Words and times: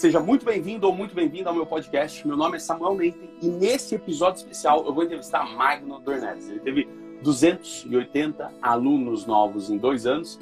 Seja 0.00 0.18
muito 0.18 0.46
bem-vindo 0.46 0.86
ou 0.86 0.94
muito 0.94 1.14
bem-vindo 1.14 1.46
ao 1.46 1.54
meu 1.54 1.66
podcast. 1.66 2.26
Meu 2.26 2.34
nome 2.34 2.56
é 2.56 2.58
Samuel 2.58 2.94
Leite 2.94 3.20
e 3.42 3.48
nesse 3.48 3.96
episódio 3.96 4.38
especial 4.38 4.82
eu 4.86 4.94
vou 4.94 5.04
entrevistar 5.04 5.44
Magno 5.54 6.00
Dornelles. 6.00 6.48
Ele 6.48 6.60
teve 6.60 6.88
280 7.22 8.50
alunos 8.62 9.26
novos 9.26 9.68
em 9.68 9.76
dois 9.76 10.06
anos. 10.06 10.40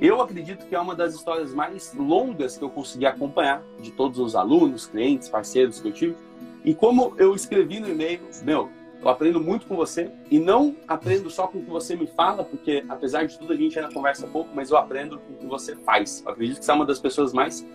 Eu 0.00 0.20
acredito 0.20 0.68
que 0.68 0.76
é 0.76 0.78
uma 0.78 0.94
das 0.94 1.16
histórias 1.16 1.52
mais 1.52 1.92
longas 1.94 2.56
que 2.56 2.62
eu 2.62 2.70
consegui 2.70 3.04
acompanhar 3.04 3.60
de 3.80 3.90
todos 3.90 4.20
os 4.20 4.36
alunos, 4.36 4.86
clientes, 4.86 5.28
parceiros 5.28 5.80
que 5.80 5.88
eu 5.88 5.92
tive. 5.92 6.16
E 6.64 6.72
como 6.72 7.12
eu 7.18 7.34
escrevi 7.34 7.80
no 7.80 7.88
e-mail, 7.88 8.20
meu, 8.44 8.70
eu 9.02 9.08
aprendo 9.08 9.40
muito 9.40 9.66
com 9.66 9.74
você 9.74 10.12
e 10.30 10.38
não 10.38 10.76
aprendo 10.86 11.28
só 11.28 11.48
com 11.48 11.58
o 11.58 11.64
que 11.64 11.70
você 11.70 11.96
me 11.96 12.06
fala, 12.06 12.44
porque 12.44 12.84
apesar 12.88 13.24
de 13.24 13.36
tudo 13.36 13.52
a 13.52 13.56
gente 13.56 13.76
ainda 13.76 13.92
conversa 13.92 14.28
pouco, 14.28 14.50
mas 14.54 14.70
eu 14.70 14.76
aprendo 14.76 15.18
com 15.18 15.32
o 15.32 15.36
que 15.38 15.46
você 15.46 15.74
faz. 15.74 16.22
Eu 16.24 16.30
acredito 16.30 16.60
que 16.60 16.64
você 16.64 16.70
é 16.70 16.74
uma 16.74 16.86
das 16.86 17.00
pessoas 17.00 17.32
mais 17.32 17.66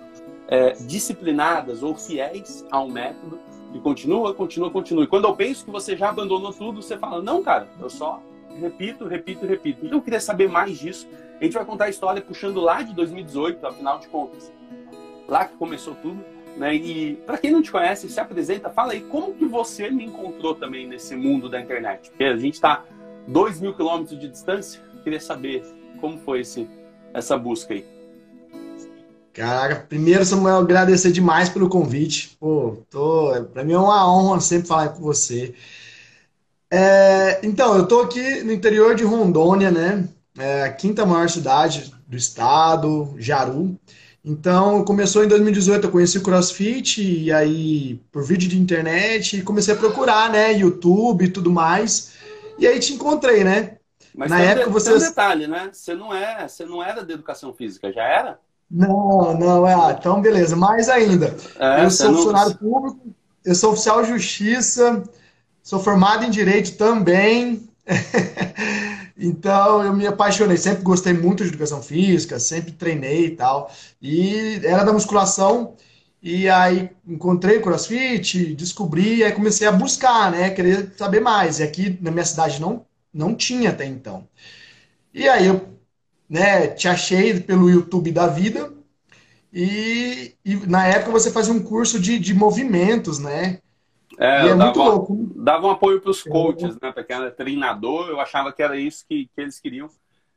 é, 0.48 0.72
disciplinadas 0.74 1.84
ou 1.84 1.96
fiéis 1.96 2.66
ao 2.72 2.88
método 2.88 3.40
e 3.74 3.80
continua, 3.80 4.34
continua, 4.34 4.72
continua. 4.72 5.04
E 5.04 5.08
quando 5.08 5.26
eu 5.26 5.36
penso 5.36 5.66
que 5.66 5.72
você 5.72 5.96
já 5.96 6.10
abandonou 6.10 6.54
tudo, 6.54 6.82
você 6.82 6.98
fala: 6.98 7.22
não, 7.22 7.44
cara, 7.44 7.68
eu 7.80 7.90
só 7.90 8.22
repito, 8.60 9.06
repito, 9.06 9.46
repito. 9.46 9.86
Então 9.86 9.98
eu 9.98 10.02
queria 10.02 10.20
saber 10.20 10.50
mais 10.50 10.78
disso. 10.78 11.08
A 11.40 11.44
gente 11.44 11.54
vai 11.54 11.66
contar 11.66 11.86
a 11.86 11.90
história 11.90 12.22
puxando 12.22 12.60
lá 12.60 12.82
de 12.82 12.94
2018, 12.96 13.66
afinal 13.66 14.00
de 14.00 14.08
contas. 14.08 14.52
Lá 15.28 15.46
que 15.46 15.56
começou 15.58 15.96
tudo. 15.96 16.24
Né? 16.56 16.74
E 16.74 17.16
para 17.18 17.38
quem 17.38 17.52
não 17.52 17.62
te 17.62 17.72
conhece, 17.72 18.10
se 18.10 18.20
apresenta, 18.20 18.70
fala 18.72 18.94
aí 18.94 19.02
como 19.02 19.34
que 19.36 19.46
você 19.46 19.92
me 19.92 20.06
encontrou 20.06 20.56
também 20.56 20.88
nesse 20.88 21.16
mundo 21.16 21.48
da 21.48 21.62
internet. 21.62 22.10
Porque 22.10 22.24
a 22.24 22.38
gente 22.38 22.56
está 22.56 22.84
dois 23.28 23.60
mil 23.60 23.76
quilômetros 23.76 24.20
de 24.20 24.28
distância. 24.28 24.82
Queria 25.04 25.20
saber 25.20 25.64
como 26.02 26.18
foi 26.18 26.40
esse, 26.40 26.68
essa 27.14 27.38
busca 27.38 27.76
aí. 27.76 27.97
Caraca, 29.38 29.86
primeiro, 29.88 30.26
Samuel, 30.26 30.58
agradecer 30.58 31.12
demais 31.12 31.48
pelo 31.48 31.70
convite. 31.70 32.36
Pô, 32.40 32.84
tô, 32.90 33.32
para 33.54 33.64
mim 33.64 33.74
é 33.74 33.78
uma 33.78 34.12
honra 34.12 34.42
sempre 34.42 34.68
falar 34.68 34.90
com 34.90 35.02
você. 35.04 35.54
É, 36.72 37.40
então, 37.46 37.78
eu 37.78 37.88
tô 37.88 38.02
aqui 38.02 38.42
no 38.44 38.52
interior 38.52 38.96
de 38.96 39.04
Rondônia, 39.04 39.70
né? 39.70 40.10
É, 40.40 40.64
a 40.64 40.74
quinta 40.74 41.06
maior 41.06 41.30
cidade 41.30 41.94
do 42.08 42.18
estado, 42.18 43.14
Jaru. 43.20 43.80
Então, 44.26 44.84
começou 44.84 45.24
em 45.24 45.28
2018, 45.28 45.86
eu 45.86 45.92
conheci 45.92 46.18
o 46.18 46.24
CrossFit, 46.24 47.02
e 47.02 47.32
aí, 47.32 48.02
por 48.12 48.24
vídeo 48.24 48.50
de 48.50 48.60
internet, 48.60 49.44
comecei 49.44 49.74
a 49.74 49.78
procurar, 49.78 50.32
né, 50.32 50.52
YouTube 50.52 51.26
e 51.26 51.30
tudo 51.30 51.52
mais. 51.52 52.14
E 52.58 52.66
aí 52.66 52.80
te 52.80 52.94
encontrei, 52.94 53.44
né? 53.44 53.78
Mas 54.16 54.32
Na 54.32 54.40
época 54.40 54.72
você. 54.72 54.90
Tem 54.90 54.98
um 54.98 55.10
detalhe, 55.10 55.48
né? 55.48 55.70
Você 55.72 55.94
não, 55.94 56.14
é, 56.14 56.48
você 56.48 56.66
não 56.66 56.84
era 56.84 57.06
de 57.06 57.14
educação 57.14 57.54
física, 57.54 57.94
já 57.94 58.04
era? 58.04 58.40
Não, 58.70 59.38
não, 59.38 59.68
é. 59.68 59.74
Ah, 59.74 59.96
então, 59.98 60.22
beleza. 60.22 60.56
Mais 60.56 60.90
ainda. 60.90 61.36
É, 61.60 61.86
eu 61.86 61.92
sou 61.92 62.08
não... 62.08 62.16
funcionário 62.18 62.58
público, 62.58 63.16
eu 63.46 63.56
sou 63.56 63.72
oficial 63.72 64.02
de 64.02 64.10
justiça, 64.10 65.04
sou 65.64 65.80
formado 65.80 66.26
em 66.26 66.30
direito 66.30 66.78
também. 66.78 67.68
Então 69.20 69.84
eu 69.84 69.94
me 69.94 70.06
apaixonei, 70.06 70.58
sempre 70.58 70.84
gostei 70.84 71.12
muito 71.14 71.44
de 71.44 71.50
educação 71.50 71.82
física, 71.82 72.40
sempre 72.40 72.72
treinei 72.72 73.26
e 73.26 73.36
tal. 73.36 73.72
E 74.02 74.62
era 74.64 74.84
da 74.84 74.94
musculação, 74.94 75.76
e 76.22 76.48
aí 76.50 76.90
encontrei 77.08 77.58
o 77.58 77.62
CrossFit, 77.62 78.54
descobri, 78.56 79.24
aí 79.24 79.32
comecei 79.32 79.68
a 79.68 79.72
buscar, 79.72 80.32
né? 80.32 80.50
Querer 80.52 80.94
saber 80.98 81.20
mais. 81.20 81.60
E 81.60 81.64
aqui 81.64 81.98
na 82.02 82.12
minha 82.12 82.26
cidade 82.26 82.62
não, 82.62 82.86
não 83.14 83.34
tinha 83.36 83.72
até 83.72 83.86
então. 83.86 84.28
E 85.14 85.28
aí 85.28 85.48
eu 85.48 85.77
né, 86.30 86.68
te 86.68 86.88
achei 86.88 87.40
pelo 87.40 87.70
YouTube 87.70 88.12
da 88.12 88.28
vida. 88.28 88.74
E, 89.52 90.36
e 90.44 90.56
na 90.68 90.86
época 90.88 91.12
você 91.12 91.32
fazia 91.32 91.54
um 91.54 91.64
curso 91.64 92.00
de, 92.00 92.20
de 92.20 92.34
movimentos, 92.34 93.18
né? 93.18 93.60
É, 94.20 94.48
é 94.48 94.56
muito 94.56 94.78
dava, 94.80 94.90
louco. 94.90 95.32
Dava 95.36 95.68
um 95.68 95.72
apoio 95.72 96.02
para 96.02 96.12
os 96.12 96.24
coaches, 96.24 96.78
né? 96.82 96.92
Para 96.92 97.04
quem 97.04 97.16
era 97.16 97.32
treinador, 97.32 98.10
eu 98.10 98.20
achava 98.20 98.52
que 98.52 98.62
era 98.62 98.78
isso 98.78 99.06
que, 99.08 99.30
que 99.34 99.42
eles 99.42 99.60
queriam. 99.60 99.90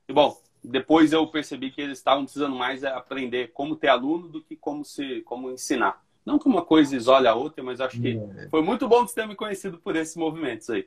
E 0.08 0.12
bom, 0.12 0.36
depois 0.62 1.12
eu 1.12 1.26
percebi 1.26 1.70
que 1.70 1.80
eles 1.80 1.98
estavam 1.98 2.24
precisando 2.24 2.54
mais 2.54 2.84
aprender 2.84 3.52
como 3.52 3.76
ter 3.76 3.88
aluno 3.88 4.28
do 4.28 4.42
que 4.42 4.54
como 4.54 4.84
se 4.84 5.22
como 5.22 5.50
ensinar. 5.50 6.02
Não 6.24 6.38
que 6.38 6.46
uma 6.46 6.62
coisa 6.62 6.94
isole 6.94 7.26
a 7.26 7.34
outra, 7.34 7.64
mas 7.64 7.80
acho 7.80 8.00
que 8.00 8.18
é. 8.38 8.48
foi 8.48 8.62
muito 8.62 8.86
bom 8.86 9.06
você 9.06 9.14
ter 9.14 9.26
me 9.26 9.34
conhecido 9.34 9.78
por 9.78 9.96
esses 9.96 10.16
movimentos 10.16 10.68
aí. 10.68 10.86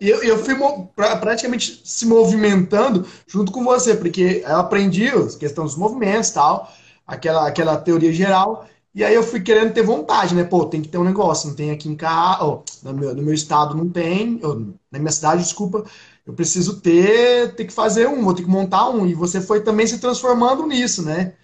Eu, 0.00 0.22
eu 0.22 0.44
fui 0.44 0.54
praticamente 0.94 1.82
se 1.84 2.06
movimentando 2.06 3.06
junto 3.26 3.50
com 3.50 3.64
você, 3.64 3.94
porque 3.94 4.44
eu 4.46 4.56
aprendi 4.56 5.08
a 5.08 5.38
questão 5.38 5.64
dos 5.64 5.76
movimentos 5.76 6.30
tal, 6.30 6.72
aquela, 7.06 7.48
aquela 7.48 7.76
teoria 7.76 8.12
geral, 8.12 8.66
e 8.94 9.04
aí 9.04 9.14
eu 9.14 9.22
fui 9.22 9.40
querendo 9.40 9.72
ter 9.72 9.82
vontade, 9.82 10.34
né? 10.34 10.44
Pô, 10.44 10.64
tem 10.66 10.82
que 10.82 10.88
ter 10.88 10.98
um 10.98 11.04
negócio, 11.04 11.48
não 11.48 11.56
tem 11.56 11.70
aqui 11.70 11.88
em 11.88 11.96
casa, 11.96 12.44
oh, 12.44 12.62
no, 12.82 12.92
meu, 12.92 13.14
no 13.14 13.22
meu 13.22 13.34
estado 13.34 13.76
não 13.76 13.88
tem, 13.88 14.40
oh, 14.42 14.54
na 14.90 14.98
minha 14.98 15.12
cidade, 15.12 15.42
desculpa, 15.42 15.84
eu 16.26 16.32
preciso 16.32 16.80
ter, 16.80 17.54
ter 17.54 17.64
que 17.64 17.72
fazer 17.72 18.08
um, 18.08 18.22
vou 18.22 18.34
ter 18.34 18.42
que 18.42 18.48
montar 18.48 18.88
um. 18.88 19.06
E 19.06 19.14
você 19.14 19.40
foi 19.40 19.62
também 19.62 19.86
se 19.86 20.00
transformando 20.00 20.66
nisso, 20.66 21.04
né? 21.04 21.34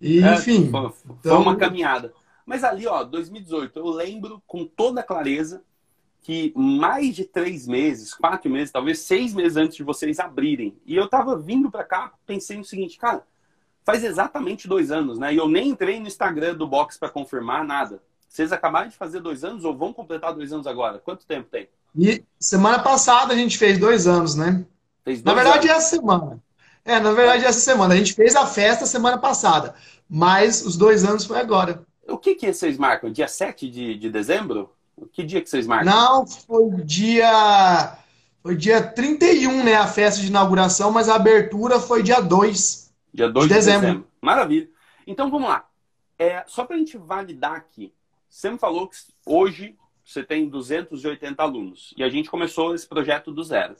E, 0.00 0.22
é, 0.22 0.34
enfim. 0.34 0.70
Foi, 0.70 0.82
foi 0.82 1.16
então... 1.20 1.42
uma 1.42 1.56
caminhada. 1.56 2.12
Mas 2.44 2.62
ali, 2.62 2.86
ó, 2.86 3.04
2018, 3.04 3.78
eu 3.78 3.86
lembro 3.86 4.42
com 4.46 4.66
toda 4.66 5.02
clareza 5.02 5.62
que 6.24 6.54
mais 6.56 7.14
de 7.14 7.26
três 7.26 7.66
meses, 7.66 8.14
quatro 8.14 8.50
meses, 8.50 8.72
talvez 8.72 9.00
seis 9.00 9.34
meses 9.34 9.58
antes 9.58 9.76
de 9.76 9.82
vocês 9.82 10.18
abrirem. 10.18 10.74
E 10.86 10.96
eu 10.96 11.06
tava 11.06 11.38
vindo 11.38 11.70
para 11.70 11.84
cá, 11.84 12.14
pensei 12.24 12.56
no 12.56 12.64
seguinte, 12.64 12.98
cara, 12.98 13.22
faz 13.84 14.02
exatamente 14.02 14.66
dois 14.66 14.90
anos, 14.90 15.18
né? 15.18 15.34
E 15.34 15.36
eu 15.36 15.46
nem 15.46 15.68
entrei 15.68 16.00
no 16.00 16.06
Instagram 16.06 16.54
do 16.54 16.66
Box 16.66 16.98
para 16.98 17.10
confirmar 17.10 17.62
nada. 17.62 18.02
Vocês 18.26 18.52
acabaram 18.52 18.88
de 18.88 18.96
fazer 18.96 19.20
dois 19.20 19.44
anos 19.44 19.66
ou 19.66 19.76
vão 19.76 19.92
completar 19.92 20.32
dois 20.32 20.50
anos 20.50 20.66
agora? 20.66 20.98
Quanto 20.98 21.26
tempo 21.26 21.50
tem? 21.50 21.68
E 21.94 22.24
semana 22.40 22.78
passada 22.78 23.34
a 23.34 23.36
gente 23.36 23.58
fez 23.58 23.78
dois 23.78 24.06
anos, 24.06 24.34
né? 24.34 24.64
Fez 25.04 25.20
dois 25.20 25.36
na 25.36 25.42
verdade, 25.42 25.68
anos. 25.68 25.84
essa 25.84 25.96
semana. 25.96 26.42
É, 26.86 26.98
na 26.98 27.12
verdade, 27.12 27.44
essa 27.44 27.60
semana. 27.60 27.92
A 27.92 27.96
gente 27.98 28.14
fez 28.14 28.34
a 28.34 28.46
festa 28.46 28.86
semana 28.86 29.18
passada. 29.18 29.74
Mas 30.08 30.64
os 30.64 30.74
dois 30.74 31.04
anos 31.04 31.26
foi 31.26 31.38
agora. 31.38 31.84
O 32.08 32.16
que, 32.16 32.34
que 32.34 32.50
vocês 32.50 32.78
marcam? 32.78 33.12
Dia 33.12 33.28
7 33.28 33.68
de, 33.68 33.98
de 33.98 34.10
dezembro? 34.10 34.70
Que 35.12 35.22
dia 35.22 35.40
que 35.40 35.48
vocês 35.48 35.66
marcam? 35.66 35.92
Não, 35.92 36.26
foi 36.26 36.70
dia. 36.82 37.98
Foi 38.42 38.56
dia 38.56 38.82
31, 38.82 39.64
né? 39.64 39.74
A 39.74 39.86
festa 39.86 40.20
de 40.20 40.28
inauguração, 40.28 40.90
mas 40.90 41.08
a 41.08 41.14
abertura 41.14 41.80
foi 41.80 42.02
dia 42.02 42.20
2. 42.20 42.92
Dia 43.12 43.28
2 43.28 43.46
de, 43.46 43.48
de 43.48 43.54
dezembro. 43.54 43.80
dezembro. 43.80 44.08
Maravilha. 44.20 44.68
Então 45.06 45.30
vamos 45.30 45.48
lá. 45.48 45.66
É, 46.18 46.44
só 46.46 46.64
para 46.64 46.76
a 46.76 46.78
gente 46.78 46.96
validar 46.96 47.54
aqui, 47.54 47.92
você 48.28 48.50
me 48.50 48.58
falou 48.58 48.88
que 48.88 48.96
hoje 49.24 49.76
você 50.04 50.22
tem 50.22 50.48
280 50.48 51.42
alunos 51.42 51.94
e 51.96 52.02
a 52.04 52.08
gente 52.08 52.30
começou 52.30 52.74
esse 52.74 52.86
projeto 52.86 53.32
do 53.32 53.42
zero. 53.42 53.74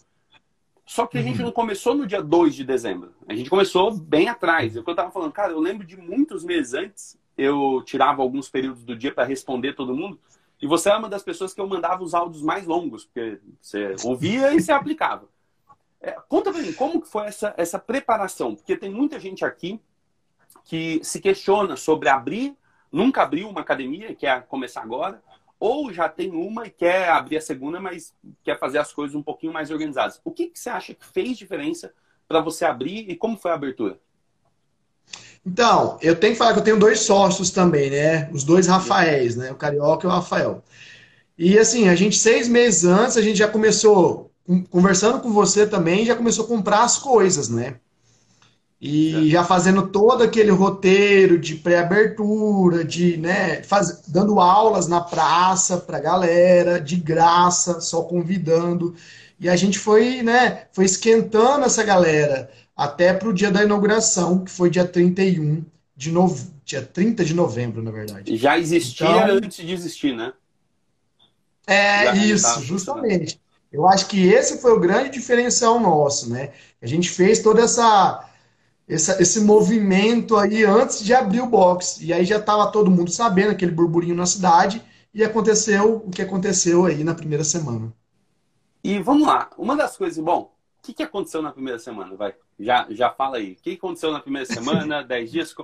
Só 0.86 1.06
que 1.06 1.16
a 1.16 1.22
gente 1.22 1.38
uhum. 1.38 1.46
não 1.46 1.52
começou 1.52 1.94
no 1.94 2.06
dia 2.06 2.22
2 2.22 2.54
de 2.54 2.64
dezembro. 2.64 3.14
A 3.26 3.34
gente 3.34 3.48
começou 3.48 3.94
bem 3.94 4.28
atrás. 4.28 4.76
É 4.76 4.78
eu 4.78 4.84
estava 4.88 5.10
falando, 5.10 5.32
cara, 5.32 5.52
eu 5.52 5.60
lembro 5.60 5.86
de 5.86 5.96
muitos 5.96 6.44
meses 6.44 6.74
antes, 6.74 7.18
eu 7.36 7.82
tirava 7.84 8.22
alguns 8.22 8.48
períodos 8.48 8.84
do 8.84 8.94
dia 8.94 9.12
para 9.12 9.24
responder 9.24 9.74
todo 9.74 9.96
mundo. 9.96 10.18
E 10.64 10.66
você 10.66 10.88
é 10.88 10.96
uma 10.96 11.10
das 11.10 11.22
pessoas 11.22 11.52
que 11.52 11.60
eu 11.60 11.66
mandava 11.66 12.02
os 12.02 12.14
áudios 12.14 12.42
mais 12.42 12.64
longos, 12.64 13.04
porque 13.04 13.38
você 13.60 13.94
ouvia 14.02 14.50
e 14.54 14.58
você 14.62 14.72
aplicava. 14.72 15.28
É, 16.00 16.12
conta 16.26 16.50
pra 16.50 16.62
mim, 16.62 16.72
como 16.72 17.02
que 17.02 17.06
foi 17.06 17.26
essa, 17.26 17.52
essa 17.58 17.78
preparação? 17.78 18.54
Porque 18.54 18.74
tem 18.74 18.88
muita 18.88 19.20
gente 19.20 19.44
aqui 19.44 19.78
que 20.64 21.04
se 21.04 21.20
questiona 21.20 21.76
sobre 21.76 22.08
abrir, 22.08 22.56
nunca 22.90 23.20
abriu 23.20 23.46
uma 23.50 23.60
academia 23.60 24.10
e 24.10 24.16
quer 24.16 24.46
começar 24.46 24.80
agora, 24.80 25.22
ou 25.60 25.92
já 25.92 26.08
tem 26.08 26.30
uma 26.30 26.66
e 26.66 26.70
quer 26.70 27.10
abrir 27.10 27.36
a 27.36 27.42
segunda, 27.42 27.78
mas 27.78 28.16
quer 28.42 28.58
fazer 28.58 28.78
as 28.78 28.90
coisas 28.90 29.14
um 29.14 29.22
pouquinho 29.22 29.52
mais 29.52 29.70
organizadas. 29.70 30.18
O 30.24 30.30
que, 30.30 30.46
que 30.46 30.58
você 30.58 30.70
acha 30.70 30.94
que 30.94 31.04
fez 31.04 31.36
diferença 31.36 31.92
para 32.26 32.40
você 32.40 32.64
abrir 32.64 33.10
e 33.10 33.14
como 33.14 33.36
foi 33.36 33.50
a 33.50 33.54
abertura? 33.54 34.00
Então, 35.46 35.98
eu 36.00 36.16
tenho 36.16 36.32
que 36.32 36.38
falar 36.38 36.54
que 36.54 36.60
eu 36.60 36.64
tenho 36.64 36.78
dois 36.78 37.00
sócios 37.00 37.50
também, 37.50 37.90
né? 37.90 38.30
Os 38.32 38.44
dois 38.44 38.66
Rafaéis, 38.66 39.36
né? 39.36 39.52
O 39.52 39.56
Carioca 39.56 40.06
e 40.06 40.10
o 40.10 40.12
Rafael. 40.12 40.62
E 41.36 41.58
assim, 41.58 41.88
a 41.88 41.94
gente, 41.94 42.16
seis 42.16 42.48
meses 42.48 42.84
antes, 42.84 43.16
a 43.16 43.22
gente 43.22 43.38
já 43.38 43.48
começou 43.48 44.30
conversando 44.70 45.20
com 45.20 45.32
você 45.32 45.66
também, 45.66 46.04
já 46.04 46.14
começou 46.14 46.44
a 46.44 46.48
comprar 46.48 46.82
as 46.82 46.98
coisas, 46.98 47.48
né? 47.48 47.76
E 48.80 49.30
já 49.30 49.42
fazendo 49.42 49.88
todo 49.88 50.22
aquele 50.22 50.50
roteiro 50.50 51.38
de 51.38 51.54
pré-abertura, 51.54 52.84
de, 52.84 53.16
né, 53.16 53.62
faz, 53.62 54.02
dando 54.08 54.38
aulas 54.38 54.86
na 54.86 55.00
praça 55.00 55.78
pra 55.78 55.98
galera, 55.98 56.78
de 56.78 56.96
graça, 56.96 57.80
só 57.80 58.02
convidando. 58.02 58.94
E 59.40 59.48
a 59.48 59.56
gente 59.56 59.78
foi, 59.78 60.22
né, 60.22 60.66
foi 60.72 60.84
esquentando 60.84 61.64
essa 61.64 61.82
galera 61.82 62.50
até 62.76 63.12
pro 63.12 63.32
dia 63.32 63.50
da 63.50 63.62
inauguração, 63.62 64.44
que 64.44 64.50
foi 64.50 64.70
dia 64.70 64.86
31 64.86 65.64
de 65.96 66.10
novembro, 66.10 66.54
dia 66.64 66.82
30 66.82 67.24
de 67.24 67.34
novembro, 67.34 67.82
na 67.82 67.90
verdade. 67.90 68.36
Já 68.36 68.58
existia 68.58 69.06
então, 69.06 69.36
antes 69.36 69.64
de 69.64 69.72
existir, 69.72 70.14
né? 70.14 70.32
É, 71.66 72.04
Já 72.04 72.14
isso, 72.16 72.62
justamente. 72.62 73.40
Eu 73.72 73.86
acho 73.86 74.06
que 74.06 74.26
esse 74.28 74.58
foi 74.58 74.72
o 74.72 74.80
grande 74.80 75.10
diferencial 75.10 75.80
nosso, 75.80 76.30
né? 76.30 76.52
A 76.80 76.86
gente 76.86 77.10
fez 77.10 77.40
toda 77.40 77.62
essa 77.62 78.28
esse, 78.86 79.10
esse 79.20 79.40
movimento 79.40 80.36
aí 80.36 80.64
antes 80.64 81.02
de 81.02 81.14
abrir 81.14 81.40
o 81.40 81.46
box. 81.46 81.98
E 82.02 82.12
aí 82.12 82.24
já 82.24 82.36
estava 82.38 82.70
todo 82.70 82.90
mundo 82.90 83.10
sabendo, 83.10 83.50
aquele 83.50 83.72
burburinho 83.72 84.14
na 84.14 84.26
cidade, 84.26 84.82
e 85.12 85.24
aconteceu 85.24 86.02
o 86.04 86.10
que 86.10 86.22
aconteceu 86.22 86.84
aí 86.84 87.02
na 87.02 87.14
primeira 87.14 87.44
semana. 87.44 87.92
E 88.82 88.98
vamos 88.98 89.26
lá, 89.26 89.48
uma 89.56 89.76
das 89.76 89.96
coisas, 89.96 90.22
bom, 90.22 90.52
o 90.53 90.53
que, 90.84 90.92
que 90.92 91.02
aconteceu 91.02 91.40
na 91.40 91.50
primeira 91.50 91.78
semana? 91.78 92.14
Vai, 92.14 92.34
já, 92.60 92.86
já 92.90 93.10
fala 93.10 93.38
aí. 93.38 93.52
O 93.52 93.56
que 93.56 93.72
aconteceu 93.72 94.12
na 94.12 94.20
primeira 94.20 94.46
semana, 94.52 95.02
dez 95.02 95.32
dias? 95.32 95.54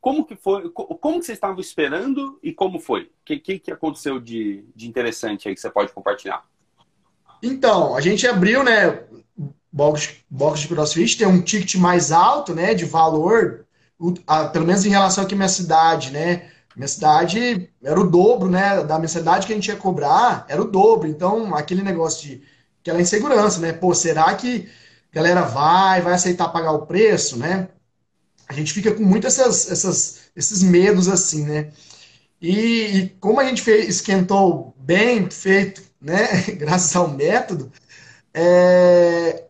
Como 0.00 0.24
que 0.24 0.34
foi? 0.34 0.70
Como 0.70 1.20
que 1.20 1.26
vocês 1.26 1.36
estavam 1.36 1.60
esperando 1.60 2.38
e 2.42 2.52
como 2.52 2.80
foi? 2.80 3.02
O 3.02 3.10
que, 3.24 3.38
que, 3.38 3.58
que 3.58 3.70
aconteceu 3.70 4.18
de, 4.18 4.64
de 4.74 4.88
interessante 4.88 5.48
aí 5.48 5.54
que 5.54 5.60
você 5.60 5.70
pode 5.70 5.92
compartilhar? 5.92 6.44
Então, 7.42 7.94
a 7.94 8.00
gente 8.00 8.26
abriu, 8.26 8.62
né? 8.62 9.04
Box, 9.70 10.16
box 10.30 10.60
de 10.60 10.68
CrossFit 10.68 11.18
tem 11.18 11.26
um 11.26 11.42
ticket 11.42 11.74
mais 11.76 12.10
alto, 12.12 12.54
né? 12.54 12.74
De 12.74 12.84
valor, 12.84 13.66
pelo 14.52 14.66
menos 14.66 14.84
em 14.84 14.90
relação 14.90 15.24
aqui 15.24 15.34
à 15.34 15.36
minha 15.36 15.48
cidade, 15.48 16.10
né? 16.10 16.50
Minha 16.76 16.88
cidade 16.88 17.70
era 17.82 18.00
o 18.00 18.08
dobro, 18.08 18.50
né? 18.50 18.82
Da 18.84 18.98
mensalidade 18.98 19.46
que 19.46 19.52
a 19.52 19.56
gente 19.56 19.68
ia 19.68 19.76
cobrar, 19.76 20.46
era 20.48 20.60
o 20.60 20.70
dobro. 20.70 21.08
Então, 21.08 21.54
aquele 21.54 21.82
negócio 21.82 22.26
de 22.26 22.53
aquela 22.84 23.00
insegurança, 23.00 23.58
né? 23.60 23.72
Pô, 23.72 23.94
será 23.94 24.34
que 24.34 24.68
a 25.10 25.14
galera 25.14 25.40
vai, 25.42 26.02
vai 26.02 26.12
aceitar 26.12 26.50
pagar 26.50 26.72
o 26.72 26.86
preço, 26.86 27.38
né? 27.38 27.68
A 28.46 28.52
gente 28.52 28.74
fica 28.74 28.92
com 28.92 29.02
muito 29.02 29.26
essas, 29.26 29.70
essas, 29.70 30.20
esses 30.36 30.62
medos 30.62 31.08
assim, 31.08 31.44
né? 31.44 31.72
E, 32.40 32.50
e 32.50 33.08
como 33.20 33.40
a 33.40 33.44
gente 33.44 33.62
fez, 33.62 33.88
esquentou 33.88 34.74
bem 34.76 35.30
feito, 35.30 35.82
né? 35.98 36.42
Graças 36.58 36.94
ao 36.94 37.08
método, 37.08 37.72
é, 38.34 39.44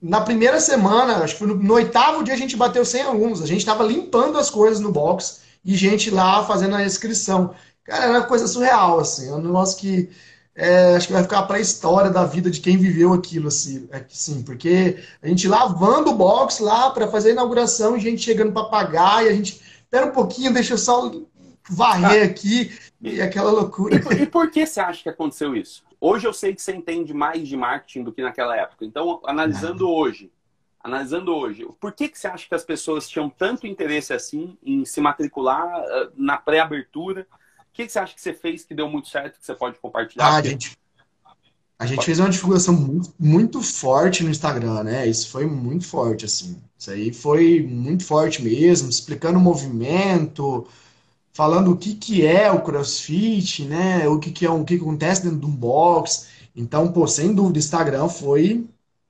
na 0.00 0.22
primeira 0.22 0.58
semana, 0.58 1.18
acho 1.18 1.36
que 1.36 1.44
no, 1.44 1.56
no, 1.56 1.74
oitavo 1.74 2.24
dia, 2.24 2.32
a 2.32 2.38
gente 2.38 2.56
bateu 2.56 2.82
100 2.84 3.02
alunos. 3.02 3.42
A 3.42 3.46
gente 3.46 3.58
estava 3.58 3.84
limpando 3.84 4.38
as 4.38 4.48
coisas 4.48 4.80
no 4.80 4.90
box 4.90 5.42
e 5.62 5.76
gente 5.76 6.10
lá 6.10 6.44
fazendo 6.46 6.76
a 6.76 6.84
inscrição. 6.84 7.54
Cara, 7.84 8.04
era 8.04 8.18
uma 8.18 8.26
coisa 8.26 8.46
surreal, 8.46 9.00
assim. 9.00 9.28
É 9.28 9.34
um 9.34 9.42
negócio 9.42 9.78
que 9.78 10.08
é, 10.56 10.94
acho 10.94 11.08
que 11.08 11.12
vai 11.12 11.22
ficar 11.22 11.42
para 11.42 11.56
a 11.56 11.60
história 11.60 12.10
da 12.10 12.24
vida 12.24 12.48
de 12.48 12.60
quem 12.60 12.76
viveu 12.76 13.12
aquilo, 13.12 13.48
assim, 13.48 13.88
é, 13.90 14.04
sim, 14.08 14.42
porque 14.42 14.98
a 15.20 15.26
gente 15.26 15.48
lavando 15.48 16.10
o 16.10 16.14
box 16.14 16.60
lá 16.60 16.90
para 16.90 17.08
fazer 17.08 17.30
a 17.30 17.32
inauguração, 17.32 17.96
e 17.96 18.00
gente 18.00 18.22
chegando 18.22 18.52
para 18.52 18.68
pagar, 18.68 19.24
e 19.24 19.28
a 19.28 19.32
gente, 19.32 19.60
espera 19.82 20.06
um 20.06 20.12
pouquinho, 20.12 20.52
deixa 20.52 20.74
eu 20.74 20.78
só 20.78 21.10
varrer 21.68 22.22
ah, 22.22 22.26
aqui, 22.26 22.72
e 23.00 23.20
aquela 23.20 23.50
loucura. 23.50 23.96
E 23.96 24.00
por, 24.00 24.12
e 24.12 24.26
por 24.26 24.50
que 24.50 24.64
você 24.64 24.80
acha 24.80 25.02
que 25.02 25.08
aconteceu 25.08 25.56
isso? 25.56 25.82
Hoje 26.00 26.26
eu 26.26 26.32
sei 26.32 26.54
que 26.54 26.62
você 26.62 26.72
entende 26.72 27.12
mais 27.12 27.48
de 27.48 27.56
marketing 27.56 28.04
do 28.04 28.12
que 28.12 28.22
naquela 28.22 28.56
época, 28.56 28.84
então, 28.84 29.20
analisando 29.24 29.90
hoje, 29.90 30.30
analisando 30.78 31.34
hoje, 31.34 31.66
por 31.80 31.92
que, 31.92 32.08
que 32.08 32.18
você 32.18 32.28
acha 32.28 32.46
que 32.46 32.54
as 32.54 32.62
pessoas 32.62 33.08
tinham 33.08 33.28
tanto 33.28 33.66
interesse 33.66 34.12
assim 34.12 34.56
em 34.62 34.84
se 34.84 35.00
matricular 35.00 35.80
uh, 35.80 36.12
na 36.14 36.36
pré-abertura? 36.36 37.26
O 37.74 37.76
que, 37.76 37.86
que 37.86 37.92
você 37.92 37.98
acha 37.98 38.14
que 38.14 38.20
você 38.20 38.32
fez 38.32 38.64
que 38.64 38.72
deu 38.72 38.88
muito 38.88 39.08
certo, 39.08 39.36
que 39.36 39.44
você 39.44 39.52
pode 39.52 39.80
compartilhar? 39.80 40.24
Ah, 40.24 40.36
a 40.36 40.42
gente, 40.42 40.78
a 41.76 41.84
gente 41.86 42.04
fez 42.04 42.20
uma 42.20 42.30
divulgação 42.30 42.72
muito, 42.72 43.12
muito 43.18 43.60
forte 43.60 44.22
no 44.22 44.30
Instagram, 44.30 44.84
né? 44.84 45.04
Isso 45.08 45.28
foi 45.28 45.44
muito 45.44 45.84
forte, 45.84 46.24
assim. 46.24 46.62
Isso 46.78 46.92
aí 46.92 47.12
foi 47.12 47.60
muito 47.68 48.04
forte 48.04 48.40
mesmo, 48.40 48.88
explicando 48.88 49.40
o 49.40 49.42
movimento, 49.42 50.68
falando 51.32 51.72
o 51.72 51.76
que, 51.76 51.96
que 51.96 52.24
é 52.24 52.48
o 52.48 52.62
CrossFit, 52.62 53.64
né? 53.64 54.06
O 54.06 54.20
que, 54.20 54.30
que 54.30 54.46
é 54.46 54.50
o 54.50 54.64
que 54.64 54.76
acontece 54.76 55.24
dentro 55.24 55.40
de 55.40 55.46
um 55.46 55.56
box. 55.56 56.28
Então, 56.54 56.92
pô, 56.92 57.08
sem 57.08 57.34
dúvida, 57.34 57.58
Instagram 57.58 58.08
foi. 58.08 58.68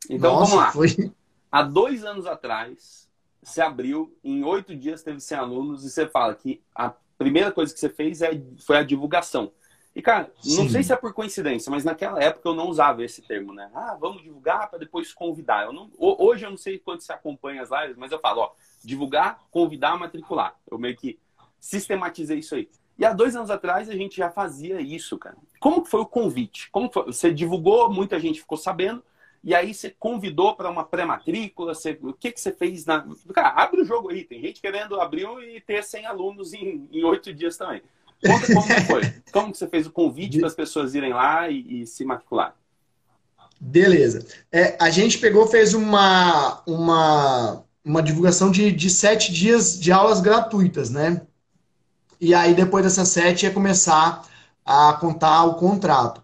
Então 0.09 0.37
Nossa, 0.37 0.53
vamos 0.53 0.65
lá. 0.65 0.73
Foi... 0.73 1.13
Há 1.53 1.63
dois 1.63 2.03
anos 2.03 2.25
atrás, 2.25 3.07
você 3.43 3.61
abriu, 3.61 4.17
em 4.25 4.43
oito 4.43 4.75
dias 4.75 5.03
teve 5.03 5.21
100 5.21 5.37
alunos, 5.37 5.85
e 5.85 5.91
você 5.91 6.09
fala 6.09 6.35
que 6.35 6.63
a 6.75 6.95
primeira 7.25 7.51
coisa 7.51 7.73
que 7.73 7.81
você 7.81 7.89
fez 7.89 8.23
é, 8.23 8.31
foi 8.65 8.77
a 8.77 8.83
divulgação. 8.83 9.51
E, 9.95 10.03
cara, 10.03 10.33
Sim. 10.41 10.57
não 10.57 10.69
sei 10.69 10.83
se 10.83 10.93
é 10.93 10.97
por 10.97 11.13
coincidência, 11.13 11.71
mas 11.71 11.85
naquela 11.85 12.21
época 12.21 12.49
eu 12.49 12.55
não 12.55 12.69
usava 12.69 13.05
esse 13.05 13.23
termo, 13.23 13.55
né? 13.55 13.71
Ah, 13.73 13.97
vamos 13.99 14.23
divulgar 14.23 14.69
para 14.69 14.79
depois 14.79 15.13
convidar. 15.13 15.65
Eu 15.65 15.73
não, 15.73 15.91
hoje 15.97 16.45
eu 16.45 16.51
não 16.51 16.57
sei 16.57 16.79
quanto 16.79 17.05
você 17.05 17.13
acompanha 17.13 17.63
as 17.63 17.71
lives, 17.71 17.97
mas 17.97 18.11
eu 18.11 18.19
falo, 18.19 18.41
ó, 18.41 18.53
divulgar, 18.85 19.39
convidar, 19.53 19.97
matricular. 19.97 20.57
Eu 20.69 20.79
meio 20.79 20.97
que 20.97 21.19
sistematizei 21.61 22.41
isso 22.41 22.57
aí. 22.57 22.69
E 22.99 23.05
há 23.05 23.13
dois 23.13 23.37
anos 23.37 23.51
atrás 23.51 23.89
a 23.89 23.95
gente 23.95 24.17
já 24.17 24.31
fazia 24.31 24.81
isso, 24.81 25.17
cara. 25.17 25.37
Como 25.61 25.83
que 25.83 25.91
foi 25.91 26.01
o 26.01 26.07
convite? 26.07 26.71
Como 26.71 26.91
foi? 26.93 27.07
Você 27.07 27.33
divulgou, 27.33 27.89
muita 27.89 28.19
gente 28.19 28.41
ficou 28.41 28.59
sabendo, 28.59 29.03
e 29.45 29.55
aí 29.55 29.75
você 29.75 29.91
convidou 29.91 30.57
para 30.57 30.71
uma 30.71 30.85
pré-matrícula, 30.85 31.75
você... 31.75 31.99
o 32.03 32.15
que, 32.15 32.33
que 32.33 32.41
você 32.41 32.51
fez 32.51 32.87
na. 32.87 33.07
Cara, 33.35 33.51
abre 33.51 33.83
o 33.83 33.85
jogo 33.85 34.11
aí, 34.11 34.25
tem 34.25 34.41
gente 34.41 34.61
querendo 34.61 34.99
abrir 35.01 35.27
e 35.55 35.61
ter 35.61 35.85
100 35.85 36.07
alunos 36.07 36.55
em 36.55 37.05
oito 37.05 37.33
dias 37.33 37.57
também. 37.57 37.83
Conta 38.27 38.47
como 38.47 38.63
foi. 38.87 39.15
Como 39.31 39.53
que 39.53 39.59
você 39.59 39.69
fez 39.69 39.87
o 39.87 39.93
convite 39.93 40.39
para 40.39 40.47
as 40.47 40.55
pessoas 40.55 40.95
irem 40.95 41.13
lá 41.13 41.51
e, 41.51 41.83
e 41.83 41.87
se 41.87 42.05
matricular? 42.05 42.57
Beleza. 43.61 44.27
É, 44.51 44.77
a 44.81 44.91
gente 44.91 45.19
pegou, 45.19 45.47
fez 45.47 45.75
uma, 45.75 46.63
uma, 46.67 47.65
uma 47.85 48.03
divulgação 48.03 48.51
de, 48.51 48.73
de 48.73 48.89
sete 48.89 49.33
dias 49.33 49.79
de 49.79 49.93
aulas 49.93 50.21
gratuitas, 50.21 50.91
né? 50.91 51.23
E 52.21 52.35
aí, 52.35 52.55
depois 52.55 52.85
dessas 52.85 53.09
sete, 53.09 53.45
ia 53.45 53.53
começar 53.53 54.27
a 54.65 54.95
contar 54.95 55.45
o 55.45 55.57
contrato. 55.57 56.23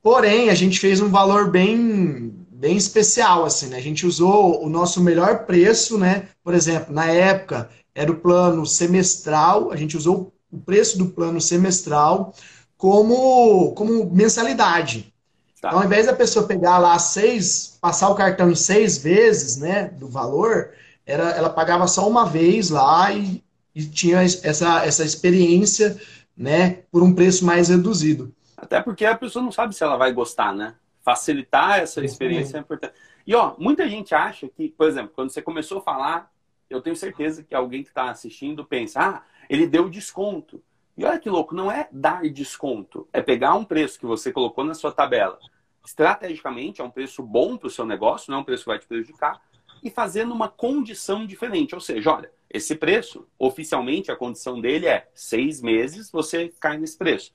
Porém, 0.00 0.50
a 0.50 0.54
gente 0.54 0.78
fez 0.78 1.00
um 1.00 1.08
valor 1.08 1.50
bem 1.50 2.41
bem 2.62 2.76
especial, 2.76 3.44
assim, 3.44 3.66
né? 3.66 3.76
A 3.76 3.82
gente 3.82 4.06
usou 4.06 4.64
o 4.64 4.68
nosso 4.68 5.00
melhor 5.00 5.46
preço, 5.46 5.98
né? 5.98 6.28
Por 6.44 6.54
exemplo, 6.54 6.94
na 6.94 7.06
época 7.06 7.68
era 7.92 8.12
o 8.12 8.20
plano 8.20 8.64
semestral, 8.64 9.72
a 9.72 9.76
gente 9.76 9.96
usou 9.96 10.32
o 10.48 10.58
preço 10.58 10.96
do 10.96 11.06
plano 11.06 11.40
semestral 11.40 12.32
como, 12.76 13.72
como 13.72 14.08
mensalidade. 14.08 15.12
Tá. 15.60 15.70
Então, 15.70 15.80
ao 15.80 15.84
invés 15.84 16.06
da 16.06 16.12
pessoa 16.12 16.46
pegar 16.46 16.78
lá 16.78 16.96
seis, 17.00 17.76
passar 17.80 18.08
o 18.10 18.14
cartão 18.14 18.48
em 18.48 18.54
seis 18.54 18.96
vezes, 18.96 19.56
né, 19.56 19.88
do 19.88 20.06
valor, 20.06 20.70
era, 21.04 21.30
ela 21.30 21.50
pagava 21.50 21.88
só 21.88 22.08
uma 22.08 22.26
vez 22.26 22.70
lá 22.70 23.12
e, 23.12 23.42
e 23.74 23.84
tinha 23.84 24.22
essa, 24.22 24.84
essa 24.84 25.04
experiência, 25.04 26.00
né, 26.36 26.78
por 26.92 27.02
um 27.02 27.12
preço 27.12 27.44
mais 27.44 27.70
reduzido. 27.70 28.32
Até 28.56 28.80
porque 28.80 29.04
a 29.04 29.18
pessoa 29.18 29.44
não 29.44 29.50
sabe 29.50 29.74
se 29.74 29.82
ela 29.82 29.96
vai 29.96 30.12
gostar, 30.12 30.54
né? 30.54 30.74
Facilitar 31.02 31.80
essa 31.80 32.04
experiência 32.04 32.56
é 32.56 32.60
importante. 32.60 32.94
E 33.26 33.34
ó, 33.34 33.54
muita 33.58 33.88
gente 33.88 34.14
acha 34.14 34.48
que, 34.48 34.68
por 34.70 34.86
exemplo, 34.86 35.12
quando 35.14 35.30
você 35.30 35.42
começou 35.42 35.78
a 35.78 35.82
falar, 35.82 36.32
eu 36.70 36.80
tenho 36.80 36.96
certeza 36.96 37.42
que 37.42 37.54
alguém 37.54 37.82
que 37.82 37.88
está 37.88 38.10
assistindo 38.10 38.64
pensa, 38.64 39.00
ah, 39.00 39.22
ele 39.48 39.66
deu 39.66 39.88
desconto. 39.88 40.62
E 40.96 41.04
olha 41.04 41.18
que 41.18 41.30
louco, 41.30 41.54
não 41.54 41.70
é 41.70 41.88
dar 41.90 42.22
desconto, 42.22 43.08
é 43.12 43.20
pegar 43.22 43.54
um 43.54 43.64
preço 43.64 43.98
que 43.98 44.06
você 44.06 44.32
colocou 44.32 44.64
na 44.64 44.74
sua 44.74 44.92
tabela. 44.92 45.38
Estrategicamente 45.84 46.80
é 46.80 46.84
um 46.84 46.90
preço 46.90 47.22
bom 47.22 47.56
para 47.56 47.66
o 47.66 47.70
seu 47.70 47.84
negócio, 47.84 48.30
não 48.30 48.38
é 48.38 48.40
um 48.42 48.44
preço 48.44 48.64
que 48.64 48.70
vai 48.70 48.78
te 48.78 48.86
prejudicar, 48.86 49.40
e 49.82 49.90
fazer 49.90 50.24
numa 50.24 50.48
condição 50.48 51.26
diferente. 51.26 51.74
Ou 51.74 51.80
seja, 51.80 52.12
olha, 52.12 52.30
esse 52.48 52.76
preço, 52.76 53.26
oficialmente 53.38 54.12
a 54.12 54.16
condição 54.16 54.60
dele 54.60 54.86
é 54.86 55.08
seis 55.14 55.60
meses, 55.60 56.10
você 56.10 56.52
cai 56.60 56.78
nesse 56.78 56.96
preço. 56.96 57.32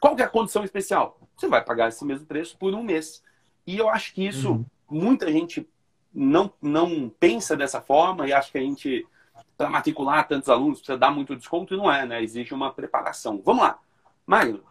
Qual 0.00 0.16
que 0.16 0.22
é 0.22 0.24
a 0.24 0.28
condição 0.28 0.64
especial? 0.64 1.18
você 1.36 1.48
vai 1.48 1.62
pagar 1.62 1.88
esse 1.88 2.04
mesmo 2.04 2.26
preço 2.26 2.56
por 2.58 2.74
um 2.74 2.82
mês. 2.82 3.22
E 3.66 3.76
eu 3.76 3.88
acho 3.88 4.14
que 4.14 4.26
isso, 4.26 4.52
uhum. 4.52 4.64
muita 4.88 5.30
gente 5.30 5.68
não, 6.12 6.52
não 6.62 7.10
pensa 7.20 7.56
dessa 7.56 7.80
forma 7.80 8.26
e 8.26 8.32
acha 8.32 8.50
que 8.50 8.58
a 8.58 8.62
gente, 8.62 9.06
para 9.56 9.68
matricular 9.68 10.26
tantos 10.26 10.48
alunos, 10.48 10.78
precisa 10.78 10.98
dar 10.98 11.10
muito 11.10 11.36
desconto 11.36 11.74
e 11.74 11.76
não 11.76 11.92
é, 11.92 12.06
né? 12.06 12.22
Exige 12.22 12.54
uma 12.54 12.72
preparação. 12.72 13.42
Vamos 13.44 13.62
lá. 13.62 13.78
Mário, 14.26 14.64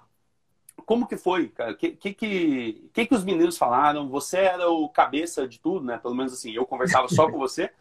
como 0.85 1.07
que 1.07 1.17
foi, 1.17 1.49
cara? 1.49 1.71
O 1.71 1.77
que, 1.77 1.91
que, 1.91 2.13
que, 2.13 2.89
que, 2.91 3.05
que 3.05 3.15
os 3.15 3.23
meninos 3.23 3.57
falaram? 3.57 4.09
Você 4.09 4.37
era 4.37 4.69
o 4.69 4.89
cabeça 4.89 5.47
de 5.47 5.59
tudo, 5.59 5.85
né? 5.85 5.97
Pelo 5.97 6.15
menos 6.15 6.33
assim, 6.33 6.51
eu 6.51 6.65
conversava 6.65 7.07
só 7.09 7.29
com 7.29 7.37
você. 7.37 7.71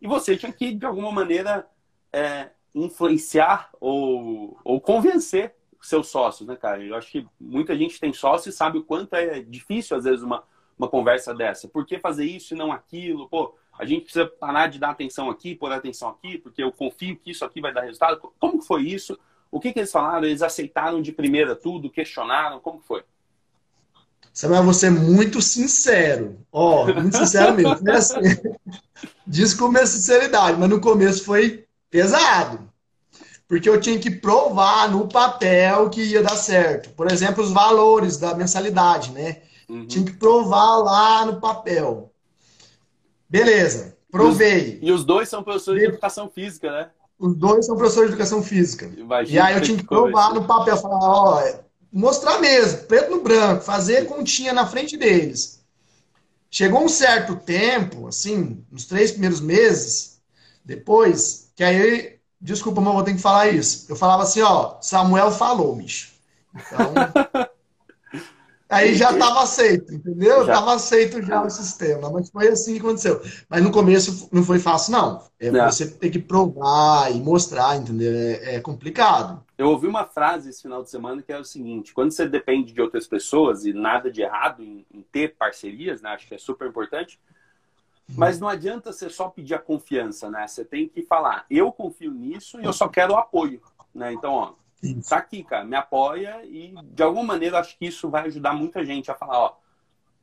E 0.00 0.06
você 0.06 0.36
tinha 0.36 0.52
que, 0.52 0.72
de 0.72 0.86
alguma 0.86 1.10
maneira, 1.10 1.68
é, 2.12 2.50
influenciar 2.72 3.70
ou, 3.80 4.56
ou 4.62 4.80
convencer 4.80 5.57
seus 5.80 6.08
sócios, 6.08 6.48
né, 6.48 6.56
cara? 6.56 6.82
Eu 6.82 6.94
acho 6.96 7.10
que 7.10 7.26
muita 7.40 7.76
gente 7.76 8.00
tem 8.00 8.12
sócio 8.12 8.50
e 8.50 8.52
sabe 8.52 8.78
o 8.78 8.84
quanto 8.84 9.14
é 9.14 9.40
difícil, 9.40 9.96
às 9.96 10.04
vezes, 10.04 10.22
uma, 10.22 10.42
uma 10.78 10.88
conversa 10.88 11.34
dessa. 11.34 11.68
Por 11.68 11.86
que 11.86 11.98
fazer 11.98 12.24
isso 12.24 12.54
e 12.54 12.56
não 12.56 12.72
aquilo? 12.72 13.28
Pô, 13.28 13.54
a 13.78 13.84
gente 13.84 14.02
precisa 14.02 14.26
parar 14.26 14.66
de 14.66 14.78
dar 14.78 14.90
atenção 14.90 15.30
aqui, 15.30 15.54
pôr 15.54 15.72
atenção 15.72 16.08
aqui, 16.08 16.38
porque 16.38 16.62
eu 16.62 16.72
confio 16.72 17.16
que 17.16 17.30
isso 17.30 17.44
aqui 17.44 17.60
vai 17.60 17.72
dar 17.72 17.82
resultado. 17.82 18.32
Como 18.38 18.60
foi 18.60 18.82
isso? 18.82 19.18
O 19.50 19.60
que, 19.60 19.72
que 19.72 19.78
eles 19.78 19.92
falaram? 19.92 20.26
Eles 20.26 20.42
aceitaram 20.42 21.00
de 21.00 21.12
primeira 21.12 21.54
tudo, 21.54 21.90
questionaram? 21.90 22.60
Como 22.60 22.80
foi? 22.80 23.02
Samuel, 24.32 24.64
você 24.64 24.88
é 24.88 24.90
muito 24.90 25.40
sincero. 25.40 26.38
Ó, 26.52 26.84
oh, 26.84 26.94
muito 26.94 27.16
sincero 27.16 27.54
mesmo. 27.54 27.90
Assim, 27.90 28.20
diz 29.26 29.54
com 29.54 29.68
minha 29.68 29.86
sinceridade, 29.86 30.58
mas 30.58 30.68
no 30.68 30.80
começo 30.80 31.24
foi 31.24 31.66
pesado 31.90 32.67
porque 33.48 33.68
eu 33.68 33.80
tinha 33.80 33.98
que 33.98 34.10
provar 34.10 34.90
no 34.90 35.08
papel 35.08 35.88
que 35.88 36.02
ia 36.02 36.22
dar 36.22 36.36
certo. 36.36 36.90
Por 36.90 37.10
exemplo, 37.10 37.42
os 37.42 37.50
valores 37.50 38.18
da 38.18 38.34
mensalidade, 38.34 39.10
né? 39.10 39.38
Uhum. 39.66 39.86
Tinha 39.86 40.04
que 40.04 40.12
provar 40.12 40.76
lá 40.76 41.24
no 41.24 41.40
papel. 41.40 42.12
Beleza. 43.28 43.96
Provei. 44.10 44.78
E 44.82 44.92
os, 44.92 45.04
dois 45.04 45.28
são 45.28 45.42
professores 45.42 45.80
de 45.80 45.88
educação 45.88 46.28
física, 46.28 46.70
né? 46.70 46.90
Os 47.18 47.34
dois 47.34 47.66
são 47.66 47.76
professores 47.76 48.10
de 48.10 48.14
educação 48.14 48.42
física. 48.42 48.90
Imagina 48.96 49.36
e 49.36 49.40
aí 49.40 49.54
eu 49.54 49.62
tinha 49.62 49.78
que 49.78 49.84
provar 49.84 50.32
no 50.32 50.44
papel, 50.44 50.76
falar, 50.76 50.98
ó, 51.00 51.42
mostrar 51.92 52.38
mesmo, 52.38 52.84
preto 52.84 53.10
no 53.10 53.22
branco, 53.22 53.64
fazer 53.64 54.06
continha 54.06 54.52
na 54.52 54.66
frente 54.66 54.96
deles. 54.96 55.64
Chegou 56.50 56.82
um 56.82 56.88
certo 56.88 57.36
tempo, 57.36 58.06
assim, 58.06 58.64
nos 58.70 58.86
três 58.86 59.10
primeiros 59.10 59.40
meses, 59.40 60.20
depois, 60.64 61.50
que 61.54 61.62
aí, 61.62 62.17
desculpa, 62.40 62.80
mas 62.80 62.94
vou 62.94 63.02
ter 63.02 63.14
que 63.14 63.20
falar 63.20 63.48
isso. 63.48 63.86
Eu 63.88 63.96
falava 63.96 64.22
assim, 64.22 64.42
ó, 64.42 64.76
Samuel 64.80 65.30
falou, 65.30 65.76
bicho. 65.76 66.12
Então, 66.54 66.92
Aí 68.70 68.94
já 68.94 69.10
estava 69.12 69.42
aceito, 69.42 69.94
entendeu? 69.94 70.42
Estava 70.42 70.74
aceito 70.74 71.22
já 71.22 71.42
o 71.42 71.48
sistema, 71.48 72.10
mas 72.10 72.28
foi 72.28 72.48
assim 72.48 72.74
que 72.74 72.80
aconteceu. 72.80 73.22
Mas 73.48 73.62
no 73.62 73.72
começo 73.72 74.28
não 74.30 74.42
foi 74.42 74.58
fácil, 74.58 74.92
não. 74.92 75.22
É 75.40 75.50
não. 75.50 75.64
você 75.64 75.90
ter 75.90 76.10
que 76.10 76.18
provar 76.18 77.10
e 77.10 77.18
mostrar, 77.18 77.76
entendeu? 77.76 78.12
É, 78.12 78.56
é, 78.56 78.60
complicado. 78.60 79.42
Eu 79.56 79.68
ouvi 79.68 79.86
uma 79.86 80.04
frase 80.04 80.50
esse 80.50 80.60
final 80.60 80.82
de 80.82 80.90
semana 80.90 81.22
que 81.22 81.32
é 81.32 81.38
o 81.38 81.44
seguinte: 81.44 81.94
quando 81.94 82.10
você 82.10 82.28
depende 82.28 82.72
de 82.74 82.80
outras 82.82 83.06
pessoas 83.06 83.64
e 83.64 83.72
nada 83.72 84.10
de 84.10 84.20
errado 84.20 84.62
em, 84.62 84.84
em 84.92 85.00
ter 85.00 85.34
parcerias, 85.36 86.02
né? 86.02 86.10
Acho 86.10 86.28
que 86.28 86.34
é 86.34 86.38
super 86.38 86.68
importante. 86.68 87.18
Mas 88.16 88.40
não 88.40 88.48
adianta 88.48 88.92
você 88.92 89.10
só 89.10 89.28
pedir 89.28 89.54
a 89.54 89.58
confiança, 89.58 90.30
né? 90.30 90.46
Você 90.46 90.64
tem 90.64 90.88
que 90.88 91.02
falar, 91.02 91.44
eu 91.50 91.70
confio 91.70 92.12
nisso 92.12 92.60
e 92.60 92.64
eu 92.64 92.72
só 92.72 92.88
quero 92.88 93.12
o 93.12 93.16
apoio, 93.16 93.60
né? 93.94 94.12
Então, 94.12 94.32
ó, 94.32 94.54
isso. 94.82 95.10
Tá 95.10 95.16
aqui, 95.16 95.42
cara, 95.42 95.64
me 95.64 95.76
apoia 95.76 96.40
e 96.44 96.74
de 96.84 97.02
alguma 97.02 97.24
maneira 97.24 97.58
acho 97.58 97.76
que 97.76 97.86
isso 97.86 98.08
vai 98.08 98.26
ajudar 98.26 98.52
muita 98.52 98.84
gente 98.84 99.10
a 99.10 99.14
falar, 99.14 99.38
ó, 99.38 99.56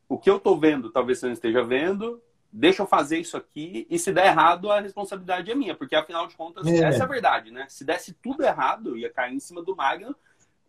o 0.08 0.18
que 0.18 0.30
eu 0.30 0.40
tô 0.40 0.56
vendo, 0.56 0.92
talvez 0.92 1.20
você 1.20 1.26
não 1.26 1.34
esteja 1.34 1.64
vendo, 1.64 2.22
deixa 2.52 2.82
eu 2.82 2.88
fazer 2.88 3.20
isso 3.20 3.36
aqui 3.36 3.86
e 3.90 4.00
se 4.00 4.14
der 4.14 4.28
errado 4.28 4.72
a 4.72 4.80
responsabilidade 4.80 5.52
é 5.52 5.56
minha, 5.56 5.76
porque 5.76 5.96
afinal 5.96 6.26
de 6.26 6.36
contas 6.36 6.66
é. 6.66 6.78
essa 6.78 7.00
é 7.00 7.04
a 7.04 7.08
verdade, 7.08 7.52
né? 7.52 7.66
Se 7.68 7.84
desse 7.84 8.14
tudo 8.14 8.44
errado, 8.44 8.98
ia 8.98 9.12
cair 9.12 9.36
em 9.36 9.40
cima 9.40 9.62
do 9.62 9.76
Magno 9.76 10.16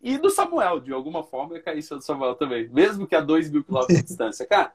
e 0.01 0.17
do 0.17 0.29
Samuel, 0.29 0.79
de 0.81 0.91
alguma 0.91 1.23
forma 1.23 1.55
ia 1.55 1.61
cair 1.61 1.79
em 1.79 1.81
cima 1.81 1.99
do 1.99 2.03
Samuel 2.03 2.35
também, 2.35 2.67
mesmo 2.67 3.07
que 3.07 3.15
a 3.15 3.21
2 3.21 3.49
mil 3.49 3.63
quilômetros 3.63 3.97
de 3.97 4.03
distância. 4.05 4.45
Cara, 4.45 4.73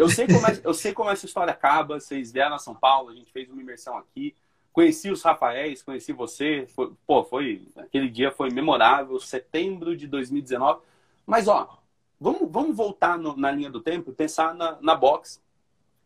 eu 0.00 0.08
sei, 0.08 0.26
como 0.26 0.46
é, 0.46 0.60
eu 0.64 0.74
sei 0.74 0.92
como 0.92 1.10
essa 1.10 1.26
história 1.26 1.52
acaba, 1.52 2.00
vocês 2.00 2.32
vieram 2.32 2.56
a 2.56 2.58
São 2.58 2.74
Paulo, 2.74 3.10
a 3.10 3.14
gente 3.14 3.30
fez 3.32 3.48
uma 3.50 3.60
imersão 3.60 3.96
aqui, 3.96 4.34
Conheci 4.72 5.10
os 5.10 5.22
Rafaéis, 5.22 5.82
conheci 5.82 6.12
você. 6.12 6.66
Foi, 6.68 6.92
pô, 7.06 7.24
foi. 7.24 7.66
Aquele 7.76 8.08
dia 8.08 8.30
foi 8.30 8.50
memorável, 8.50 9.18
setembro 9.18 9.96
de 9.96 10.06
2019. 10.06 10.80
Mas, 11.26 11.48
ó, 11.48 11.80
vamos, 12.20 12.48
vamos 12.50 12.76
voltar 12.76 13.18
no, 13.18 13.36
na 13.36 13.50
linha 13.50 13.70
do 13.70 13.80
tempo 13.80 14.10
e 14.10 14.14
pensar 14.14 14.54
na, 14.54 14.78
na 14.80 14.94
box. 14.94 15.42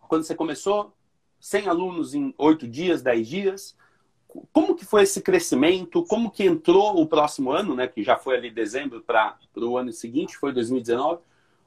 Quando 0.08 0.24
você 0.24 0.34
começou, 0.34 0.92
100 1.40 1.68
alunos 1.68 2.14
em 2.14 2.34
8 2.38 2.66
dias, 2.66 3.02
10 3.02 3.28
dias. 3.28 3.76
Como 4.50 4.74
que 4.74 4.84
foi 4.84 5.02
esse 5.02 5.20
crescimento? 5.20 6.02
Como 6.04 6.30
que 6.30 6.44
entrou 6.44 7.00
o 7.00 7.06
próximo 7.06 7.52
ano, 7.52 7.74
né? 7.74 7.86
Que 7.86 8.02
já 8.02 8.16
foi 8.16 8.36
ali 8.36 8.50
dezembro 8.50 9.02
para 9.02 9.38
o 9.56 9.76
ano 9.76 9.92
seguinte, 9.92 10.38
foi 10.38 10.52
2019. 10.52 11.20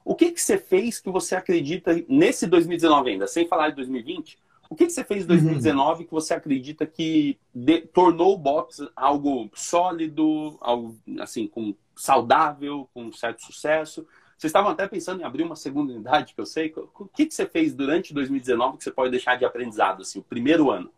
O 0.07 0.15
que, 0.15 0.31
que 0.31 0.41
você 0.41 0.57
fez 0.57 1.01
que 1.01 1.09
você 1.09 1.35
acredita 1.35 1.93
nesse 2.07 2.47
2019 2.47 3.09
ainda, 3.11 3.27
sem 3.27 3.45
falar 3.45 3.71
de 3.71 3.75
2020? 3.75 4.39
O 4.69 4.75
que, 4.75 4.85
que 4.85 4.93
você 4.93 5.03
fez 5.03 5.25
em 5.25 5.27
2019 5.27 5.99
uhum. 5.99 6.07
que 6.07 6.13
você 6.13 6.33
acredita 6.33 6.85
que 6.85 7.37
de, 7.53 7.81
tornou 7.81 8.33
o 8.33 8.37
boxe 8.37 8.87
algo 8.95 9.49
sólido, 9.53 10.57
algo 10.61 10.97
assim, 11.19 11.45
com 11.45 11.75
saudável, 11.93 12.89
com 12.93 13.11
certo 13.11 13.43
sucesso? 13.43 14.07
Vocês 14.37 14.49
estavam 14.49 14.71
até 14.71 14.87
pensando 14.87 15.19
em 15.19 15.25
abrir 15.25 15.43
uma 15.43 15.57
segunda 15.57 15.91
unidade, 15.91 16.33
que 16.33 16.39
eu 16.39 16.45
sei. 16.45 16.73
O 16.97 17.05
que, 17.05 17.25
que 17.25 17.33
você 17.33 17.45
fez 17.45 17.73
durante 17.73 18.13
2019 18.13 18.77
que 18.77 18.85
você 18.85 18.91
pode 18.91 19.11
deixar 19.11 19.35
de 19.35 19.43
aprendizado, 19.43 20.03
assim, 20.03 20.19
o 20.19 20.23
primeiro 20.23 20.71
ano? 20.71 20.89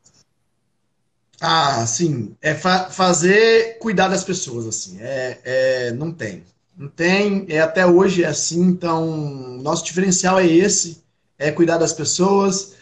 Ah, 1.42 1.84
sim. 1.88 2.36
É 2.40 2.54
fa 2.54 2.92
fazer, 2.92 3.80
cuidar 3.80 4.08
das 4.08 4.24
pessoas, 4.24 4.68
assim. 4.68 5.00
É, 5.02 5.40
é, 5.44 5.92
não 5.94 6.12
tem. 6.12 6.44
Não 6.80 6.88
tem. 6.88 7.46
É, 7.50 7.60
até 7.60 7.86
hoje 7.86 8.24
é 8.24 8.28
assim. 8.28 8.62
Então, 8.62 9.06
nosso 9.62 9.86
diferencial 9.86 10.40
é 10.40 10.48
esse. 10.48 11.04
É 11.38 11.52
cuidar 11.52 11.78
das 11.78 11.94
pessoas 11.94 12.80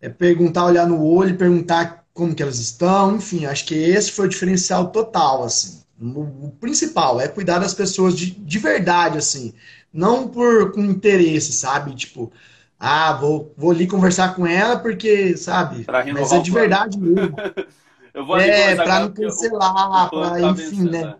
é 0.00 0.08
perguntar, 0.08 0.64
olhar 0.64 0.86
no 0.86 1.04
olho, 1.04 1.36
perguntar 1.36 2.04
como 2.14 2.34
que 2.34 2.42
elas 2.42 2.58
estão, 2.58 3.16
enfim, 3.16 3.46
acho 3.46 3.66
que 3.66 3.74
esse 3.74 4.10
foi 4.10 4.26
o 4.26 4.28
diferencial 4.28 4.88
total, 4.88 5.44
assim. 5.44 5.82
O, 6.00 6.50
principal 6.58 7.20
é 7.20 7.28
cuidar 7.28 7.58
das 7.58 7.74
pessoas 7.74 8.16
de, 8.16 8.30
de 8.30 8.58
verdade, 8.58 9.18
assim, 9.18 9.52
não 9.92 10.26
por 10.26 10.72
com 10.72 10.80
interesse, 10.80 11.52
sabe? 11.52 11.94
Tipo, 11.94 12.32
ah, 12.78 13.12
vou, 13.12 13.52
vou 13.56 13.70
ali 13.70 13.86
conversar 13.86 14.34
com 14.34 14.46
ela 14.46 14.78
porque, 14.78 15.36
sabe? 15.36 15.84
Mas 16.14 16.32
é 16.32 16.38
de 16.38 16.50
verdade 16.50 16.98
mesmo. 16.98 17.36
eu 18.14 18.24
vou 18.24 18.38
é, 18.38 18.74
para 18.74 19.00
não 19.00 19.12
cancelar, 19.12 20.08
para 20.08 20.40
enfim, 20.40 20.84
né? 20.84 21.16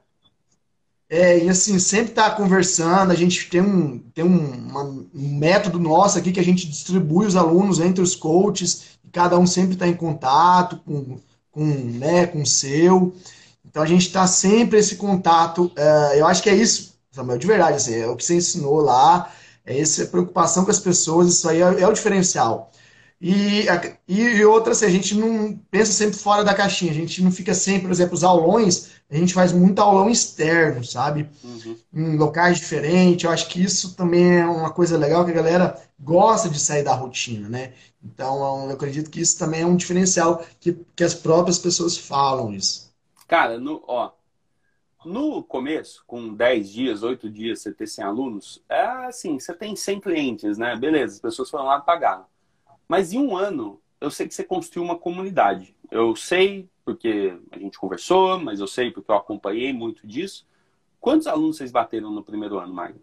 É, 1.12 1.44
e 1.44 1.48
assim, 1.48 1.76
sempre 1.80 2.12
tá 2.12 2.30
conversando, 2.30 3.10
a 3.10 3.16
gente 3.16 3.50
tem 3.50 3.60
um, 3.60 3.98
tem 4.14 4.24
um, 4.24 4.68
uma, 4.68 4.84
um 4.84 5.38
método 5.38 5.76
nosso 5.80 6.16
aqui 6.16 6.30
que 6.30 6.38
a 6.38 6.44
gente 6.44 6.68
distribui 6.68 7.26
os 7.26 7.34
alunos 7.34 7.80
entre 7.80 8.00
os 8.00 8.14
coaches, 8.14 8.84
e 9.04 9.08
cada 9.10 9.36
um 9.36 9.44
sempre 9.44 9.72
está 9.74 9.88
em 9.88 9.96
contato 9.96 10.76
com, 10.86 11.18
com, 11.50 11.64
né, 11.64 12.26
com 12.28 12.42
o 12.42 12.46
seu. 12.46 13.12
Então 13.64 13.82
a 13.82 13.86
gente 13.86 14.06
está 14.06 14.24
sempre 14.28 14.78
esse 14.78 14.94
contato. 14.96 15.72
É, 15.74 16.20
eu 16.20 16.26
acho 16.28 16.44
que 16.44 16.48
é 16.50 16.54
isso, 16.54 16.94
Samuel, 17.10 17.38
de 17.38 17.46
verdade, 17.46 17.76
assim, 17.78 17.94
é 17.94 18.06
o 18.06 18.14
que 18.14 18.24
você 18.24 18.36
ensinou 18.36 18.80
lá, 18.80 19.32
é 19.66 19.80
essa 19.80 20.06
preocupação 20.06 20.64
com 20.64 20.70
as 20.70 20.78
pessoas, 20.78 21.28
isso 21.28 21.48
aí 21.48 21.60
é, 21.60 21.80
é 21.80 21.88
o 21.88 21.92
diferencial. 21.92 22.69
E, 23.20 23.66
e 24.08 24.44
outra, 24.46 24.72
assim, 24.72 24.86
a 24.86 24.90
gente 24.90 25.14
não 25.14 25.54
pensa 25.70 25.92
sempre 25.92 26.16
fora 26.16 26.42
da 26.42 26.54
caixinha, 26.54 26.90
a 26.90 26.94
gente 26.94 27.22
não 27.22 27.30
fica 27.30 27.52
sempre, 27.52 27.82
por 27.82 27.90
exemplo, 27.90 28.14
os 28.14 28.24
aulões, 28.24 28.92
a 29.10 29.14
gente 29.14 29.34
faz 29.34 29.52
muito 29.52 29.78
aulão 29.78 30.08
externo, 30.08 30.82
sabe? 30.82 31.28
Uhum. 31.44 31.76
Em 31.92 32.16
locais 32.16 32.56
diferentes. 32.58 33.24
Eu 33.24 33.30
acho 33.30 33.48
que 33.48 33.62
isso 33.62 33.94
também 33.94 34.38
é 34.38 34.46
uma 34.46 34.70
coisa 34.70 34.96
legal 34.96 35.22
que 35.26 35.32
a 35.32 35.34
galera 35.34 35.78
gosta 35.98 36.48
de 36.48 36.58
sair 36.58 36.82
da 36.82 36.94
rotina, 36.94 37.46
né? 37.46 37.74
Então, 38.02 38.68
eu 38.68 38.74
acredito 38.74 39.10
que 39.10 39.20
isso 39.20 39.38
também 39.38 39.60
é 39.60 39.66
um 39.66 39.76
diferencial 39.76 40.42
que, 40.58 40.72
que 40.96 41.04
as 41.04 41.12
próprias 41.12 41.58
pessoas 41.58 41.98
falam 41.98 42.54
isso. 42.54 42.90
Cara, 43.28 43.58
no, 43.58 43.82
ó, 43.86 44.12
no 45.04 45.42
começo, 45.42 46.02
com 46.06 46.34
10 46.34 46.70
dias, 46.70 47.02
8 47.02 47.28
dias, 47.28 47.60
você 47.60 47.72
ter 47.72 47.86
100 47.86 48.04
alunos, 48.04 48.62
é 48.66 48.80
assim, 49.06 49.38
você 49.38 49.52
tem 49.52 49.76
100 49.76 50.00
clientes, 50.00 50.56
né? 50.56 50.74
Beleza, 50.74 51.16
as 51.16 51.20
pessoas 51.20 51.50
foram 51.50 51.66
lá 51.66 51.78
e 51.78 51.86
pagaram. 51.86 52.29
Mas 52.90 53.12
em 53.12 53.18
um 53.18 53.36
ano, 53.36 53.80
eu 54.00 54.10
sei 54.10 54.26
que 54.26 54.34
você 54.34 54.42
construiu 54.42 54.82
uma 54.82 54.98
comunidade. 54.98 55.76
Eu 55.92 56.16
sei 56.16 56.68
porque 56.84 57.38
a 57.52 57.56
gente 57.56 57.78
conversou, 57.78 58.40
mas 58.40 58.58
eu 58.58 58.66
sei 58.66 58.90
porque 58.90 59.08
eu 59.08 59.14
acompanhei 59.14 59.72
muito 59.72 60.04
disso. 60.04 60.44
Quantos 60.98 61.28
alunos 61.28 61.56
vocês 61.56 61.70
bateram 61.70 62.10
no 62.10 62.24
primeiro 62.24 62.58
ano, 62.58 62.74
Magno? 62.74 63.00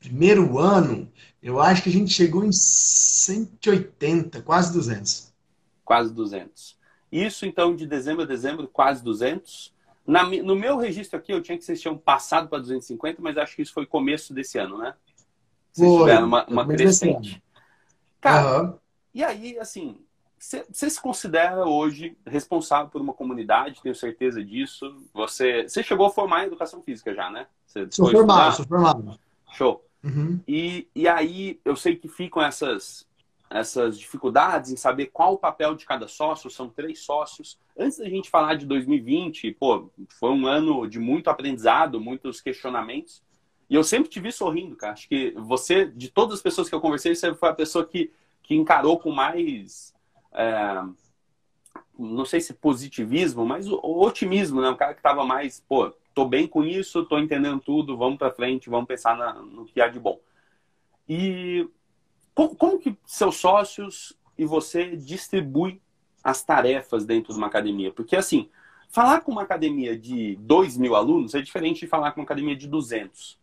Primeiro 0.00 0.58
ano, 0.58 1.08
eu 1.40 1.60
acho 1.60 1.84
que 1.84 1.88
a 1.88 1.92
gente 1.92 2.12
chegou 2.12 2.44
em 2.44 2.50
180, 2.50 4.42
quase 4.42 4.72
200. 4.72 5.32
Quase 5.84 6.12
200. 6.12 6.76
Isso, 7.12 7.46
então, 7.46 7.76
de 7.76 7.86
dezembro 7.86 8.24
a 8.24 8.26
dezembro, 8.26 8.66
quase 8.66 9.04
200. 9.04 9.72
Na, 10.04 10.24
no 10.24 10.56
meu 10.56 10.78
registro 10.78 11.16
aqui, 11.16 11.32
eu 11.32 11.40
tinha 11.40 11.56
que 11.56 11.64
vocês 11.64 11.80
tinham 11.80 11.96
passado 11.96 12.48
para 12.48 12.58
250, 12.58 13.22
mas 13.22 13.38
acho 13.38 13.54
que 13.54 13.62
isso 13.62 13.72
foi 13.72 13.86
começo 13.86 14.34
desse 14.34 14.58
ano, 14.58 14.78
né? 14.78 14.94
Vocês 15.72 15.88
foi, 15.88 15.98
tiveram 16.00 16.26
uma, 16.26 16.44
uma 16.48 16.66
crescente. 16.66 17.40
Cara, 18.20 18.62
uhum. 18.62 18.78
e 19.14 19.24
aí, 19.24 19.58
assim, 19.58 19.98
você 20.40 20.88
se 20.88 21.00
considera 21.00 21.66
hoje 21.66 22.16
responsável 22.26 22.88
por 22.88 23.00
uma 23.00 23.12
comunidade, 23.12 23.82
tenho 23.82 23.94
certeza 23.94 24.42
disso. 24.42 24.96
Você, 25.12 25.68
você 25.68 25.82
chegou 25.82 26.06
a 26.06 26.10
formar 26.10 26.42
em 26.42 26.46
educação 26.46 26.82
física 26.82 27.14
já, 27.14 27.30
né? 27.30 27.46
Você 27.66 27.86
sou 27.90 28.10
formado, 28.10 28.56
sou 28.56 28.66
formado. 28.66 29.20
Show. 29.52 29.84
Uhum. 30.02 30.40
E, 30.48 30.88
e 30.94 31.06
aí 31.06 31.60
eu 31.62 31.76
sei 31.76 31.94
que 31.94 32.08
ficam 32.08 32.42
essas, 32.42 33.06
essas 33.50 33.98
dificuldades 33.98 34.70
em 34.70 34.76
saber 34.76 35.06
qual 35.06 35.34
o 35.34 35.38
papel 35.38 35.74
de 35.74 35.84
cada 35.84 36.08
sócio, 36.08 36.48
são 36.48 36.70
três 36.70 37.00
sócios. 37.00 37.58
Antes 37.78 37.98
da 37.98 38.08
gente 38.08 38.30
falar 38.30 38.54
de 38.54 38.64
2020, 38.64 39.52
pô, 39.52 39.90
foi 40.08 40.30
um 40.30 40.46
ano 40.46 40.86
de 40.88 40.98
muito 40.98 41.28
aprendizado, 41.28 42.00
muitos 42.00 42.40
questionamentos. 42.40 43.22
E 43.70 43.74
eu 43.76 43.84
sempre 43.84 44.10
te 44.10 44.18
vi 44.18 44.32
sorrindo, 44.32 44.74
cara. 44.74 44.94
Acho 44.94 45.08
que 45.08 45.30
você, 45.36 45.86
de 45.86 46.10
todas 46.10 46.34
as 46.34 46.42
pessoas 46.42 46.68
que 46.68 46.74
eu 46.74 46.80
conversei, 46.80 47.14
você 47.14 47.32
foi 47.32 47.50
a 47.50 47.54
pessoa 47.54 47.86
que, 47.86 48.10
que 48.42 48.56
encarou 48.56 48.98
com 48.98 49.12
mais. 49.12 49.94
É, 50.32 50.82
não 51.96 52.24
sei 52.24 52.40
se 52.40 52.52
positivismo, 52.52 53.46
mas 53.46 53.68
o, 53.68 53.76
o 53.76 54.04
otimismo, 54.04 54.60
né? 54.60 54.68
Um 54.68 54.76
cara 54.76 54.92
que 54.92 54.98
estava 54.98 55.24
mais, 55.24 55.60
pô, 55.60 55.94
tô 56.12 56.24
bem 56.24 56.48
com 56.48 56.64
isso, 56.64 57.04
tô 57.04 57.16
entendendo 57.16 57.60
tudo, 57.60 57.96
vamos 57.96 58.18
para 58.18 58.32
frente, 58.32 58.68
vamos 58.68 58.88
pensar 58.88 59.16
na, 59.16 59.34
no 59.34 59.64
que 59.64 59.80
há 59.80 59.86
de 59.86 60.00
bom. 60.00 60.18
E 61.08 61.68
como, 62.34 62.56
como 62.56 62.78
que 62.78 62.96
seus 63.06 63.36
sócios 63.36 64.18
e 64.36 64.44
você 64.44 64.96
distribui 64.96 65.80
as 66.24 66.42
tarefas 66.42 67.06
dentro 67.06 67.32
de 67.32 67.38
uma 67.38 67.46
academia? 67.46 67.92
Porque, 67.92 68.16
assim, 68.16 68.50
falar 68.88 69.20
com 69.20 69.30
uma 69.30 69.42
academia 69.42 69.96
de 69.96 70.34
2 70.40 70.76
mil 70.76 70.96
alunos 70.96 71.36
é 71.36 71.40
diferente 71.40 71.80
de 71.80 71.86
falar 71.86 72.10
com 72.10 72.20
uma 72.20 72.24
academia 72.24 72.56
de 72.56 72.66
200. 72.66 73.38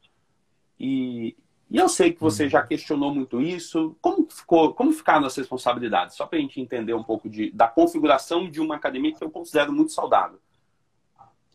E, 0.80 1.36
E 1.70 1.78
eu 1.78 1.90
sei 1.90 2.14
que 2.14 2.22
você 2.22 2.48
já 2.50 2.62
questionou 2.64 3.14
muito 3.14 3.42
isso. 3.42 3.96
Como 4.02 4.28
ficou, 4.30 4.74
como 4.74 4.92
ficaram 4.94 5.26
as 5.26 5.36
responsabilidades? 5.36 6.16
Só 6.16 6.26
para 6.26 6.40
a 6.40 6.42
gente 6.42 6.62
entender 6.62 6.94
um 6.94 7.04
pouco 7.04 7.30
de, 7.30 7.52
da 7.52 7.68
configuração 7.68 8.50
de 8.50 8.62
uma 8.62 8.76
academia 8.76 9.14
que 9.14 9.24
eu 9.24 9.30
considero 9.30 9.74
muito 9.74 9.92
saudável. 9.92 10.40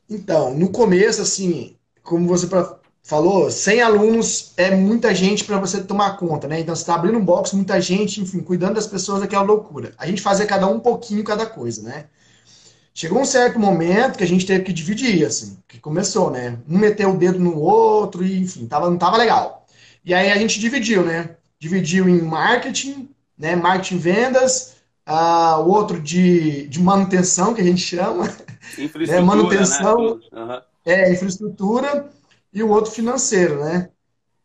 Então, 0.08 0.54
no 0.54 0.70
começo, 0.70 1.22
assim, 1.22 1.76
como 2.02 2.28
você 2.28 2.46
falou, 3.02 3.50
100 3.50 3.80
alunos 3.82 4.52
é 4.58 4.70
muita 4.76 5.14
gente 5.14 5.44
para 5.44 5.58
você 5.58 5.82
tomar 5.82 6.16
conta, 6.18 6.46
né? 6.46 6.60
Então, 6.60 6.74
você 6.74 6.82
está 6.82 6.94
abrindo 6.94 7.18
um 7.18 7.24
box, 7.24 7.54
muita 7.54 7.80
gente, 7.80 8.20
enfim, 8.20 8.40
cuidando 8.40 8.74
das 8.74 8.86
pessoas, 8.86 9.22
aquela 9.22 9.42
loucura. 9.42 9.94
A 9.96 10.06
gente 10.06 10.20
fazia 10.20 10.46
cada 10.46 10.66
um 10.66 10.74
um 10.74 10.80
pouquinho 10.80 11.24
cada 11.24 11.46
coisa, 11.46 11.82
né? 11.82 12.08
Chegou 12.94 13.20
um 13.20 13.24
certo 13.24 13.58
momento 13.58 14.18
que 14.18 14.24
a 14.24 14.26
gente 14.26 14.44
teve 14.44 14.64
que 14.64 14.72
dividir, 14.72 15.24
assim, 15.24 15.58
que 15.66 15.80
começou, 15.80 16.30
né? 16.30 16.58
Um 16.68 16.78
meteu 16.78 17.10
o 17.10 17.16
dedo 17.16 17.38
no 17.38 17.58
outro 17.58 18.24
e, 18.24 18.38
enfim, 18.38 18.66
tava, 18.66 18.90
não 18.90 18.98
tava 18.98 19.16
legal. 19.16 19.66
E 20.04 20.12
aí 20.12 20.30
a 20.30 20.36
gente 20.36 20.60
dividiu, 20.60 21.02
né? 21.02 21.36
Dividiu 21.58 22.08
em 22.08 22.20
marketing, 22.20 23.08
né? 23.38 23.56
Marketing 23.56 23.98
vendas, 23.98 24.76
uh, 25.08 25.60
o 25.60 25.70
outro 25.70 26.00
de, 26.00 26.66
de 26.68 26.80
manutenção, 26.80 27.54
que 27.54 27.62
a 27.62 27.64
gente 27.64 27.80
chama. 27.80 28.24
Infraestrutura, 28.78 29.20
né? 29.20 29.20
manutenção, 29.20 30.14
né? 30.14 30.20
Uhum. 30.32 30.60
é, 30.84 31.12
infraestrutura, 31.12 32.10
e 32.52 32.62
o 32.62 32.68
outro 32.68 32.90
financeiro, 32.90 33.64
né? 33.64 33.88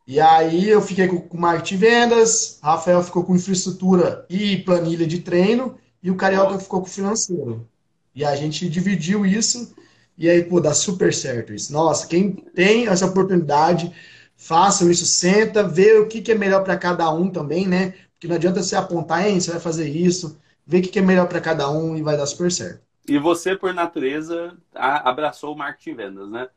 E 0.08 0.22
aí 0.22 0.70
eu 0.70 0.82
fiquei 0.82 1.08
com, 1.08 1.20
com 1.20 1.38
marketing 1.38 1.78
vendas, 1.78 2.60
Rafael 2.64 3.04
ficou 3.04 3.26
com 3.26 3.36
infraestrutura 3.36 4.26
e 4.30 4.58
planilha 4.58 5.06
de 5.06 5.20
treino, 5.20 5.76
e 6.02 6.10
o 6.10 6.16
Carioca 6.16 6.58
ficou 6.60 6.80
com 6.80 6.88
financeiro. 6.88 7.68
E 8.18 8.26
a 8.26 8.36
gente 8.36 8.68
dividiu 8.68 9.28
isso 9.28 9.76
e 10.18 10.28
aí, 10.28 10.44
pô, 10.44 10.60
dá 10.60 10.74
super 10.74 11.14
certo 11.14 11.54
isso. 11.54 11.72
Nossa, 11.72 12.08
quem 12.08 12.32
tem 12.32 12.88
essa 12.88 13.06
oportunidade, 13.06 13.94
façam 14.36 14.90
isso, 14.90 15.06
senta, 15.06 15.62
vê 15.62 16.00
o 16.00 16.08
que, 16.08 16.24
que 16.24 16.32
é 16.32 16.36
melhor 16.36 16.64
para 16.64 16.76
cada 16.76 17.08
um 17.14 17.30
também, 17.30 17.68
né? 17.68 17.94
Porque 18.14 18.28
não 18.28 18.36
adianta 18.36 18.64
você 18.64 18.76
apontar, 18.76 19.28
hein, 19.28 19.40
você 19.40 19.52
vai 19.52 19.60
fazer 19.60 19.88
isso, 19.88 20.42
vê 20.66 20.80
o 20.80 20.82
que, 20.82 20.88
que 20.88 20.98
é 20.98 21.02
melhor 21.04 21.28
para 21.28 21.40
cada 21.40 21.70
um 21.70 21.96
e 21.96 22.02
vai 22.02 22.18
dar 22.18 22.26
super 22.26 22.52
certo. 22.52 22.82
E 23.08 23.20
você, 23.20 23.56
por 23.56 23.72
natureza, 23.72 24.58
abraçou 24.74 25.54
o 25.54 25.58
marketing 25.58 25.94
vendas, 25.96 26.32
né? 26.32 26.50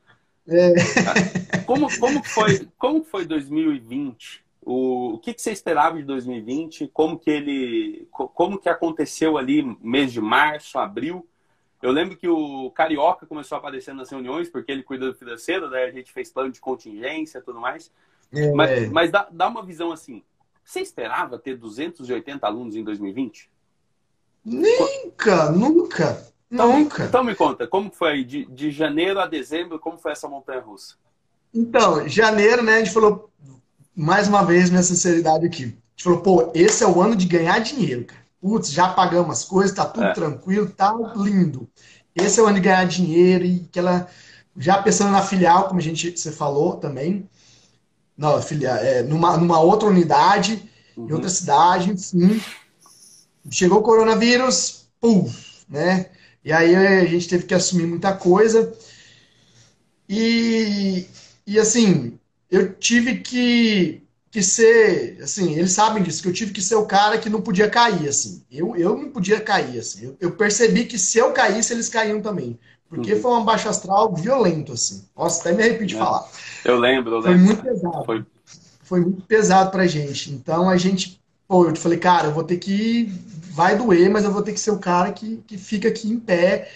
É. 0.49 0.73
Como, 1.67 1.87
como, 2.01 2.25
foi, 2.25 2.67
como 2.77 3.05
foi 3.05 3.25
2020? 3.27 4.43
O, 4.63 5.15
o 5.15 5.19
que, 5.19 5.35
que 5.35 5.41
você 5.41 5.53
esperava 5.53 5.99
de 5.99 6.03
2020? 6.03 6.89
Como 6.89 7.17
que 7.17 7.31
ele, 7.31 8.09
como 8.11 8.59
que 8.59 8.69
aconteceu 8.69 9.39
ali 9.39 9.63
mês 9.81 10.13
de 10.13 10.21
março, 10.21 10.79
abril? 10.79 11.30
Eu 11.83 11.93
lembro 11.93 12.17
que 12.17 12.29
o 12.29 12.71
Carioca 12.73 13.27
começou 13.27 13.57
a 13.57 13.59
aparecer 13.59 13.95
nas 13.95 14.11
reuniões, 14.11 14.49
porque 14.51 14.71
ele 14.71 14.83
cuida 14.83 15.07
do 15.07 15.15
financeiro, 15.15 15.71
né? 15.71 15.85
A 15.85 15.91
gente 15.91 16.13
fez 16.13 16.31
plano 16.31 16.53
de 16.53 16.61
contingência 16.61 17.39
e 17.39 17.43
tudo 17.43 17.59
mais. 17.59 17.91
É. 18.33 18.53
Mas, 18.53 18.91
mas 18.91 19.11
dá, 19.11 19.29
dá, 19.31 19.49
uma 19.49 19.65
visão 19.65 19.91
assim. 19.91 20.23
Você 20.63 20.81
esperava 20.81 21.39
ter 21.39 21.57
280 21.57 22.47
alunos 22.47 22.77
em 22.77 22.85
2020? 22.85 23.51
Nunca, 24.45 25.51
nunca, 25.51 26.27
então, 26.51 26.79
nunca. 26.79 27.05
Então 27.05 27.25
me 27.25 27.35
conta, 27.35 27.67
como 27.67 27.91
foi 27.91 28.25
de, 28.25 28.45
de 28.47 28.71
janeiro 28.71 29.19
a 29.19 29.27
dezembro, 29.27 29.79
como 29.79 29.99
foi 29.99 30.13
essa 30.13 30.29
montanha 30.29 30.61
russa? 30.61 30.97
Então, 31.53 32.07
janeiro, 32.09 32.63
né, 32.63 32.77
a 32.77 32.79
gente 32.79 32.93
falou, 32.93 33.31
mais 33.95 34.29
uma 34.29 34.45
vez, 34.45 34.71
minha 34.71 34.83
sinceridade 34.83 35.45
aqui. 35.45 35.65
A 35.65 35.67
gente 35.67 36.05
falou, 36.05 36.21
pô, 36.21 36.53
esse 36.55 36.85
é 36.85 36.87
o 36.87 37.01
ano 37.01 37.17
de 37.17 37.27
ganhar 37.27 37.59
dinheiro, 37.59 38.05
cara 38.05 38.20
putz, 38.41 38.71
já 38.71 38.89
pagamos 38.89 39.39
as 39.39 39.45
coisas, 39.45 39.75
tá 39.75 39.85
tudo 39.85 40.07
é. 40.07 40.13
tranquilo, 40.13 40.69
tá 40.69 40.95
lindo. 41.17 41.69
Esse 42.15 42.41
é 42.41 42.43
o 42.43 42.47
ano 42.47 42.57
de 42.57 42.63
ganhar 42.63 42.85
dinheiro 42.87 43.45
e 43.45 43.61
que 43.61 43.79
ela 43.79 44.09
já 44.57 44.83
pensando 44.83 45.13
na 45.13 45.23
filial, 45.23 45.69
como 45.69 45.79
a 45.79 45.83
gente 45.83 46.19
você 46.19 46.33
falou 46.33 46.77
também, 46.77 47.29
não, 48.17 48.41
filial, 48.43 48.77
é, 48.77 49.03
numa, 49.03 49.37
numa 49.37 49.61
outra 49.61 49.89
unidade, 49.89 50.69
uhum. 50.97 51.09
em 51.09 51.13
outra 51.13 51.31
cidade, 51.31 51.91
enfim. 51.91 52.41
Chegou 53.51 53.79
o 53.79 53.83
coronavírus, 53.83 54.87
pum, 55.01 55.31
né? 55.69 56.07
E 56.45 56.53
aí 56.53 56.75
a 56.75 57.05
gente 57.07 57.29
teve 57.29 57.45
que 57.45 57.55
assumir 57.55 57.87
muita 57.87 58.13
coisa. 58.13 58.73
E, 60.09 61.07
e 61.47 61.59
assim, 61.59 62.19
eu 62.51 62.75
tive 62.75 63.21
que 63.21 64.03
que 64.31 64.43
ser, 64.43 65.19
assim, 65.23 65.55
eles 65.55 65.73
sabem 65.73 66.03
disso, 66.03 66.23
que 66.23 66.29
eu 66.29 66.33
tive 66.33 66.53
que 66.53 66.63
ser 66.63 66.77
o 66.77 66.87
cara 66.87 67.19
que 67.19 67.29
não 67.29 67.41
podia 67.41 67.69
cair, 67.69 68.09
assim. 68.09 68.43
Eu, 68.51 68.77
eu 68.77 68.97
não 68.97 69.11
podia 69.11 69.41
cair, 69.41 69.79
assim. 69.79 70.05
Eu, 70.05 70.17
eu 70.21 70.31
percebi 70.33 70.85
que 70.85 70.99
se 70.99 71.19
eu 71.19 71.33
caísse, 71.33 71.73
eles 71.73 71.89
caíam 71.89 72.21
também. 72.21 72.59
Porque 72.89 73.15
uhum. 73.15 73.21
foi 73.21 73.33
um 73.33 73.45
baixo 73.45 73.69
astral 73.69 74.15
violento, 74.15 74.73
assim. 74.73 75.05
Nossa, 75.17 75.41
até 75.41 75.53
me 75.53 75.63
arrepio 75.63 75.87
de 75.87 75.97
é. 75.97 75.99
falar. 75.99 76.29
Eu 76.65 76.79
lembro, 76.79 77.15
eu 77.15 77.21
lembro. 77.21 77.39
Foi 77.39 77.39
muito 77.39 77.63
pesado. 77.63 78.05
Foi... 78.05 78.27
foi 78.83 79.01
muito 79.01 79.23
pesado 79.23 79.71
pra 79.71 79.87
gente. 79.87 80.33
Então 80.33 80.69
a 80.69 80.77
gente, 80.77 81.21
pô, 81.47 81.69
eu 81.69 81.77
falei, 81.77 81.99
cara, 81.99 82.29
eu 82.29 82.33
vou 82.33 82.45
ter 82.45 82.59
que. 82.59 83.13
Vai 83.53 83.77
doer, 83.77 84.09
mas 84.11 84.25
eu 84.25 84.33
vou 84.33 84.43
ter 84.43 84.53
que 84.53 84.61
ser 84.61 84.71
o 84.71 84.79
cara 84.79 85.13
que, 85.13 85.43
que 85.47 85.59
fica 85.59 85.89
aqui 85.89 86.09
em 86.09 86.19
pé 86.19 86.71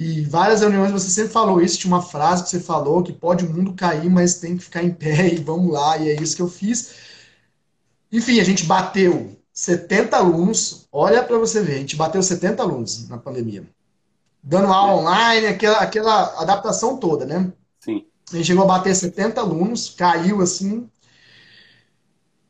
e 0.00 0.20
várias 0.20 0.60
reuniões 0.60 0.92
você 0.92 1.10
sempre 1.10 1.32
falou 1.32 1.60
isso, 1.60 1.76
tinha 1.76 1.92
uma 1.92 2.00
frase 2.00 2.44
que 2.44 2.50
você 2.50 2.60
falou, 2.60 3.02
que 3.02 3.12
pode 3.12 3.44
o 3.44 3.52
mundo 3.52 3.74
cair, 3.74 4.08
mas 4.08 4.36
tem 4.38 4.56
que 4.56 4.62
ficar 4.62 4.84
em 4.84 4.94
pé 4.94 5.26
e 5.34 5.38
vamos 5.38 5.72
lá, 5.72 5.98
e 5.98 6.08
é 6.08 6.22
isso 6.22 6.36
que 6.36 6.42
eu 6.42 6.48
fiz. 6.48 6.94
Enfim, 8.12 8.38
a 8.38 8.44
gente 8.44 8.62
bateu 8.62 9.36
70 9.52 10.16
alunos, 10.16 10.86
olha 10.92 11.20
para 11.24 11.36
você 11.36 11.60
ver, 11.60 11.74
a 11.74 11.78
gente 11.78 11.96
bateu 11.96 12.22
70 12.22 12.62
alunos 12.62 13.08
na 13.08 13.18
pandemia. 13.18 13.68
Dando 14.40 14.72
aula 14.72 15.02
online, 15.02 15.48
aquela, 15.48 15.78
aquela 15.78 16.42
adaptação 16.42 16.96
toda, 16.98 17.26
né? 17.26 17.52
Sim. 17.80 18.06
A 18.32 18.36
gente 18.36 18.46
chegou 18.46 18.62
a 18.62 18.68
bater 18.68 18.94
70 18.94 19.40
alunos, 19.40 19.90
caiu 19.90 20.40
assim. 20.40 20.88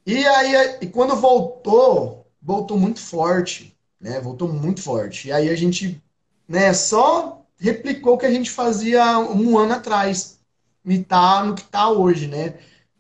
E 0.05 0.23
aí, 0.27 0.77
e 0.83 0.87
quando 0.87 1.17
voltou, 1.17 2.27
voltou 2.43 2.79
muito 2.79 3.01
forte, 3.01 3.75
né? 3.99 4.21
Voltou 4.21 4.53
muito 4.53 4.83
forte. 4.83 5.29
E 5.29 5.33
aí 5.33 5.49
a 5.49 5.57
gente, 5.57 5.99
né, 6.47 6.75
só 6.75 7.38
replicou 7.59 8.15
o 8.15 8.19
que 8.19 8.27
a 8.27 8.31
gente 8.31 8.51
fazia 8.51 9.19
um 9.19 9.59
ano 9.59 9.75
atrás. 9.75 10.39
E 10.85 10.99
tá 10.99 11.45
no 11.45 11.55
que 11.55 11.63
está 11.63 11.91
hoje, 11.91 12.27
né? 12.27 12.55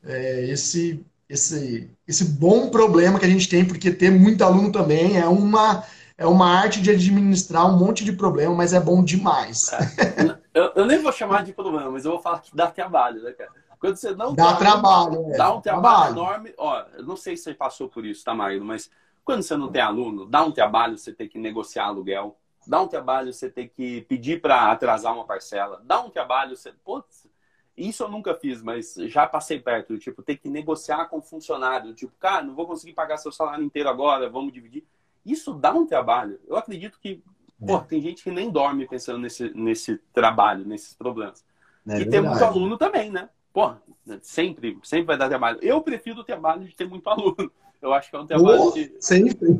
É, 0.05 0.45
esse, 0.45 1.05
esse, 1.29 1.91
esse 2.07 2.25
bom 2.25 2.69
problema 2.71 3.19
que 3.19 3.25
a 3.25 3.29
gente 3.29 3.49
tem, 3.49 3.65
porque 3.65 3.91
ter 3.91 4.11
muito 4.11 4.43
aluno 4.43 4.71
também 4.71 5.19
é 5.19 5.27
uma, 5.27 5.85
é 6.17 6.27
uma 6.27 6.51
arte 6.51 6.83
de 6.83 6.91
administrar 6.91 7.67
um 7.67 7.79
monte 7.79 8.05
de 8.05 8.13
problema, 8.13 8.55
mas 8.55 8.73
é 8.73 8.81
bom 8.81 9.03
demais. 9.03 9.71
É, 9.73 10.37
eu, 10.53 10.73
eu, 10.75 10.87
nem 10.87 10.99
vou 10.99 11.13
chamar 11.13 11.45
de 11.45 11.53
problema, 11.53 11.91
mas 11.91 12.05
eu 12.05 12.13
vou 12.13 12.21
falar 12.21 12.41
que 12.41 12.55
dá 12.55 12.67
trabalho, 12.67 13.23
né, 13.23 13.33
cara? 13.33 13.51
Quando 13.81 13.97
você 13.97 14.11
não 14.11 14.35
dá 14.35 14.57
trabalho, 14.57 15.33
é, 15.33 15.37
dá 15.37 15.55
um 15.55 15.61
trabalho, 15.61 15.63
trabalho, 15.63 16.13
enorme. 16.13 16.55
Ó, 16.59 16.83
eu 16.97 17.05
não 17.05 17.17
sei 17.17 17.37
se 17.37 17.45
você 17.45 17.55
passou 17.55 17.89
por 17.89 18.05
isso, 18.05 18.25
tá, 18.25 18.35
Marino? 18.35 18.65
Mas 18.65 18.91
quando 19.25 19.43
você 19.43 19.57
não 19.57 19.71
tem 19.71 19.81
aluno, 19.81 20.27
dá 20.27 20.43
um 20.43 20.51
trabalho 20.51 20.99
você 20.99 21.13
ter 21.13 21.29
que 21.29 21.39
negociar 21.39 21.85
aluguel 21.85 22.37
Dá 22.69 22.83
um 22.83 22.87
trabalho 22.87 23.33
você 23.33 23.49
ter 23.49 23.69
que 23.69 24.03
pedir 24.03 24.43
para 24.43 24.71
atrasar 24.71 25.15
uma 25.15 25.25
parcela. 25.25 25.81
Dá 25.87 26.03
um 26.03 26.11
trabalho 26.11 26.55
você. 26.55 26.71
Putz, 26.85 27.27
isso 27.75 28.03
eu 28.03 28.11
nunca 28.11 28.35
fiz, 28.35 28.63
mas 28.63 28.95
já 29.07 29.27
passei 29.27 29.59
perto. 29.59 29.97
Tipo, 29.97 30.23
ter 30.23 30.37
que 30.37 30.51
negociar 30.51 31.07
com 31.07 31.17
o 31.17 31.23
funcionário. 31.23 31.95
Tipo, 31.95 32.13
cara, 32.19 32.43
não 32.43 32.55
vou 32.55 32.67
conseguir 32.67 32.93
pagar 32.93 33.17
seu 33.17 33.33
salário 33.33 33.65
inteiro 33.65 33.89
agora, 33.89 34.29
vamos 34.29 34.53
dividir. 34.53 34.85
Isso 35.25 35.55
dá 35.55 35.73
um 35.73 35.87
trabalho. 35.87 36.39
Eu 36.47 36.57
acredito 36.59 36.99
que, 37.01 37.23
pô, 37.67 37.79
é. 37.79 37.81
tem 37.81 38.03
gente 38.03 38.23
que 38.23 38.31
nem 38.31 38.51
dorme 38.51 38.87
pensando 38.87 39.19
nesse, 39.19 39.49
nesse 39.55 39.97
trabalho, 40.13 40.67
nesses 40.67 40.93
problemas. 40.93 41.43
É 41.89 41.93
e 41.93 42.05
verdade. 42.05 42.11
tem 42.11 42.21
muito 42.21 42.45
aluno 42.45 42.77
também, 42.77 43.11
né? 43.11 43.31
Pô, 43.51 43.73
sempre, 44.21 44.79
sempre 44.83 45.07
vai 45.07 45.17
dar 45.17 45.31
trabalho. 45.31 45.59
Eu 45.63 45.81
prefiro 45.81 46.21
o 46.21 46.25
trabalho 46.25 46.67
de 46.67 46.77
ter 46.77 46.87
muito 46.87 47.09
aluno. 47.09 47.51
Eu 47.81 47.95
acho 47.95 48.11
que 48.11 48.17
é 48.17 48.19
um 48.19 48.27
trabalho 48.27 48.61
oh, 48.61 48.73
que. 48.73 48.95
Sempre. 49.01 49.57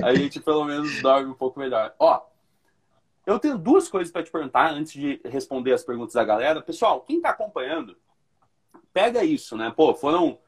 A 0.00 0.14
gente 0.14 0.38
pelo 0.38 0.64
menos 0.64 1.02
dorme 1.02 1.30
um 1.30 1.34
pouco 1.34 1.58
melhor. 1.58 1.92
Ó, 1.98 2.20
eu 3.26 3.40
tenho 3.40 3.58
duas 3.58 3.88
coisas 3.88 4.12
para 4.12 4.22
te 4.22 4.30
perguntar 4.30 4.72
antes 4.72 4.92
de 4.92 5.20
responder 5.24 5.72
as 5.72 5.82
perguntas 5.82 6.14
da 6.14 6.24
galera. 6.24 6.62
Pessoal, 6.62 7.00
quem 7.00 7.16
está 7.16 7.30
acompanhando, 7.30 7.96
pega 8.92 9.24
isso, 9.24 9.56
né? 9.56 9.72
Pô, 9.76 9.92
foram 9.94 10.38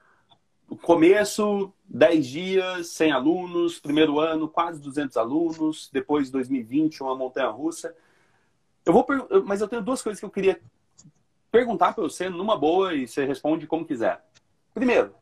começo, 0.83 1.73
10 1.87 2.27
dias, 2.27 2.87
100 2.89 3.13
alunos, 3.13 3.81
primeiro 3.81 4.21
ano, 4.21 4.49
quase 4.49 4.81
200 4.81 5.17
alunos, 5.17 5.91
depois 5.93 6.31
2020, 6.31 7.03
uma 7.03 7.17
montanha 7.17 7.49
russa. 7.49 7.95
Eu 8.87 8.93
vou, 8.93 9.05
mas 9.45 9.61
eu 9.61 9.69
tenho 9.69 9.83
duas 9.83 10.01
coisas 10.01 10.21
que 10.21 10.27
eu 10.27 10.31
queria 10.31 10.61
perguntar 11.51 11.95
para 11.95 12.05
você 12.05 12.29
numa 12.29 12.57
boa 12.57 12.95
e 12.95 13.09
você 13.09 13.25
responde 13.25 13.67
como 13.67 13.85
quiser. 13.85 14.25
Primeiro, 14.73 15.15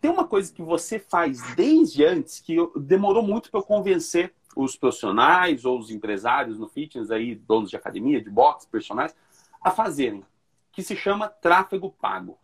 tem 0.00 0.10
uma 0.10 0.26
coisa 0.26 0.52
que 0.52 0.62
você 0.62 0.98
faz 0.98 1.40
desde 1.54 2.04
antes 2.04 2.40
que 2.40 2.56
demorou 2.76 3.22
muito 3.22 3.50
para 3.50 3.60
eu 3.60 3.64
convencer 3.64 4.34
os 4.56 4.76
profissionais 4.76 5.64
ou 5.64 5.78
os 5.78 5.90
empresários 5.90 6.58
no 6.58 6.68
fitness 6.68 7.10
aí, 7.10 7.34
donos 7.34 7.70
de 7.70 7.76
academia, 7.76 8.20
de 8.20 8.30
boxe, 8.30 8.66
personagens, 8.66 9.16
a 9.60 9.70
fazerem, 9.70 10.24
que 10.72 10.82
se 10.82 10.96
chama 10.96 11.28
tráfego 11.28 11.90
pago. 11.90 12.38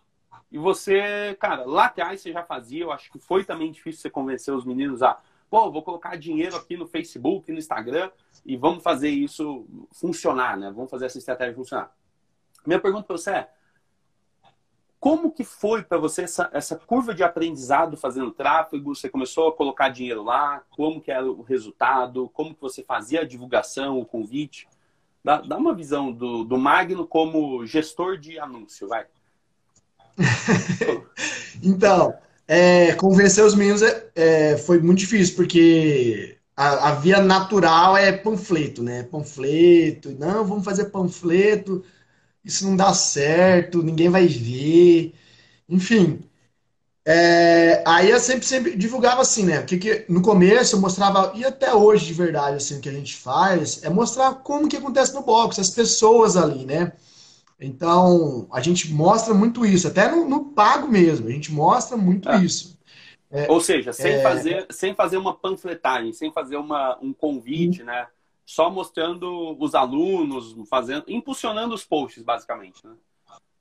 E 0.51 0.59
você, 0.59 1.37
cara, 1.41 1.65
lá 1.65 1.87
atrás 1.87 2.21
você 2.21 2.33
já 2.33 2.45
fazia, 2.45 2.85
eu 2.85 2.93
acho 2.93 3.11
que 3.11 3.19
foi 3.19 3.45
também 3.45 3.73
difícil 3.73 4.01
você 4.01 4.11
convencer 4.11 4.55
os 4.55 4.65
meninos 4.65 5.03
a, 5.03 5.21
pô, 5.51 5.71
vou 5.71 5.83
colocar 5.83 6.17
dinheiro 6.17 6.57
aqui 6.57 6.77
no 6.77 6.87
Facebook, 6.87 7.51
no 7.51 7.59
Instagram 7.59 8.11
e 8.45 8.57
vamos 8.57 8.83
fazer 8.83 9.09
isso 9.09 9.67
funcionar, 9.93 10.57
né? 10.57 10.71
Vamos 10.71 10.91
fazer 10.91 11.07
essa 11.07 11.19
estratégia 11.19 11.55
funcionar. 11.55 11.93
Minha 12.67 12.81
pergunta 12.81 13.05
para 13.05 13.17
você 13.17 13.31
é, 13.31 13.51
como 15.05 15.31
que 15.31 15.45
foi 15.45 15.83
para 15.83 15.99
você 15.99 16.23
essa, 16.23 16.49
essa 16.51 16.77
curva 16.77 17.15
de 17.15 17.23
aprendizado 17.23 17.95
fazendo 17.95 18.31
tráfego? 18.31 18.95
Você 18.95 19.07
começou 19.07 19.49
a 19.49 19.53
colocar 19.53 19.91
dinheiro 19.91 20.23
lá? 20.23 20.63
Como 20.71 20.99
que 20.99 21.11
era 21.11 21.31
o 21.31 21.43
resultado? 21.43 22.31
Como 22.33 22.55
que 22.55 22.61
você 22.63 22.83
fazia 22.83 23.21
a 23.21 23.27
divulgação, 23.27 24.01
o 24.01 24.07
convite? 24.07 24.67
Dá, 25.23 25.43
dá 25.43 25.59
uma 25.59 25.75
visão 25.75 26.11
do, 26.11 26.43
do 26.43 26.57
Magno 26.57 27.07
como 27.07 27.67
gestor 27.67 28.17
de 28.17 28.39
anúncio, 28.39 28.89
vai. 28.89 29.05
então, 31.63 32.15
é, 32.49 32.95
convencer 32.95 33.45
os 33.45 33.55
meninos 33.55 33.83
é, 33.83 34.11
é, 34.15 34.57
foi 34.57 34.81
muito 34.81 35.01
difícil, 35.01 35.37
porque 35.37 36.39
a, 36.57 36.89
a, 36.89 36.95
via 36.95 37.21
natural 37.21 37.95
é 37.95 38.11
panfleto, 38.11 38.83
né? 38.83 39.03
Panfleto, 39.03 40.13
não, 40.19 40.47
vamos 40.47 40.65
fazer 40.65 40.87
panfleto, 40.87 41.85
isso 42.45 42.67
não 42.67 42.77
dá 42.77 42.93
certo, 42.93 43.83
ninguém 43.83 44.09
vai 44.09 44.27
ver, 44.27 45.15
enfim. 45.69 46.21
É, 47.07 47.83
aí 47.87 48.11
eu 48.11 48.19
sempre, 48.19 48.47
sempre 48.47 48.77
divulgava 48.77 49.21
assim, 49.21 49.45
né? 49.45 49.63
Que, 49.63 49.77
que 49.77 50.05
no 50.09 50.23
começo 50.23 50.77
eu 50.77 50.81
mostrava, 50.81 51.33
e 51.35 51.45
até 51.45 51.75
hoje 51.75 52.07
de 52.07 52.15
verdade, 52.15 52.57
assim, 52.57 52.79
o 52.79 52.81
que 52.81 52.89
a 52.89 52.93
gente 52.93 53.15
faz 53.17 53.83
é 53.85 53.91
mostrar 53.91 54.35
como 54.37 54.69
que 54.69 54.77
acontece 54.77 55.15
no 55.15 55.23
box, 55.23 55.61
as 55.61 55.71
pessoas 55.71 56.37
ali, 56.37 56.65
né? 56.65 56.93
Então, 57.61 58.47
a 58.53 58.61
gente 58.61 58.93
mostra 58.93 59.33
muito 59.33 59.65
isso, 59.65 59.87
até 59.87 60.11
no, 60.11 60.29
no 60.29 60.47
pago 60.47 60.89
mesmo, 60.89 61.29
a 61.29 61.31
gente 61.31 61.53
mostra 61.53 61.97
muito 61.97 62.29
é. 62.29 62.39
isso. 62.39 62.75
É, 63.31 63.51
Ou 63.51 63.61
seja, 63.61 63.93
sem, 63.93 64.15
é... 64.15 64.23
fazer, 64.23 64.67
sem 64.71 64.95
fazer 64.95 65.17
uma 65.17 65.35
panfletagem, 65.35 66.13
sem 66.13 66.33
fazer 66.33 66.57
uma, 66.57 66.99
um 67.03 67.13
convite, 67.13 67.83
hum. 67.83 67.87
né? 67.87 68.07
Só 68.47 68.71
mostrando 68.71 69.57
os 69.59 69.75
alunos, 69.75 70.55
fazendo, 70.69 71.05
impulsionando 71.09 71.75
os 71.75 71.85
posts, 71.85 72.23
basicamente, 72.23 72.87
né? 72.87 72.93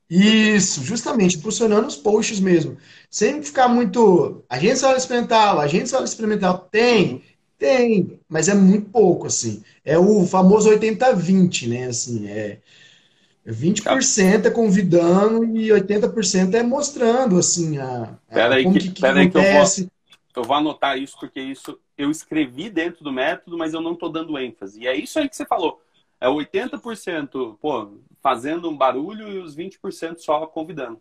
Isso, 0.10 0.84
justamente, 0.84 1.38
impulsionando 1.38 1.88
os 1.88 1.96
posts 1.96 2.40
mesmo. 2.40 2.78
Sem 3.10 3.42
ficar 3.42 3.68
muito. 3.68 4.44
A 4.50 4.60
gente 4.60 4.78
só 4.78 4.96
experimental, 4.96 5.60
a 5.60 5.68
gente 5.68 5.90
só 5.90 6.04
experimental. 6.04 6.68
Tem, 6.70 7.24
tem, 7.58 8.20
mas 8.28 8.50
é 8.50 8.54
muito 8.54 8.90
pouco, 8.90 9.28
assim. 9.28 9.64
É 9.84 9.98
o 9.98 10.26
famoso 10.28 10.70
80-20, 10.70 11.68
né? 11.68 11.86
Assim, 11.86 12.28
é 12.28 12.60
20% 13.48 14.46
é 14.46 14.50
convidando 14.50 15.46
e 15.58 15.70
80% 15.70 16.54
é 16.54 16.64
mostrando, 16.64 17.38
assim, 17.38 17.78
a, 17.78 18.18
pera 18.30 18.56
aí 18.56 18.64
como 18.64 18.78
que, 18.78 18.90
que, 18.90 19.02
que 19.02 19.06
acontece. 19.06 19.82
Que 19.82 19.82
eu, 19.82 19.84
vou, 19.84 19.93
eu 20.40 20.44
vou 20.44 20.56
anotar 20.56 20.98
isso, 20.98 21.18
porque 21.20 21.40
isso 21.40 21.80
eu 21.98 22.10
escrevi 22.10 22.70
dentro 22.70 23.04
do 23.04 23.12
método, 23.12 23.58
mas 23.58 23.74
eu 23.74 23.82
não 23.82 23.94
estou 23.94 24.10
dando 24.10 24.38
ênfase. 24.38 24.82
E 24.82 24.88
é 24.88 24.96
isso 24.96 25.20
aí 25.20 25.30
que 25.30 25.36
você 25.36 25.46
falou. 25.46 25.82
É 26.20 26.28
80%, 26.28 27.58
pô, 27.60 27.92
fazendo 28.22 28.70
um 28.70 28.78
barulho 28.78 29.28
e 29.30 29.40
os 29.40 29.56
20% 29.56 30.20
só 30.20 30.46
convidando. 30.48 31.00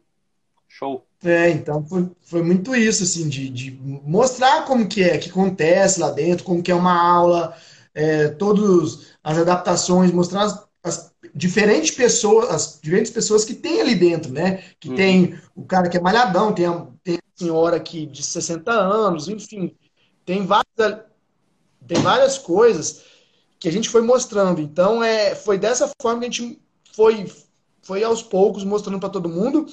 Show. 0.68 1.07
É, 1.23 1.51
então 1.51 1.85
foi, 1.85 2.11
foi 2.23 2.42
muito 2.42 2.75
isso, 2.75 3.03
assim, 3.03 3.29
de, 3.29 3.49
de 3.51 3.71
mostrar 4.05 4.64
como 4.64 4.88
que 4.88 5.03
é, 5.03 5.18
que 5.18 5.29
acontece 5.29 6.01
lá 6.01 6.11
dentro, 6.11 6.45
como 6.45 6.62
que 6.62 6.73
é 6.73 6.75
uma 6.75 6.99
aula, 6.99 7.55
é, 7.95 8.29
todas 8.29 9.12
as 9.23 9.38
adaptações, 9.38 10.11
mostrar 10.11 10.45
as, 10.45 10.66
as 10.83 11.14
diferentes 11.35 11.92
pessoas, 11.92 12.51
as 12.51 12.81
diferentes 12.83 13.12
pessoas 13.12 13.45
que 13.45 13.55
tem 13.55 13.81
ali 13.81 13.95
dentro, 13.95 14.33
né? 14.33 14.64
Que 14.81 14.88
uhum. 14.88 14.97
tem 14.97 15.38
o 15.55 15.64
cara 15.64 15.88
que 15.88 15.97
é 15.97 16.01
malhadão, 16.01 16.53
tem 16.53 16.66
a, 16.66 16.87
tem 17.05 17.18
senhora 17.43 17.77
aqui 17.77 18.07
de 18.07 18.23
60 18.23 18.71
anos, 18.71 19.29
enfim, 19.29 19.75
tem 20.25 20.47
várias, 20.47 21.05
tem 21.87 22.01
várias 22.01 22.39
coisas 22.39 23.03
que 23.59 23.69
a 23.69 23.73
gente 23.73 23.89
foi 23.89 24.03
mostrando. 24.03 24.61
Então, 24.61 25.03
é, 25.03 25.35
foi 25.35 25.59
dessa 25.59 25.91
forma 26.01 26.21
que 26.21 26.27
a 26.27 26.31
gente 26.31 26.61
foi, 26.95 27.31
foi 27.83 28.05
aos 28.05 28.23
poucos 28.23 28.65
mostrando 28.65 29.01
para 29.01 29.09
todo 29.09 29.29
mundo. 29.29 29.67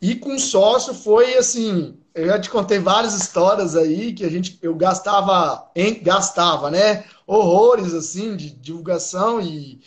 E 0.00 0.14
com 0.14 0.38
sócio 0.38 0.94
foi 0.94 1.36
assim, 1.36 1.98
eu 2.14 2.26
já 2.26 2.40
te 2.40 2.48
contei 2.48 2.78
várias 2.78 3.14
histórias 3.14 3.74
aí 3.74 4.12
que 4.12 4.24
a 4.24 4.30
gente 4.30 4.56
eu 4.62 4.74
gastava, 4.74 5.68
em, 5.74 6.00
gastava, 6.00 6.70
né? 6.70 7.04
Horrores 7.26 7.92
assim 7.92 8.36
de 8.36 8.50
divulgação 8.50 9.40
e 9.40 9.80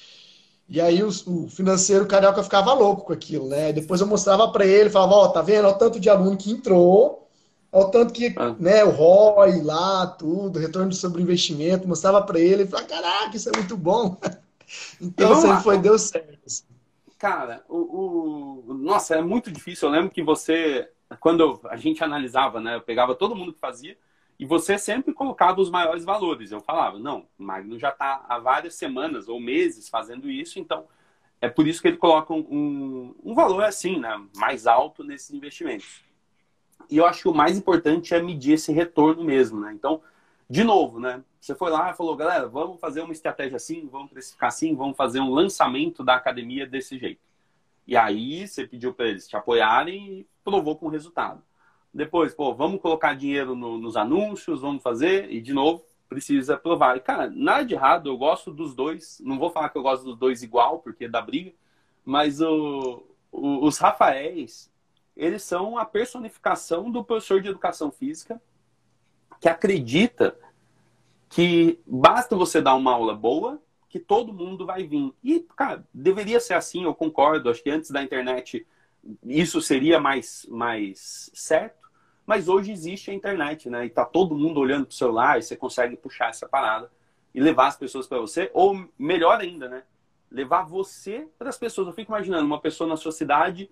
e 0.72 0.80
aí 0.80 1.04
o, 1.04 1.10
o, 1.10 1.50
financeiro 1.50 2.08
carioca 2.08 2.42
ficava 2.42 2.72
louco 2.72 3.04
com 3.04 3.12
aquilo, 3.12 3.50
né? 3.50 3.74
Depois 3.74 4.00
eu 4.00 4.08
mostrava 4.08 4.50
para 4.54 4.66
ele, 4.66 4.90
falava, 4.90 5.16
ó, 5.16 5.26
oh, 5.26 5.30
tá 5.30 5.42
vendo? 5.42 5.66
Olha 5.66 5.76
o 5.76 5.78
tanto 5.78 6.00
de 6.00 6.10
aluno 6.10 6.38
que 6.38 6.50
entrou, 6.50 7.30
olha 7.70 7.86
o 7.88 7.92
tanto 7.92 8.14
que, 8.14 8.34
ah. 8.38 8.56
né, 8.58 8.82
o 8.86 8.90
ROI 8.90 9.62
lá, 9.64 10.08
tudo, 10.08 10.60
retorno 10.60 10.94
sobre 10.94 11.22
investimento, 11.22 11.90
mostrava 11.90 12.22
para 12.22 12.40
ele, 12.40 12.62
ele 12.62 12.70
falava, 12.70 12.88
caraca, 12.88 13.36
isso 13.36 13.50
é 13.50 13.58
muito 13.58 13.76
bom. 13.76 14.16
então 15.02 15.36
sempre 15.36 15.62
foi, 15.62 15.78
deu 15.78 16.00
certo. 16.00 16.40
Assim. 16.48 16.64
Cara, 17.20 17.66
o, 17.68 18.64
o, 18.70 18.74
nossa, 18.74 19.16
é 19.16 19.22
muito 19.22 19.52
difícil. 19.52 19.90
Eu 19.90 19.92
lembro 19.92 20.10
que 20.10 20.24
você, 20.24 20.90
quando 21.20 21.60
a 21.66 21.76
gente 21.76 22.02
analisava, 22.02 22.62
né, 22.62 22.78
eu 22.78 22.82
pegava 22.82 23.14
todo 23.14 23.36
mundo 23.36 23.52
que 23.52 23.60
fazia, 23.60 23.98
e 24.42 24.46
você 24.46 24.76
sempre 24.76 25.14
colocava 25.14 25.62
os 25.62 25.70
maiores 25.70 26.04
valores. 26.04 26.52
Eu 26.52 26.62
falava, 26.62 26.98
não, 26.98 27.28
o 27.38 27.44
Magno 27.44 27.78
já 27.78 27.90
está 27.90 28.26
há 28.28 28.40
várias 28.40 28.74
semanas 28.74 29.30
ou 29.30 29.40
meses 29.40 29.88
fazendo 29.88 30.32
isso, 30.32 30.58
então 30.58 30.88
é 31.40 31.48
por 31.48 31.68
isso 31.68 31.80
que 31.80 31.90
ele 31.90 31.98
coloca 31.98 32.34
um, 32.34 33.14
um 33.24 33.36
valor 33.36 33.64
assim, 33.64 34.00
né, 34.00 34.20
mais 34.36 34.66
alto 34.66 35.04
nesses 35.04 35.30
investimentos. 35.30 36.04
E 36.90 36.98
eu 36.98 37.06
acho 37.06 37.22
que 37.22 37.30
o 37.30 37.36
mais 37.36 37.56
importante 37.56 38.16
é 38.16 38.22
medir 38.22 38.54
esse 38.54 38.72
retorno 38.72 39.24
mesmo, 39.24 39.60
né? 39.60 39.72
Então, 39.74 40.02
de 40.50 40.64
novo, 40.64 41.00
né? 41.00 41.24
Você 41.40 41.54
foi 41.54 41.70
lá 41.70 41.92
e 41.92 41.96
falou, 41.96 42.16
galera, 42.16 42.48
vamos 42.50 42.80
fazer 42.80 43.02
uma 43.02 43.14
estratégia 43.14 43.58
assim, 43.58 43.88
vamos 43.92 44.10
precificar 44.10 44.50
assim, 44.50 44.76
vamos 44.76 44.98
fazer 44.98 45.20
um 45.20 45.30
lançamento 45.30 46.04
da 46.04 46.16
academia 46.16 46.66
desse 46.66 46.98
jeito. 46.98 47.22
E 47.86 47.96
aí 47.96 48.48
você 48.48 48.66
pediu 48.66 48.92
para 48.92 49.08
eles 49.08 49.28
te 49.28 49.38
apoiarem 49.38 50.20
e 50.20 50.28
provou 50.44 50.76
com 50.76 50.88
resultado. 50.88 51.44
Depois, 51.94 52.34
pô, 52.34 52.54
vamos 52.54 52.82
colocar 52.82 53.16
dinheiro 53.16 53.56
no, 53.56 53.78
nos 53.78 53.98
anúncios, 53.98 54.62
vamos 54.62 54.82
fazer, 54.82 55.32
e 55.32 55.42
de 55.42 55.54
novo, 55.54 55.84
precisa 56.08 56.58
provar. 56.58 56.98
E, 56.98 57.02
cara, 57.02 57.30
nada 57.30 57.66
de 57.66 57.74
errado, 57.74 58.10
eu 58.10 58.18
gosto 58.18 58.52
dos 58.52 58.74
dois. 58.74 59.22
Não 59.24 59.38
vou 59.38 59.50
falar 59.50 59.70
que 59.70 59.78
eu 59.78 59.84
gosto 59.84 60.06
dos 60.06 60.18
dois 60.18 60.42
igual, 60.44 60.80
porque 60.80 61.08
dá 61.08 61.22
briga, 61.22 61.54
mas 62.06 62.42
o, 62.42 63.04
o, 63.32 63.66
os 63.66 63.78
Rafaéis, 63.78 64.72
eles 65.16 65.44
são 65.44 65.78
a 65.78 65.86
personificação 65.86 66.90
do 66.90 67.04
professor 67.04 67.42
de 67.42 67.50
educação 67.50 67.92
física 67.92 68.42
que 69.40 69.50
acredita 69.50 70.38
que 71.30 71.80
basta 71.88 72.36
você 72.36 72.62
dar 72.62 72.76
uma 72.76 72.94
aula 72.94 73.16
boa 73.16 73.62
que 73.90 74.00
todo 74.00 74.34
mundo 74.34 74.66
vai 74.66 74.84
vir. 74.84 75.14
E, 75.22 75.42
cara, 75.56 75.86
deveria 75.94 76.40
ser 76.40 76.54
assim, 76.54 76.84
eu 76.84 76.96
concordo. 76.96 77.50
Acho 77.50 77.62
que 77.62 77.70
antes 77.70 77.92
da 77.92 78.02
internet 78.02 78.66
isso 79.24 79.62
seria 79.62 80.00
mais, 80.00 80.46
mais 80.50 81.30
certo. 81.34 81.81
Mas 82.26 82.48
hoje 82.48 82.72
existe 82.72 83.12
a 83.12 83.14
internet, 83.14 83.70
né? 83.70 83.86
E 83.86 83.90
tá 83.90 84.06
todo 84.06 84.36
mundo 84.36 84.60
olhando 84.60 84.86
pro 84.86 84.96
celular 84.96 85.40
e 85.40 85.44
você 85.44 85.56
consegue 85.56 85.98
puxar 85.98 86.30
essa 86.30 86.48
parada 86.48 86.90
e 87.34 87.40
levar 87.40 87.68
as 87.68 87.78
pessoas 87.78 88.08
para 88.08 88.20
você. 88.20 88.50
Ou 88.54 88.88
melhor 88.98 89.40
ainda, 89.40 89.68
né? 89.68 89.84
Levar 90.30 90.64
você 90.64 91.28
para 91.38 91.50
as 91.50 91.58
pessoas. 91.58 91.88
Eu 91.88 91.94
fico 91.94 92.12
imaginando 92.12 92.46
uma 92.46 92.60
pessoa 92.60 92.88
na 92.88 92.96
sua 92.96 93.12
cidade, 93.12 93.70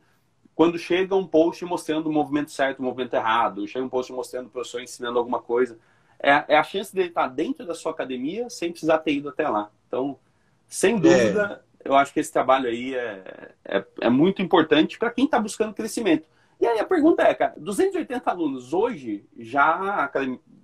quando 0.60 0.78
chega 0.78 1.16
um 1.16 1.26
post 1.26 1.64
mostrando 1.64 2.08
o 2.08 2.12
movimento 2.12 2.52
certo, 2.52 2.80
o 2.80 2.84
movimento 2.84 3.14
errado, 3.14 3.66
chega 3.66 3.86
um 3.86 3.90
post 3.90 4.12
mostrando 4.12 4.48
o 4.48 4.50
professor 4.50 4.82
ensinando 4.82 5.18
alguma 5.18 5.40
coisa. 5.40 5.80
É, 6.20 6.44
é 6.50 6.58
a 6.58 6.64
chance 6.64 6.94
dele 6.94 7.08
estar 7.08 7.28
dentro 7.30 7.66
da 7.66 7.74
sua 7.74 7.94
academia 7.94 8.50
sem 8.50 8.72
precisar 8.72 8.98
ter 8.98 9.14
ido 9.14 9.30
até 9.30 9.48
lá. 9.48 9.72
Então, 9.88 10.20
sem 10.68 10.98
é. 10.98 11.00
dúvida, 11.00 11.64
é. 11.80 11.88
eu 11.88 11.96
acho 11.96 12.14
que 12.14 12.20
esse 12.20 12.34
trabalho 12.34 12.68
aí 12.68 12.94
é, 12.94 13.54
é, 13.64 13.86
é 14.02 14.10
muito 14.10 14.42
importante 14.42 15.00
para 15.00 15.12
quem 15.12 15.24
está 15.24 15.40
buscando 15.40 15.74
crescimento. 15.74 16.28
E 16.60 16.68
aí 16.68 16.80
a 16.80 16.86
pergunta 16.86 17.24
é, 17.24 17.34
cara, 17.34 17.54
280 17.58 18.30
alunos 18.30 18.74
hoje 18.74 19.26
já 19.38 20.10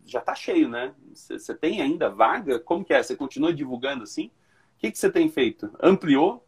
já 0.05 0.19
está 0.19 0.36
cheio, 0.36 0.69
né? 0.69 0.93
Você 1.13 1.55
tem 1.55 1.81
ainda 1.81 2.10
vaga? 2.10 2.60
Como 2.60 2.86
que 2.86 2.93
é? 2.93 3.01
Você 3.01 3.15
continua 3.15 3.53
divulgando 3.53 4.03
assim? 4.03 4.27
O 4.27 4.79
que, 4.79 4.91
que 4.91 4.99
você 4.99 5.10
tem 5.10 5.29
feito? 5.29 5.71
Ampliou? 5.81 6.45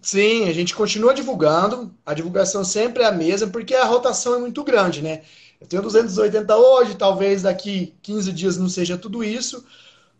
Sim, 0.00 0.48
a 0.48 0.52
gente 0.52 0.74
continua 0.74 1.14
divulgando. 1.14 1.94
A 2.04 2.12
divulgação 2.12 2.64
sempre 2.64 3.04
é 3.04 3.06
a 3.06 3.12
mesma, 3.12 3.48
porque 3.48 3.74
a 3.74 3.84
rotação 3.84 4.34
é 4.34 4.38
muito 4.38 4.64
grande, 4.64 5.00
né? 5.00 5.22
Eu 5.60 5.68
tenho 5.68 5.82
280 5.82 6.56
hoje, 6.56 6.96
talvez 6.96 7.42
daqui 7.42 7.94
15 8.02 8.32
dias 8.32 8.56
não 8.56 8.68
seja 8.68 8.98
tudo 8.98 9.22
isso, 9.22 9.64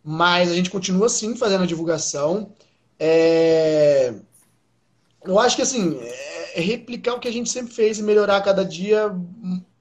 mas 0.05 0.53
a 0.53 0.55
gente 0.55 0.71
continua 0.71 1.09
sim 1.09 1.35
fazendo 1.35 1.65
a 1.65 1.67
divulgação. 1.67 2.53
É... 2.99 4.15
Eu 5.25 5.39
acho 5.41 5.57
que 5.57 5.63
assim, 5.63 5.99
é 6.55 6.61
replicar 6.61 7.15
o 7.15 7.21
que 7.21 7.29
a 7.29 7.33
gente 7.33 7.51
sempre 7.51 7.73
fez 7.73 7.99
e 7.99 8.03
melhorar 8.03 8.41
cada 8.43 8.65
dia 8.65 9.15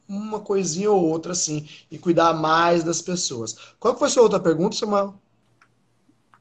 uma 0.07 0.39
coisinha 0.39 0.91
ou 0.91 1.03
outra, 1.07 1.31
assim, 1.31 1.67
e 1.89 1.97
cuidar 1.97 2.33
mais 2.33 2.83
das 2.83 3.01
pessoas. 3.01 3.75
Qual 3.79 3.97
foi 3.97 4.07
a 4.07 4.11
sua 4.11 4.23
outra 4.23 4.39
pergunta, 4.39 4.75
Samuel? 4.75 5.15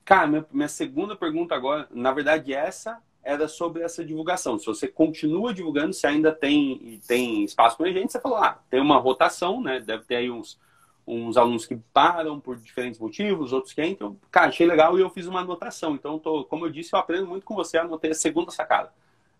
Cara, 0.05 0.27
minha, 0.27 0.47
minha 0.51 0.69
segunda 0.69 1.15
pergunta 1.15 1.55
agora, 1.55 1.87
na 1.93 2.13
verdade, 2.13 2.53
essa 2.53 2.99
era 3.23 3.47
sobre 3.47 3.83
essa 3.83 4.05
divulgação. 4.05 4.59
Se 4.59 4.67
você 4.67 4.89
continua 4.89 5.55
divulgando, 5.55 5.93
se 5.93 6.07
ainda 6.07 6.33
tem, 6.33 7.01
tem 7.07 7.45
espaço 7.45 7.77
para 7.77 7.93
gente, 7.93 8.11
você 8.11 8.21
falou, 8.21 8.39
ah, 8.39 8.59
tem 8.69 8.81
uma 8.81 8.99
rotação, 8.99 9.63
né? 9.63 9.79
Deve 9.79 10.05
ter 10.05 10.17
aí 10.17 10.31
uns, 10.31 10.59
uns 11.07 11.37
alunos 11.37 11.65
que 11.65 11.77
param 11.93 12.41
por 12.41 12.57
diferentes 12.57 12.99
motivos, 12.99 13.53
outros 13.53 13.73
que 13.73 13.85
entram. 13.85 14.17
Cara, 14.33 14.49
achei 14.49 14.67
legal 14.67 14.99
e 14.99 15.03
eu 15.03 15.11
fiz 15.11 15.27
uma 15.27 15.41
anotação. 15.41 15.95
Então, 15.95 16.19
tô, 16.19 16.45
como 16.45 16.67
eu 16.67 16.71
disse, 16.71 16.93
eu 16.93 16.99
aprendo 16.99 17.29
muito 17.29 17.45
com 17.45 17.55
você, 17.55 17.79
anotei 17.79 18.11
a 18.11 18.15
segunda 18.15 18.51
sacada 18.51 18.91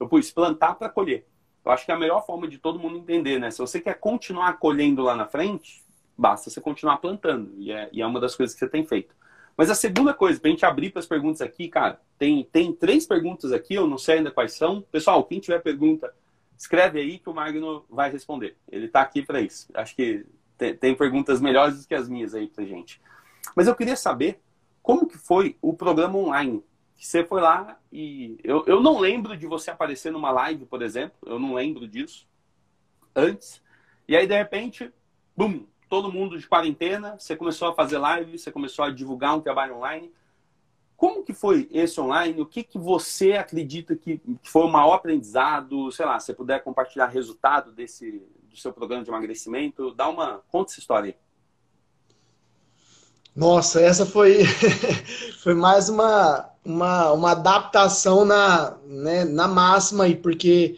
eu 0.01 0.09
pus 0.09 0.31
plantar 0.31 0.75
para 0.75 0.89
colher. 0.89 1.27
Eu 1.65 1.71
acho 1.71 1.85
que 1.85 1.93
é 1.93 1.95
a 1.95 1.99
melhor 1.99 2.25
forma 2.25 2.49
de 2.49 2.59
todo 2.59 2.79
mundo 2.79 2.97
entender, 2.97 3.39
né? 3.39 3.51
Se 3.51 3.59
você 3.59 3.79
quer 3.79 3.95
continuar 4.01 4.55
colhendo 4.55 5.03
lá 5.03 5.15
na 5.15 5.27
frente, 5.27 5.85
basta 6.17 6.49
você 6.49 6.61
continuar 6.61 6.97
plantando. 6.97 7.53
E 7.59 7.71
é, 7.71 7.91
e 7.93 8.01
é 8.01 8.07
uma 8.07 8.19
das 8.19 8.35
coisas 8.35 8.55
que 8.55 8.61
você 8.61 8.69
tem 8.69 8.85
feito. 8.85 9.15
Mas 9.57 9.69
a 9.69 9.75
segunda 9.75 10.15
coisa, 10.15 10.41
para 10.41 10.49
a 10.49 10.53
gente 10.53 10.65
abrir 10.65 10.91
para 10.91 11.01
as 11.01 11.07
perguntas 11.07 11.43
aqui, 11.43 11.69
cara, 11.69 12.01
tem, 12.19 12.43
tem 12.51 12.73
três 12.73 13.07
perguntas 13.07 13.53
aqui, 13.53 13.75
eu 13.75 13.87
não 13.87 13.99
sei 13.99 14.17
ainda 14.17 14.31
quais 14.31 14.55
são. 14.55 14.81
Pessoal, 14.91 15.23
quem 15.25 15.39
tiver 15.39 15.61
pergunta, 15.61 16.15
escreve 16.57 16.99
aí 16.99 17.19
que 17.19 17.29
o 17.29 17.35
Magno 17.35 17.85
vai 17.91 18.11
responder. 18.11 18.57
Ele 18.71 18.87
está 18.87 19.03
aqui 19.03 19.23
para 19.23 19.41
isso. 19.41 19.69
Acho 19.75 19.95
que 19.95 20.25
tem, 20.57 20.75
tem, 20.75 20.95
perguntas 20.95 21.43
melhores 21.43 21.83
do 21.83 21.87
que 21.87 21.95
as 21.95 22.09
minhas 22.09 22.35
aí 22.35 22.49
para 22.49 22.65
gente. 22.65 23.03
Mas 23.55 23.67
eu 23.67 23.75
queria 23.75 23.97
saber 23.97 24.41
como 24.83 25.07
que 25.07 25.19
foi 25.19 25.59
o 25.61 25.75
programa 25.75 26.19
online 26.19 26.65
você 27.01 27.25
foi 27.25 27.41
lá 27.41 27.79
e 27.91 28.39
eu, 28.45 28.63
eu 28.67 28.81
não 28.81 28.99
lembro 28.99 29.37
de 29.37 29.47
você 29.47 29.71
aparecer 29.71 30.13
numa 30.13 30.31
live, 30.31 30.67
por 30.67 30.83
exemplo, 30.83 31.17
eu 31.27 31.39
não 31.39 31.55
lembro 31.55 31.89
disso 31.89 32.29
antes. 33.17 33.63
E 34.07 34.15
aí, 34.15 34.27
de 34.27 34.37
repente, 34.37 34.93
bum, 35.37 35.65
todo 35.89 36.13
mundo 36.13 36.39
de 36.39 36.47
quarentena, 36.47 37.19
você 37.19 37.35
começou 37.35 37.69
a 37.69 37.75
fazer 37.75 37.99
live, 37.99 38.39
você 38.39 38.53
começou 38.53 38.85
a 38.85 38.91
divulgar 38.91 39.35
um 39.35 39.41
trabalho 39.41 39.77
online. 39.77 40.13
Como 40.95 41.25
que 41.25 41.33
foi 41.33 41.67
esse 41.73 41.99
online? 41.99 42.41
O 42.41 42.47
que, 42.47 42.63
que 42.63 42.79
você 42.79 43.33
acredita 43.33 43.97
que 43.97 44.21
foi 44.43 44.65
o 44.65 44.69
maior 44.69 44.93
aprendizado? 44.93 45.91
Sei 45.91 46.05
lá, 46.05 46.21
se 46.21 46.27
você 46.27 46.35
puder 46.35 46.63
compartilhar 46.63 47.07
resultado 47.07 47.73
desse 47.73 48.23
do 48.51 48.57
seu 48.57 48.73
programa 48.73 49.05
de 49.05 49.11
emagrecimento, 49.11 49.95
dá 49.95 50.09
uma 50.09 50.43
conta 50.49 50.73
essa 50.73 50.81
história 50.81 51.11
aí. 51.11 51.17
Nossa, 53.41 53.81
essa 53.81 54.05
foi, 54.05 54.45
foi 55.43 55.55
mais 55.55 55.89
uma, 55.89 56.47
uma, 56.63 57.13
uma 57.13 57.31
adaptação 57.31 58.23
na, 58.23 58.77
né, 58.85 59.25
na 59.25 59.49
máxima 59.49 60.05
aí, 60.05 60.15
porque 60.15 60.77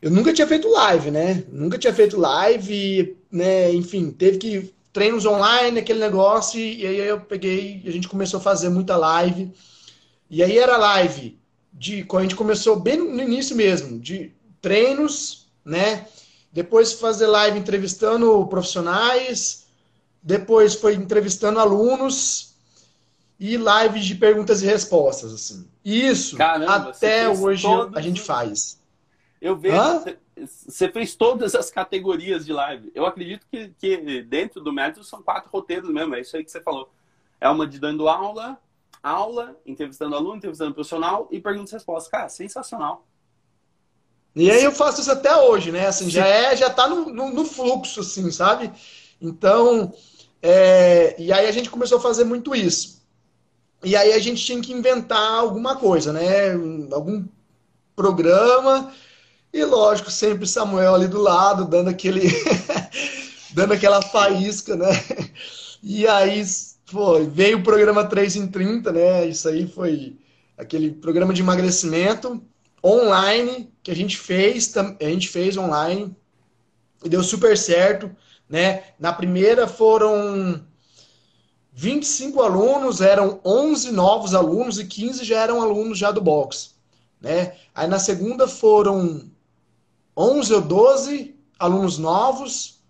eu 0.00 0.10
nunca 0.10 0.32
tinha 0.32 0.46
feito 0.46 0.66
live, 0.66 1.10
né? 1.10 1.44
Nunca 1.52 1.76
tinha 1.76 1.92
feito 1.92 2.18
live, 2.18 3.18
né? 3.30 3.70
Enfim, 3.74 4.10
teve 4.10 4.38
que 4.38 4.74
treinos 4.94 5.26
online, 5.26 5.80
aquele 5.80 6.00
negócio, 6.00 6.58
e 6.58 6.86
aí 6.86 7.00
eu 7.00 7.20
peguei, 7.20 7.82
a 7.84 7.90
gente 7.90 8.08
começou 8.08 8.40
a 8.40 8.42
fazer 8.42 8.70
muita 8.70 8.96
live. 8.96 9.52
E 10.30 10.42
aí 10.42 10.56
era 10.56 10.78
live 10.78 11.38
de, 11.70 12.06
a 12.10 12.22
gente 12.22 12.34
começou 12.34 12.80
bem 12.80 12.96
no 12.96 13.22
início 13.22 13.54
mesmo, 13.54 14.00
de 14.00 14.32
treinos, 14.62 15.46
né? 15.62 16.06
Depois 16.50 16.94
fazer 16.94 17.26
live 17.26 17.58
entrevistando 17.58 18.46
profissionais, 18.46 19.67
depois 20.28 20.74
foi 20.74 20.92
entrevistando 20.92 21.58
alunos 21.58 22.54
e 23.40 23.56
lives 23.56 24.04
de 24.04 24.14
perguntas 24.14 24.60
e 24.60 24.66
respostas, 24.66 25.32
assim. 25.32 25.66
Isso 25.82 26.36
Caramba, 26.36 26.90
até 26.90 27.26
hoje 27.30 27.66
a 27.94 28.00
gente 28.02 28.20
faz. 28.20 28.78
Eu 29.40 29.56
vejo. 29.56 30.04
Você 30.36 30.86
fez 30.90 31.14
todas 31.14 31.54
as 31.54 31.70
categorias 31.70 32.44
de 32.44 32.52
live. 32.52 32.92
Eu 32.94 33.06
acredito 33.06 33.46
que, 33.50 33.70
que 33.78 34.22
dentro 34.22 34.60
do 34.60 34.70
método 34.70 35.02
são 35.02 35.22
quatro 35.22 35.48
roteiros 35.50 35.88
mesmo. 35.88 36.14
É 36.14 36.20
isso 36.20 36.36
aí 36.36 36.44
que 36.44 36.50
você 36.50 36.60
falou. 36.60 36.92
É 37.40 37.48
uma 37.48 37.66
de 37.66 37.78
dando 37.78 38.06
aula, 38.06 38.58
aula, 39.02 39.56
entrevistando 39.64 40.14
aluno, 40.14 40.36
entrevistando 40.36 40.74
profissional 40.74 41.26
e 41.30 41.40
perguntas 41.40 41.70
e 41.70 41.74
respostas. 41.76 42.10
Cara, 42.10 42.28
sensacional. 42.28 43.06
E 44.36 44.50
aí 44.50 44.62
eu 44.62 44.72
faço 44.72 45.00
isso 45.00 45.10
até 45.10 45.34
hoje, 45.34 45.72
né? 45.72 45.86
Assim, 45.86 46.10
já 46.10 46.26
é, 46.26 46.54
já 46.54 46.68
tá 46.68 46.86
no, 46.86 47.06
no, 47.06 47.30
no 47.30 47.44
fluxo, 47.46 48.00
assim, 48.00 48.30
sabe? 48.30 48.70
Então, 49.20 49.92
é, 50.42 51.16
e 51.20 51.32
aí 51.32 51.46
a 51.46 51.52
gente 51.52 51.70
começou 51.70 51.98
a 51.98 52.00
fazer 52.00 52.24
muito 52.24 52.54
isso. 52.54 53.02
E 53.82 53.94
aí 53.96 54.12
a 54.12 54.18
gente 54.18 54.44
tinha 54.44 54.60
que 54.60 54.72
inventar 54.72 55.34
alguma 55.34 55.76
coisa, 55.76 56.12
né? 56.12 56.52
Algum 56.92 57.24
programa. 57.94 58.92
E 59.52 59.64
lógico, 59.64 60.10
sempre 60.10 60.46
Samuel 60.46 60.94
ali 60.94 61.08
do 61.08 61.20
lado, 61.20 61.64
dando 61.64 61.88
aquele. 61.88 62.28
dando 63.54 63.72
aquela 63.72 64.02
faísca, 64.02 64.76
né? 64.76 64.88
E 65.82 66.06
aí 66.06 66.44
foi, 66.86 67.26
veio 67.26 67.58
o 67.58 67.62
programa 67.62 68.04
3 68.04 68.36
em 68.36 68.46
30, 68.48 68.92
né? 68.92 69.26
Isso 69.26 69.48
aí 69.48 69.66
foi 69.66 70.16
aquele 70.56 70.90
programa 70.90 71.32
de 71.32 71.40
emagrecimento 71.40 72.42
online 72.84 73.72
que 73.82 73.90
a 73.90 73.96
gente 73.96 74.16
fez, 74.16 74.72
a 74.76 75.04
gente 75.04 75.28
fez 75.28 75.56
online 75.56 76.14
e 77.04 77.08
deu 77.08 77.22
super 77.22 77.56
certo. 77.56 78.10
Né? 78.48 78.84
Na 78.98 79.12
primeira 79.12 79.66
foram 79.66 80.62
25 81.72 82.42
alunos, 82.42 83.00
eram 83.00 83.40
11 83.44 83.92
novos 83.92 84.34
alunos 84.34 84.78
e 84.78 84.86
15 84.86 85.24
já 85.24 85.40
eram 85.40 85.60
alunos 85.60 85.98
já 85.98 86.10
do 86.10 86.20
box. 86.20 86.74
Né? 87.20 87.56
Aí 87.74 87.86
na 87.86 87.98
segunda 87.98 88.48
foram 88.48 89.30
11 90.16 90.54
ou 90.54 90.60
12 90.60 91.36
alunos 91.58 91.98
novos. 91.98 92.82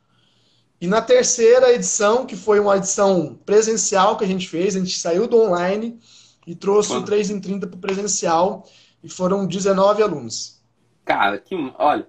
E 0.81 0.87
na 0.87 1.03
terceira 1.03 1.73
edição, 1.73 2.25
que 2.25 2.37
foi 2.37 2.61
uma 2.61 2.77
edição 2.77 3.39
presencial 3.45 4.17
que 4.17 4.25
a 4.25 4.29
gente 4.29 4.49
fez, 4.49 4.77
a 4.77 4.79
gente 4.79 4.97
saiu 4.97 5.27
do 5.27 5.37
online 5.37 5.99
e 6.47 6.55
trouxe 6.55 6.91
Mano. 6.91 7.03
o 7.03 7.05
3 7.05 7.31
em 7.31 7.41
30 7.41 7.67
para 7.67 7.77
o 7.77 7.81
presencial 7.81 8.65
e 9.03 9.09
foram 9.09 9.47
19 9.47 10.03
alunos. 10.03 10.63
Cara, 11.05 11.39
que 11.39 11.55
olha, 11.79 12.07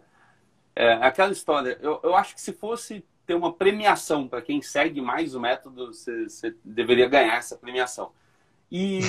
é, 0.75 0.93
aquela 0.93 1.31
história, 1.31 1.77
eu, 1.81 1.99
eu 2.03 2.15
acho 2.15 2.35
que 2.35 2.41
se 2.41 2.53
fosse 2.53 3.03
ter 3.29 3.35
uma 3.35 3.53
premiação 3.53 4.27
para 4.27 4.41
quem 4.41 4.59
segue 4.59 4.99
mais 4.99 5.35
o 5.35 5.39
método, 5.39 5.93
você, 5.93 6.27
você 6.27 6.55
deveria 6.65 7.07
ganhar 7.07 7.35
essa 7.35 7.55
premiação. 7.55 8.11
E, 8.71 9.01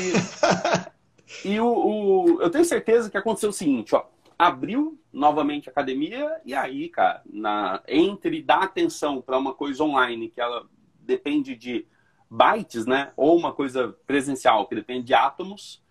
e 1.43 1.59
o, 1.59 1.67
o, 1.67 2.43
eu 2.43 2.51
tenho 2.51 2.67
certeza 2.67 3.09
que 3.09 3.17
aconteceu 3.17 3.49
o 3.49 3.53
seguinte, 3.55 3.95
ó, 3.95 4.05
abriu 4.39 5.01
novamente 5.11 5.71
a 5.71 5.73
academia 5.73 6.39
e 6.45 6.55
aí, 6.55 6.91
cara, 6.91 7.23
na, 7.25 7.83
entre 7.89 8.43
dar 8.43 8.65
atenção 8.65 9.23
para 9.23 9.39
uma 9.39 9.55
coisa 9.55 9.83
online 9.85 10.29
que 10.29 10.39
ela 10.39 10.67
depende 11.01 11.57
de 11.57 11.87
bytes, 12.31 12.85
né, 12.85 13.13
ou 13.17 13.39
uma 13.39 13.55
coisa 13.55 13.97
presencial 14.07 14.67
que 14.67 14.75
depende 14.75 15.05
de 15.05 15.15
átomos, 15.15 15.83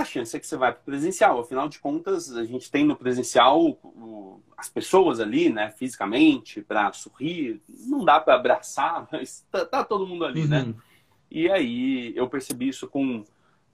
a 0.00 0.04
chance 0.04 0.36
é 0.36 0.40
que 0.40 0.46
você 0.46 0.56
vai 0.56 0.72
para 0.72 0.80
o 0.80 0.84
presencial. 0.84 1.40
Afinal 1.40 1.68
de 1.68 1.78
contas, 1.80 2.34
a 2.36 2.44
gente 2.44 2.70
tem 2.70 2.84
no 2.84 2.96
presencial 2.96 3.76
as 4.56 4.68
pessoas 4.68 5.18
ali, 5.18 5.50
né, 5.50 5.70
fisicamente, 5.70 6.62
para 6.62 6.92
sorrir. 6.92 7.60
Não 7.68 8.04
dá 8.04 8.20
para 8.20 8.34
abraçar, 8.34 9.08
mas 9.12 9.44
tá, 9.50 9.64
tá, 9.64 9.84
todo 9.84 10.06
mundo 10.06 10.24
ali, 10.24 10.46
né? 10.46 10.60
uhum. 10.60 10.68
né? 10.68 10.74
E 11.30 11.50
aí 11.50 12.16
eu 12.16 12.28
percebi 12.28 12.68
isso 12.68 12.88
com, 12.88 13.24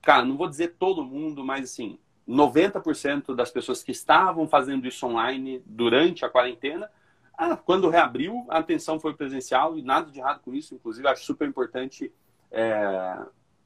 cara, 0.02 0.24
não 0.24 0.37
vou 0.37 0.48
dizer 0.48 0.74
todo 0.78 1.04
mundo, 1.04 1.44
mas 1.44 1.70
assim, 1.70 1.98
90% 2.28 3.34
das 3.34 3.50
pessoas 3.50 3.82
que 3.82 3.92
estavam 3.92 4.48
fazendo 4.48 4.88
isso 4.88 5.06
online 5.06 5.62
durante 5.66 6.24
a 6.24 6.28
quarentena, 6.28 6.90
ah, 7.37 7.56
quando 7.56 7.90
reabriu, 7.90 8.44
a 8.48 8.58
atenção 8.58 8.98
foi 8.98 9.14
presencial 9.14 9.76
e 9.76 9.82
nada 9.82 10.10
de 10.10 10.18
errado 10.18 10.40
com 10.40 10.54
isso. 10.54 10.74
Inclusive, 10.74 11.06
acho 11.06 11.24
super 11.24 11.46
importante 11.46 12.12
é, 12.50 13.18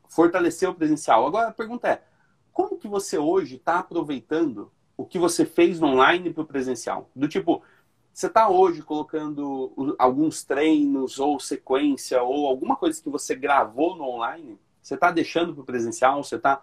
fortalecer 0.08 0.68
o 0.68 0.74
presencial. 0.74 1.26
Agora, 1.26 1.48
a 1.48 1.52
pergunta 1.52 1.86
é, 1.88 2.02
como 2.58 2.76
que 2.76 2.88
você 2.88 3.16
hoje 3.16 3.54
está 3.54 3.78
aproveitando 3.78 4.72
o 4.96 5.06
que 5.06 5.16
você 5.16 5.46
fez 5.46 5.80
online 5.80 6.32
para 6.32 6.42
o 6.42 6.46
presencial? 6.46 7.08
Do 7.14 7.28
tipo, 7.28 7.62
você 8.12 8.26
está 8.26 8.48
hoje 8.48 8.82
colocando 8.82 9.94
alguns 9.96 10.42
treinos 10.42 11.20
ou 11.20 11.38
sequência 11.38 12.20
ou 12.20 12.48
alguma 12.48 12.74
coisa 12.74 13.00
que 13.00 13.08
você 13.08 13.36
gravou 13.36 13.94
no 13.94 14.02
online, 14.02 14.58
você 14.82 14.94
está 14.94 15.12
deixando 15.12 15.54
para 15.54 15.62
o 15.62 15.64
presencial? 15.64 16.24
Você 16.24 16.34
está 16.34 16.60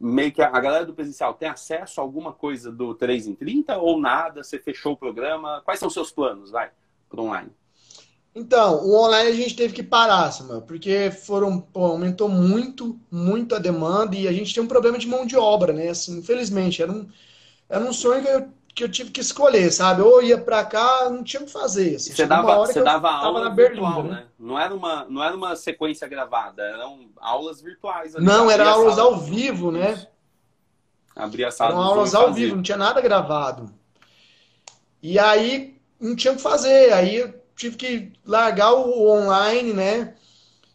meio 0.00 0.32
que 0.32 0.42
a 0.42 0.58
galera 0.58 0.84
do 0.84 0.92
presencial 0.92 1.34
tem 1.34 1.48
acesso 1.48 2.00
a 2.00 2.02
alguma 2.02 2.32
coisa 2.32 2.72
do 2.72 2.92
3 2.92 3.28
em 3.28 3.36
30 3.36 3.78
ou 3.78 4.00
nada? 4.00 4.42
Você 4.42 4.58
fechou 4.58 4.94
o 4.94 4.96
programa? 4.96 5.62
Quais 5.64 5.78
são 5.78 5.86
os 5.86 5.94
seus 5.94 6.10
planos, 6.10 6.50
vai, 6.50 6.72
para 7.08 7.22
online? 7.22 7.52
Então, 8.34 8.82
o 8.86 8.98
online 8.98 9.28
a 9.30 9.34
gente 9.34 9.54
teve 9.54 9.74
que 9.74 9.82
parar, 9.82 10.30
Samuel, 10.32 10.62
porque 10.62 11.10
foram, 11.10 11.60
pô, 11.60 11.84
aumentou 11.84 12.30
muito, 12.30 12.98
muito 13.10 13.54
a 13.54 13.58
demanda 13.58 14.16
e 14.16 14.26
a 14.26 14.32
gente 14.32 14.54
tem 14.54 14.62
um 14.62 14.68
problema 14.68 14.96
de 14.96 15.06
mão 15.06 15.26
de 15.26 15.36
obra, 15.36 15.72
né? 15.72 15.88
Assim, 15.88 16.18
infelizmente, 16.18 16.80
era 16.82 16.90
um, 16.90 17.06
era 17.68 17.84
um 17.84 17.92
sonho 17.92 18.22
que 18.22 18.28
eu, 18.28 18.48
que 18.74 18.84
eu 18.84 18.90
tive 18.90 19.10
que 19.10 19.20
escolher, 19.20 19.70
sabe? 19.70 20.00
Ou 20.00 20.22
ia 20.22 20.38
para 20.38 20.64
cá, 20.64 21.10
não 21.10 21.22
tinha 21.22 21.42
o 21.42 21.44
que 21.44 21.52
fazer. 21.52 21.96
Assim, 21.96 22.14
você 22.14 22.24
dava, 22.24 22.56
você 22.56 22.82
dava 22.82 23.10
aula 23.10 23.44
na 23.44 23.50
virtual, 23.50 24.02
né? 24.04 24.24
Não 24.38 24.58
era, 24.58 24.74
uma, 24.74 25.04
não 25.04 25.22
era 25.22 25.36
uma 25.36 25.54
sequência 25.54 26.08
gravada, 26.08 26.62
eram 26.62 27.10
aulas 27.20 27.60
virtuais. 27.60 28.16
Ali, 28.16 28.24
não, 28.24 28.50
eram 28.50 28.66
aulas 28.66 28.98
ao 28.98 29.18
vivo, 29.18 29.70
né? 29.70 30.06
Abria 31.14 31.48
a 31.48 31.50
sala. 31.50 31.72
Eram 31.72 31.82
aulas 31.82 32.14
ao 32.14 32.32
vivo, 32.32 32.56
não 32.56 32.62
tinha 32.62 32.78
nada 32.78 32.98
gravado. 33.02 33.70
E 35.02 35.18
aí, 35.18 35.76
não 36.00 36.16
tinha 36.16 36.32
o 36.32 36.36
que 36.36 36.42
fazer. 36.42 36.94
Aí 36.94 37.41
tive 37.62 37.76
que 37.76 38.12
largar 38.26 38.72
o 38.72 39.08
online, 39.08 39.72
né? 39.72 40.14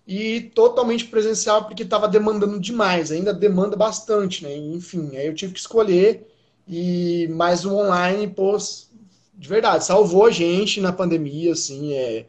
E 0.07 0.39
totalmente 0.55 1.05
presencial 1.05 1.65
porque 1.65 1.83
estava 1.83 2.07
demandando 2.07 2.59
demais, 2.59 3.11
ainda 3.11 3.33
demanda 3.33 3.75
bastante, 3.75 4.43
né? 4.43 4.55
Enfim, 4.55 5.15
aí 5.17 5.27
eu 5.27 5.35
tive 5.35 5.53
que 5.53 5.59
escolher 5.59 6.25
e 6.67 7.27
mais 7.29 7.65
o 7.65 7.75
online, 7.75 8.27
pô, 8.27 8.57
de 8.57 9.47
verdade, 9.47 9.83
salvou 9.83 10.25
a 10.25 10.31
gente 10.31 10.79
na 10.79 10.93
pandemia, 10.93 11.51
assim, 11.51 11.93
é. 11.93 12.25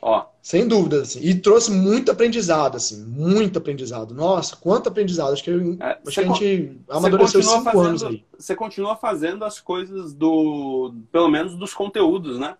Ó. 0.00 0.24
Sem 0.40 0.66
dúvida, 0.66 1.02
assim. 1.02 1.20
E 1.20 1.34
trouxe 1.34 1.70
muito 1.70 2.10
aprendizado, 2.10 2.76
assim. 2.76 3.04
Muito 3.04 3.58
aprendizado. 3.58 4.14
Nossa, 4.14 4.56
quanto 4.56 4.88
aprendizado. 4.88 5.34
Acho 5.34 5.44
que, 5.44 5.50
eu, 5.50 5.76
é, 5.78 5.98
acho 6.06 6.14
que 6.14 6.20
a 6.20 6.26
gente 6.26 6.80
amadureceu 6.88 7.42
cinco 7.42 7.64
fazendo, 7.64 7.86
anos 7.86 8.02
aí. 8.04 8.24
Você 8.38 8.56
continua 8.56 8.96
fazendo 8.96 9.44
as 9.44 9.60
coisas 9.60 10.14
do... 10.14 10.94
Pelo 11.12 11.28
menos 11.28 11.54
dos 11.54 11.74
conteúdos, 11.74 12.38
né? 12.38 12.56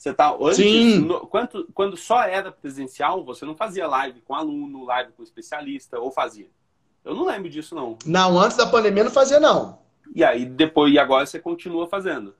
Você 0.00 0.14
tá 0.14 0.34
antes, 0.40 0.56
Sim. 0.56 1.00
No, 1.00 1.26
quando, 1.26 1.68
quando 1.74 1.94
só 1.94 2.22
era 2.22 2.50
presencial, 2.50 3.22
você 3.22 3.44
não 3.44 3.54
fazia 3.54 3.86
live 3.86 4.22
com 4.22 4.34
aluno, 4.34 4.86
live 4.86 5.12
com 5.12 5.22
especialista, 5.22 5.98
ou 5.98 6.10
fazia? 6.10 6.48
Eu 7.04 7.14
não 7.14 7.26
lembro 7.26 7.50
disso, 7.50 7.74
não. 7.74 7.98
Não, 8.06 8.40
antes 8.40 8.56
da 8.56 8.66
pandemia 8.66 9.04
não 9.04 9.10
fazia, 9.10 9.38
não. 9.38 9.78
E 10.14 10.24
aí, 10.24 10.46
depois, 10.46 10.90
e 10.90 10.98
agora 10.98 11.26
você 11.26 11.38
continua 11.38 11.86
fazendo? 11.86 12.34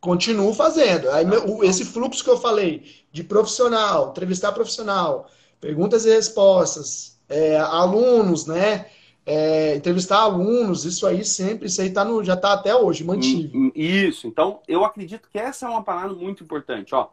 Continuo 0.00 0.54
fazendo. 0.54 1.10
Aí, 1.10 1.24
meu, 1.24 1.64
esse 1.64 1.84
fluxo 1.84 2.22
que 2.22 2.30
eu 2.30 2.38
falei 2.38 2.84
de 3.10 3.24
profissional, 3.24 4.10
entrevistar 4.10 4.52
profissional, 4.52 5.28
perguntas 5.60 6.06
e 6.06 6.10
respostas, 6.10 7.20
é, 7.28 7.56
alunos, 7.56 8.46
né? 8.46 8.86
É, 9.26 9.76
entrevistar 9.76 10.18
alunos, 10.18 10.84
isso 10.84 11.06
aí 11.06 11.24
sempre, 11.24 11.66
isso 11.66 11.80
aí 11.80 11.90
tá 11.90 12.04
no, 12.04 12.22
já 12.22 12.34
está 12.34 12.52
até 12.52 12.74
hoje, 12.76 13.02
mantido. 13.04 13.56
Hum, 13.56 13.66
hum, 13.66 13.72
isso, 13.74 14.26
então 14.26 14.60
eu 14.68 14.84
acredito 14.84 15.30
que 15.30 15.38
essa 15.38 15.64
é 15.64 15.68
uma 15.68 15.82
parada 15.82 16.12
muito 16.12 16.44
importante. 16.44 16.94
Ó. 16.94 17.08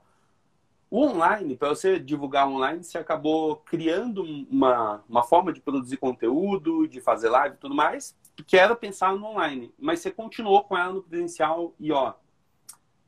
O 0.89 1.05
online, 1.05 1.55
para 1.55 1.69
você 1.69 1.97
divulgar 1.97 2.49
online, 2.49 2.83
você 2.83 2.97
acabou 2.97 3.55
criando 3.55 4.23
uma, 4.23 5.01
uma 5.07 5.23
forma 5.23 5.53
de 5.53 5.61
produzir 5.61 5.95
conteúdo, 5.95 6.85
de 6.85 6.99
fazer 6.99 7.29
live 7.29 7.55
e 7.55 7.59
tudo 7.59 7.73
mais, 7.73 8.13
que 8.45 8.57
era 8.57 8.75
pensar 8.75 9.15
no 9.15 9.25
online. 9.25 9.73
Mas 9.79 10.01
você 10.01 10.11
continuou 10.11 10.65
com 10.65 10.77
ela 10.77 10.91
no 10.91 11.01
presencial 11.01 11.73
e, 11.79 11.93
ó, 11.93 12.13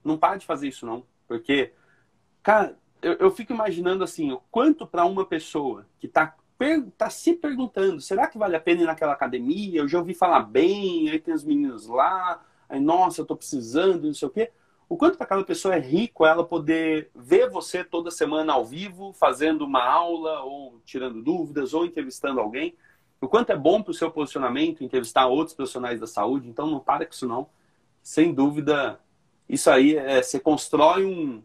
não 0.01 0.17
para 0.17 0.37
de 0.37 0.45
fazer 0.45 0.69
isso, 0.69 0.85
não. 0.85 1.03
Porque, 1.27 1.73
cara, 2.41 2.77
eu, 3.01 3.13
eu 3.13 3.31
fico 3.31 3.51
imaginando 3.51 4.01
assim, 4.01 4.31
o 4.31 4.41
quanto 4.49 4.87
para 4.87 5.03
uma 5.03 5.25
pessoa 5.25 5.85
que 5.99 6.07
está 6.07 6.35
tá 6.97 7.09
se 7.09 7.33
perguntando, 7.33 7.99
será 7.99 8.27
que 8.27 8.37
vale 8.37 8.55
a 8.55 8.59
pena 8.59 8.83
ir 8.83 8.85
naquela 8.85 9.13
academia? 9.13 9.81
Eu 9.81 9.87
já 9.87 9.99
ouvi 9.99 10.13
falar 10.13 10.41
bem, 10.41 11.09
aí 11.09 11.19
tem 11.19 11.33
os 11.33 11.43
meninos 11.43 11.87
lá, 11.87 12.43
aí, 12.69 12.79
nossa, 12.79 13.21
eu 13.21 13.25
tô 13.25 13.35
precisando, 13.35 14.07
não 14.07 14.13
sei 14.13 14.27
o 14.27 14.31
quê. 14.31 14.51
O 14.87 14.97
quanto 14.97 15.17
para 15.17 15.25
aquela 15.25 15.43
pessoa 15.43 15.75
é 15.75 15.79
rico 15.79 16.25
ela 16.25 16.43
poder 16.43 17.09
ver 17.15 17.49
você 17.49 17.83
toda 17.83 18.11
semana 18.11 18.53
ao 18.53 18.65
vivo, 18.65 19.11
fazendo 19.13 19.65
uma 19.65 19.83
aula, 19.83 20.41
ou 20.41 20.79
tirando 20.85 21.21
dúvidas, 21.21 21.73
ou 21.73 21.85
entrevistando 21.85 22.39
alguém. 22.39 22.75
O 23.19 23.27
quanto 23.27 23.51
é 23.51 23.57
bom 23.57 23.81
para 23.81 23.91
o 23.91 23.93
seu 23.93 24.11
posicionamento 24.11 24.83
entrevistar 24.83 25.25
outros 25.27 25.55
profissionais 25.55 25.99
da 25.99 26.05
saúde. 26.05 26.49
Então, 26.49 26.69
não 26.69 26.79
para 26.79 27.05
com 27.05 27.13
isso, 27.13 27.27
não. 27.27 27.49
Sem 28.01 28.33
dúvida, 28.33 28.99
isso 29.47 29.69
aí 29.69 29.95
é, 29.95 30.21
você 30.21 30.39
constrói 30.39 31.05
um. 31.05 31.41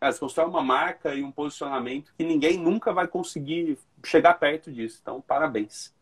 Cara, 0.00 0.12
você 0.12 0.18
constrói 0.18 0.48
uma 0.48 0.62
marca 0.62 1.14
e 1.14 1.22
um 1.22 1.30
posicionamento 1.30 2.12
que 2.18 2.24
ninguém 2.24 2.58
nunca 2.58 2.92
vai 2.92 3.06
conseguir 3.06 3.78
chegar 4.04 4.34
perto 4.34 4.70
disso. 4.70 4.98
Então, 5.00 5.20
parabéns. 5.20 5.92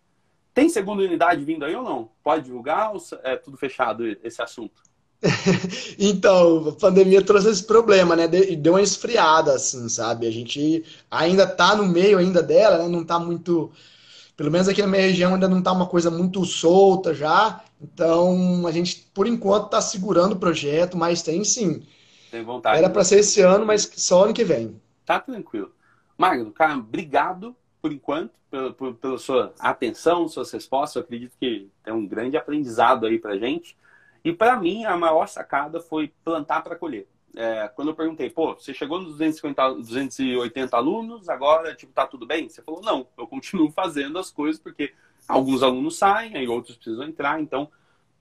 Tem 0.52 0.68
segunda 0.68 1.02
unidade 1.02 1.44
vindo 1.44 1.64
aí 1.64 1.74
ou 1.74 1.82
não? 1.82 2.10
Pode 2.22 2.44
divulgar 2.44 2.92
ou 2.92 3.00
é 3.22 3.36
tudo 3.36 3.56
fechado 3.56 4.04
esse 4.22 4.42
assunto? 4.42 4.82
então, 5.98 6.68
a 6.68 6.72
pandemia 6.72 7.22
trouxe 7.22 7.50
esse 7.50 7.64
problema, 7.64 8.16
né? 8.16 8.26
Deu 8.26 8.72
uma 8.72 8.82
esfriada, 8.82 9.54
assim, 9.54 9.88
sabe? 9.88 10.26
A 10.26 10.30
gente 10.30 10.84
ainda 11.10 11.46
tá 11.46 11.76
no 11.76 11.86
meio 11.86 12.18
ainda 12.18 12.42
dela, 12.42 12.78
né? 12.78 12.88
Não 12.88 13.04
tá 13.04 13.18
muito 13.18 13.70
pelo 14.40 14.50
menos 14.50 14.68
aqui 14.68 14.80
na 14.80 14.88
minha 14.88 15.02
região 15.02 15.34
ainda 15.34 15.46
não 15.46 15.58
está 15.58 15.70
uma 15.70 15.86
coisa 15.86 16.10
muito 16.10 16.42
solta 16.46 17.12
já. 17.12 17.62
Então, 17.78 18.66
a 18.66 18.72
gente, 18.72 19.06
por 19.12 19.26
enquanto, 19.26 19.66
está 19.66 19.82
segurando 19.82 20.32
o 20.32 20.38
projeto, 20.38 20.96
mas 20.96 21.20
tem 21.20 21.44
sim. 21.44 21.82
Tem 22.30 22.42
vontade. 22.42 22.78
Era 22.78 22.88
para 22.88 23.04
ser 23.04 23.18
esse 23.18 23.42
ano, 23.42 23.66
mas 23.66 23.82
só 23.96 24.24
ano 24.24 24.32
que 24.32 24.42
vem. 24.42 24.80
Tá 25.04 25.20
tranquilo. 25.20 25.70
Magno, 26.16 26.50
cara, 26.52 26.78
obrigado 26.78 27.54
por 27.80 27.92
enquanto 27.92 28.32
pela, 28.50 28.72
pela 28.72 29.18
sua 29.18 29.54
atenção, 29.58 30.28
suas 30.28 30.50
respostas. 30.50 30.96
Eu 30.96 31.02
acredito 31.02 31.36
que 31.38 31.68
tem 31.82 31.92
um 31.92 32.06
grande 32.06 32.36
aprendizado 32.36 33.06
aí 33.06 33.18
para 33.18 33.38
gente. 33.38 33.76
E 34.24 34.32
para 34.32 34.58
mim, 34.58 34.84
a 34.84 34.96
maior 34.96 35.26
sacada 35.26 35.80
foi 35.80 36.12
plantar 36.24 36.62
para 36.62 36.76
colher 36.76 37.06
é, 37.36 37.68
quando 37.68 37.88
eu 37.88 37.94
perguntei, 37.94 38.28
pô, 38.28 38.54
você 38.54 38.74
chegou 38.74 38.98
nos 38.98 39.12
250, 39.12 39.74
280 39.74 40.76
alunos, 40.76 41.28
agora, 41.28 41.74
tipo, 41.74 41.92
tá 41.92 42.06
tudo 42.06 42.26
bem? 42.26 42.48
Você 42.48 42.62
falou, 42.62 42.80
não, 42.82 43.06
eu 43.16 43.26
continuo 43.26 43.70
fazendo 43.72 44.18
as 44.18 44.30
coisas 44.30 44.60
porque 44.60 44.92
alguns 45.28 45.62
alunos 45.62 45.96
saem, 45.96 46.36
aí 46.36 46.48
outros 46.48 46.76
precisam 46.76 47.04
entrar. 47.04 47.40
Então, 47.40 47.70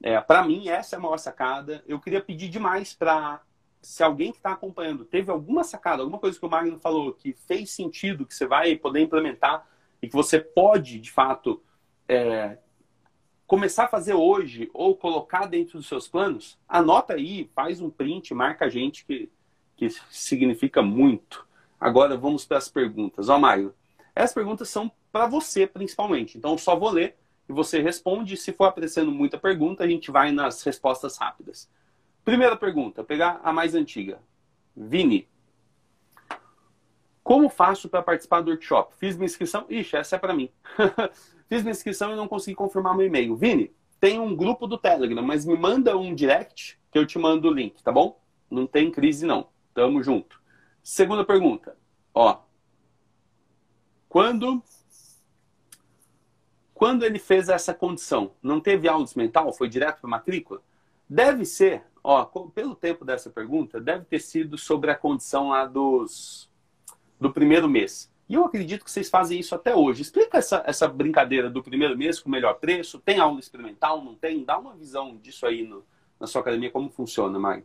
é, 0.01 0.19
para 0.21 0.43
mim, 0.43 0.69
essa 0.69 0.95
é 0.95 0.97
a 0.97 1.01
maior 1.01 1.17
sacada. 1.17 1.83
Eu 1.87 1.99
queria 1.99 2.21
pedir 2.21 2.49
demais 2.49 2.93
para, 2.93 3.41
se 3.81 4.03
alguém 4.03 4.31
que 4.31 4.37
está 4.37 4.51
acompanhando 4.51 5.05
teve 5.05 5.31
alguma 5.31 5.63
sacada, 5.63 6.01
alguma 6.01 6.19
coisa 6.19 6.37
que 6.37 6.45
o 6.45 6.49
Magno 6.49 6.79
falou 6.79 7.13
que 7.13 7.33
fez 7.33 7.71
sentido, 7.71 8.25
que 8.25 8.35
você 8.35 8.45
vai 8.45 8.75
poder 8.75 9.01
implementar 9.01 9.67
e 10.01 10.07
que 10.07 10.13
você 10.13 10.39
pode, 10.39 10.99
de 10.99 11.11
fato, 11.11 11.61
é, 12.07 12.57
começar 13.47 13.85
a 13.85 13.89
fazer 13.89 14.13
hoje 14.13 14.69
ou 14.73 14.95
colocar 14.95 15.45
dentro 15.45 15.77
dos 15.77 15.87
seus 15.87 16.07
planos, 16.07 16.59
anota 16.67 17.13
aí, 17.13 17.49
faz 17.55 17.81
um 17.81 17.89
print, 17.89 18.33
marca 18.33 18.65
a 18.65 18.69
gente 18.69 19.05
que, 19.05 19.29
que 19.75 19.89
significa 20.09 20.81
muito. 20.81 21.47
Agora 21.79 22.17
vamos 22.17 22.45
para 22.45 22.57
as 22.57 22.69
perguntas. 22.69 23.29
Ó, 23.29 23.39
Maio, 23.39 23.73
essas 24.13 24.33
perguntas 24.33 24.69
são 24.69 24.91
para 25.11 25.25
você 25.27 25.65
principalmente. 25.65 26.37
Então 26.37 26.57
só 26.57 26.75
vou 26.75 26.91
ler 26.91 27.17
e 27.47 27.53
você 27.53 27.81
responde. 27.81 28.35
Se 28.37 28.51
for 28.51 28.65
aparecendo 28.65 29.11
muita 29.11 29.37
pergunta, 29.37 29.83
a 29.83 29.87
gente 29.87 30.11
vai 30.11 30.31
nas 30.31 30.61
respostas 30.63 31.17
rápidas. 31.17 31.69
Primeira 32.23 32.55
pergunta, 32.55 33.03
pegar 33.03 33.39
a 33.43 33.51
mais 33.51 33.73
antiga. 33.75 34.19
Vini, 34.75 35.27
como 37.23 37.47
faço 37.47 37.87
para 37.87 38.01
participar 38.01 38.41
do 38.41 38.49
workshop? 38.49 38.95
Fiz 38.97 39.15
minha 39.15 39.25
inscrição. 39.25 39.65
Ixi, 39.69 39.95
essa 39.97 40.15
é 40.15 40.19
para 40.19 40.33
mim. 40.33 40.49
Fiz 41.47 41.61
minha 41.61 41.71
inscrição 41.71 42.11
e 42.11 42.15
não 42.15 42.27
consegui 42.27 42.55
confirmar 42.55 42.95
meu 42.95 43.05
e-mail. 43.05 43.35
Vini, 43.35 43.71
tem 43.99 44.19
um 44.19 44.35
grupo 44.35 44.65
do 44.65 44.77
Telegram, 44.77 45.21
mas 45.21 45.45
me 45.45 45.55
manda 45.55 45.97
um 45.97 46.15
direct 46.15 46.79
que 46.91 46.97
eu 46.97 47.05
te 47.05 47.19
mando 47.19 47.47
o 47.47 47.53
link, 47.53 47.83
tá 47.83 47.91
bom? 47.91 48.19
Não 48.49 48.65
tem 48.65 48.89
crise, 48.89 49.25
não. 49.25 49.49
Tamo 49.73 50.01
junto. 50.01 50.41
Segunda 50.81 51.23
pergunta. 51.23 51.77
Ó. 52.13 52.41
Quando. 54.07 54.63
Quando 56.73 57.03
ele 57.03 57.19
fez 57.19 57.49
essa 57.49 57.73
condição, 57.73 58.31
não 58.41 58.59
teve 58.59 58.87
aula 58.87 59.05
mental? 59.15 59.51
Foi 59.51 59.67
direto 59.67 59.99
para 59.99 60.09
matrícula? 60.09 60.63
Deve 61.07 61.43
ser, 61.43 61.83
ó, 62.03 62.25
pelo 62.53 62.75
tempo 62.75 63.03
dessa 63.05 63.29
pergunta, 63.29 63.79
deve 63.79 64.05
ter 64.05 64.19
sido 64.19 64.57
sobre 64.57 64.91
a 64.91 64.95
condição 64.95 65.49
lá 65.49 65.65
dos 65.65 66.49
do 67.19 67.31
primeiro 67.31 67.67
mês. 67.67 68.09
E 68.29 68.35
eu 68.35 68.45
acredito 68.45 68.85
que 68.85 68.91
vocês 68.91 69.09
fazem 69.09 69.39
isso 69.39 69.55
até 69.55 69.75
hoje. 69.75 70.03
Explica 70.03 70.37
essa, 70.37 70.63
essa 70.65 70.87
brincadeira 70.87 71.49
do 71.49 71.63
primeiro 71.63 71.97
mês 71.97 72.19
com 72.19 72.29
o 72.29 72.31
melhor 72.31 72.53
preço. 72.53 72.99
Tem 72.99 73.19
aula 73.19 73.39
experimental? 73.39 74.03
Não 74.03 74.13
tem? 74.13 74.43
Dá 74.45 74.57
uma 74.57 74.75
visão 74.75 75.17
disso 75.17 75.47
aí 75.47 75.63
no, 75.63 75.83
na 76.19 76.27
sua 76.27 76.41
academia, 76.41 76.69
como 76.69 76.89
funciona, 76.89 77.39
Mag. 77.39 77.63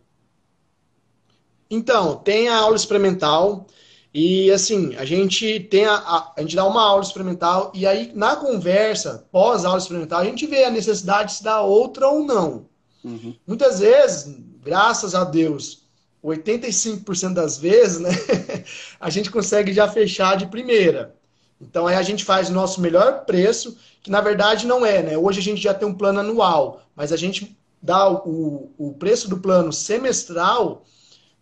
Então, 1.70 2.16
tem 2.16 2.48
a 2.48 2.56
aula 2.56 2.76
experimental. 2.76 3.66
E 4.12 4.50
assim, 4.52 4.94
a 4.96 5.04
gente 5.04 5.60
tem 5.60 5.84
a, 5.86 5.96
a, 5.96 6.32
a, 6.36 6.40
gente 6.40 6.56
dá 6.56 6.64
uma 6.64 6.82
aula 6.82 7.02
experimental 7.02 7.72
e 7.74 7.84
aí 7.84 8.12
na 8.14 8.36
conversa, 8.36 9.28
pós 9.32 9.64
aula 9.64 9.78
experimental, 9.78 10.20
a 10.20 10.24
gente 10.24 10.46
vê 10.46 10.62
a 10.62 10.70
necessidade 10.70 11.32
de 11.32 11.38
se 11.38 11.44
dar 11.44 11.62
outra 11.62 12.06
ou 12.06 12.24
não. 12.24 12.68
Uhum. 13.04 13.36
Muitas 13.46 13.80
vezes, 13.80 14.34
graças 14.62 15.14
a 15.14 15.24
Deus, 15.24 15.84
85% 16.24 17.34
das 17.34 17.58
vezes, 17.58 18.00
né, 18.00 18.10
a 18.98 19.10
gente 19.10 19.30
consegue 19.30 19.72
já 19.72 19.86
fechar 19.86 20.36
de 20.36 20.46
primeira. 20.46 21.14
Então 21.60 21.86
aí 21.86 21.94
a 21.94 22.02
gente 22.02 22.24
faz 22.24 22.48
o 22.48 22.52
nosso 22.52 22.80
melhor 22.80 23.24
preço, 23.24 23.76
que 24.02 24.10
na 24.10 24.20
verdade 24.20 24.66
não 24.66 24.84
é, 24.84 25.02
né? 25.02 25.18
Hoje 25.18 25.38
a 25.38 25.42
gente 25.42 25.60
já 25.60 25.72
tem 25.72 25.86
um 25.86 25.94
plano 25.94 26.20
anual, 26.20 26.82
mas 26.96 27.12
a 27.12 27.16
gente 27.16 27.56
dá 27.80 28.10
o, 28.10 28.72
o 28.78 28.94
preço 28.94 29.28
do 29.28 29.38
plano 29.38 29.72
semestral 29.72 30.84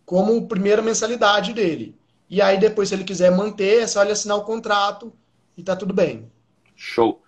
como 0.05 0.47
primeira 0.47 0.81
mensalidade 0.81 1.53
dele. 1.53 1.95
E 2.29 2.41
aí 2.41 2.59
depois, 2.59 2.89
se 2.89 2.95
ele 2.95 3.03
quiser 3.03 3.31
manter, 3.31 3.83
é 3.83 3.87
só 3.87 4.01
ele 4.01 4.11
assinar 4.11 4.37
o 4.37 4.43
contrato 4.43 5.13
e 5.55 5.63
tá 5.63 5.75
tudo 5.75 5.93
bem. 5.93 6.29
Show. 6.75 7.22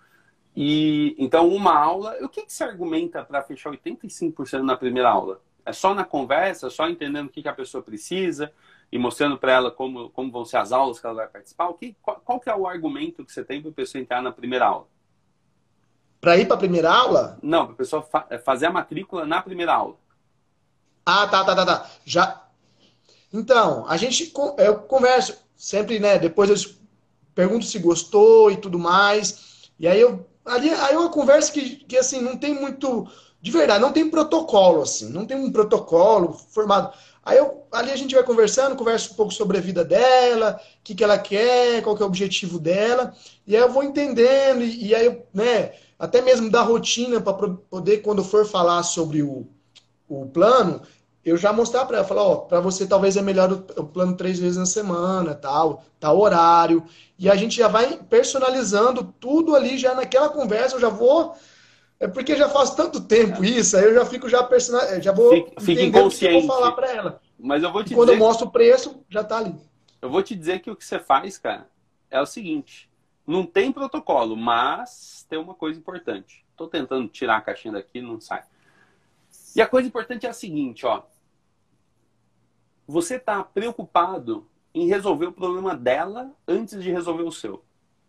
E 0.56 1.14
então 1.18 1.48
uma 1.48 1.76
aula, 1.76 2.16
o 2.22 2.30
que, 2.30 2.46
que 2.46 2.52
se 2.52 2.64
argumenta 2.64 3.22
para 3.22 3.42
fechar 3.42 3.70
85% 3.70 4.62
na 4.62 4.74
primeira 4.74 5.10
aula? 5.10 5.42
É 5.66 5.72
só 5.72 5.94
na 5.94 6.04
conversa, 6.04 6.70
só 6.70 6.88
entendendo 6.88 7.26
o 7.26 7.28
que, 7.28 7.42
que 7.42 7.48
a 7.48 7.52
pessoa 7.52 7.82
precisa 7.82 8.50
e 8.90 8.96
mostrando 8.98 9.36
para 9.36 9.52
ela 9.52 9.70
como, 9.70 10.08
como 10.10 10.32
vão 10.32 10.46
ser 10.46 10.56
as 10.56 10.72
aulas 10.72 10.98
que 10.98 11.06
ela 11.06 11.16
vai 11.16 11.28
participar. 11.28 11.68
O 11.68 11.74
que, 11.74 11.94
qual, 12.00 12.22
qual 12.24 12.40
que 12.40 12.48
é 12.48 12.54
o 12.54 12.66
argumento 12.66 13.22
que 13.22 13.32
você 13.32 13.44
tem 13.44 13.60
para 13.60 13.70
a 13.70 13.74
pessoa 13.74 14.00
entrar 14.00 14.22
na 14.22 14.32
primeira 14.32 14.64
aula? 14.64 14.86
Para 16.20 16.38
ir 16.38 16.46
para 16.46 16.56
a 16.56 16.58
primeira 16.58 16.90
aula? 16.90 17.38
Não, 17.42 17.66
para 17.66 17.74
a 17.74 17.76
pessoa 17.76 18.02
fa 18.02 18.26
é 18.30 18.38
fazer 18.38 18.66
a 18.66 18.72
matrícula 18.72 19.26
na 19.26 19.42
primeira 19.42 19.74
aula. 19.74 19.96
Ah, 21.04 21.26
tá, 21.26 21.44
tá, 21.44 21.54
tá, 21.54 21.66
tá. 21.66 21.90
Já. 22.04 22.42
Então, 23.30 23.84
a 23.86 23.96
gente 23.98 24.32
eu 24.58 24.78
converso 24.78 25.36
sempre, 25.54 25.98
né? 25.98 26.18
Depois 26.18 26.48
eu 26.48 26.74
pergunto 27.34 27.66
se 27.66 27.78
gostou 27.78 28.50
e 28.50 28.56
tudo 28.56 28.78
mais. 28.78 29.70
E 29.78 29.86
aí 29.86 30.00
eu 30.00 30.26
ali 30.46 30.70
aí 30.70 30.94
é 30.94 30.98
uma 30.98 31.10
conversa 31.10 31.52
que, 31.52 31.76
que 31.76 31.96
assim 31.96 32.20
não 32.20 32.36
tem 32.36 32.54
muito 32.54 33.06
de 33.46 33.50
verdade, 33.50 33.80
não 33.80 33.92
tem 33.92 34.10
protocolo, 34.10 34.82
assim, 34.82 35.08
não 35.10 35.24
tem 35.24 35.36
um 35.36 35.52
protocolo 35.52 36.32
formado. 36.32 36.92
Aí 37.22 37.38
eu, 37.38 37.64
ali 37.70 37.92
a 37.92 37.96
gente 37.96 38.14
vai 38.14 38.24
conversando, 38.24 38.74
conversa 38.74 39.12
um 39.12 39.14
pouco 39.14 39.32
sobre 39.32 39.58
a 39.58 39.60
vida 39.60 39.84
dela, 39.84 40.60
o 40.80 40.82
que, 40.82 40.94
que 40.94 41.04
ela 41.04 41.18
quer, 41.18 41.82
qual 41.82 41.94
que 41.94 42.02
é 42.02 42.04
o 42.04 42.08
objetivo 42.08 42.58
dela, 42.58 43.14
e 43.46 43.54
aí 43.54 43.62
eu 43.62 43.70
vou 43.70 43.82
entendendo, 43.82 44.62
e, 44.62 44.86
e 44.88 44.94
aí, 44.94 45.20
né, 45.32 45.74
até 45.98 46.20
mesmo 46.20 46.50
da 46.50 46.62
rotina, 46.62 47.20
para 47.20 47.34
poder, 47.70 47.98
quando 47.98 48.24
for 48.24 48.46
falar 48.46 48.82
sobre 48.82 49.22
o, 49.22 49.46
o 50.08 50.26
plano, 50.26 50.82
eu 51.26 51.36
já 51.36 51.52
mostrar 51.52 51.84
para 51.86 51.98
ela, 51.98 52.06
falar, 52.06 52.22
ó, 52.22 52.36
para 52.36 52.60
você 52.60 52.86
talvez 52.86 53.16
é 53.16 53.22
melhor 53.22 53.52
o, 53.52 53.84
plano 53.84 54.16
três 54.16 54.38
vezes 54.38 54.56
na 54.56 54.64
semana, 54.64 55.34
tal, 55.34 55.82
tal 55.98 56.16
horário, 56.20 56.84
e 57.18 57.28
a 57.28 57.34
gente 57.34 57.56
já 57.56 57.66
vai 57.66 57.98
personalizando 58.08 59.12
tudo 59.18 59.56
ali 59.56 59.76
já 59.76 59.92
naquela 59.92 60.28
conversa, 60.28 60.76
eu 60.76 60.80
já 60.80 60.88
vou 60.88 61.36
é 61.98 62.06
porque 62.06 62.36
já 62.36 62.48
faz 62.48 62.74
tanto 62.74 63.00
tempo 63.00 63.42
isso, 63.44 63.76
aí 63.76 63.84
eu 63.84 63.94
já 63.94 64.04
fico 64.06 64.28
já 64.28 64.44
personal, 64.44 65.00
já 65.00 65.10
vou 65.10 65.30
fica, 65.30 65.60
fica 65.60 65.82
inconsciente. 65.82 66.34
eu 66.34 66.40
vou 66.42 66.48
falar 66.56 66.72
para 66.72 66.92
ela. 66.92 67.20
Mas 67.38 67.62
eu 67.62 67.72
vou 67.72 67.82
te 67.82 67.92
e 67.92 67.96
quando 67.96 68.10
dizer... 68.10 68.20
eu 68.20 68.24
mostro 68.24 68.46
o 68.46 68.50
preço, 68.50 69.04
já 69.08 69.24
tá 69.24 69.38
ali. 69.38 69.54
Eu 70.00 70.10
vou 70.10 70.22
te 70.22 70.36
dizer 70.36 70.60
que 70.60 70.70
o 70.70 70.76
que 70.76 70.84
você 70.84 70.98
faz, 71.00 71.38
cara, 71.38 71.66
é 72.10 72.20
o 72.20 72.26
seguinte: 72.26 72.88
não 73.26 73.44
tem 73.44 73.72
protocolo, 73.72 74.36
mas 74.36 75.26
tem 75.28 75.38
uma 75.38 75.54
coisa 75.54 75.78
importante. 75.78 76.44
Tô 76.56 76.68
tentando 76.68 77.08
tirar 77.08 77.38
a 77.38 77.40
caixinha 77.40 77.74
daqui, 77.74 78.00
não 78.00 78.20
sai. 78.20 78.44
E 79.56 79.60
a 79.60 79.66
coisa 79.66 79.88
importante 79.88 80.26
é 80.26 80.28
a 80.28 80.34
seguinte, 80.34 80.84
ó. 80.84 81.02
Você 82.86 83.18
tá 83.18 83.42
preocupado 83.42 84.46
em 84.74 84.86
resolver 84.86 85.26
o 85.26 85.32
problema 85.32 85.74
dela 85.74 86.32
antes 86.46 86.82
de 86.82 86.90
resolver 86.90 87.22
o 87.22 87.32
seu. 87.32 87.64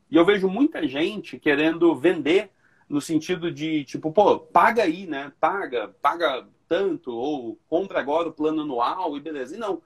E 0.10 0.16
eu 0.16 0.26
vejo 0.26 0.48
muita 0.48 0.88
gente 0.88 1.40
querendo 1.40 1.96
vender 1.96 2.52
no 2.88 3.02
sentido 3.02 3.52
de, 3.52 3.84
tipo, 3.84 4.12
pô, 4.12 4.40
paga 4.40 4.84
aí, 4.84 5.06
né? 5.06 5.32
Paga, 5.40 5.90
paga 6.02 6.48
tanto, 6.68 7.12
ou 7.12 7.58
compra 7.68 8.00
agora 8.00 8.30
o 8.30 8.34
plano 8.34 8.62
anual 8.62 9.18
e 9.18 9.20
beleza. 9.20 9.56
E 9.56 9.60
não. 9.60 9.82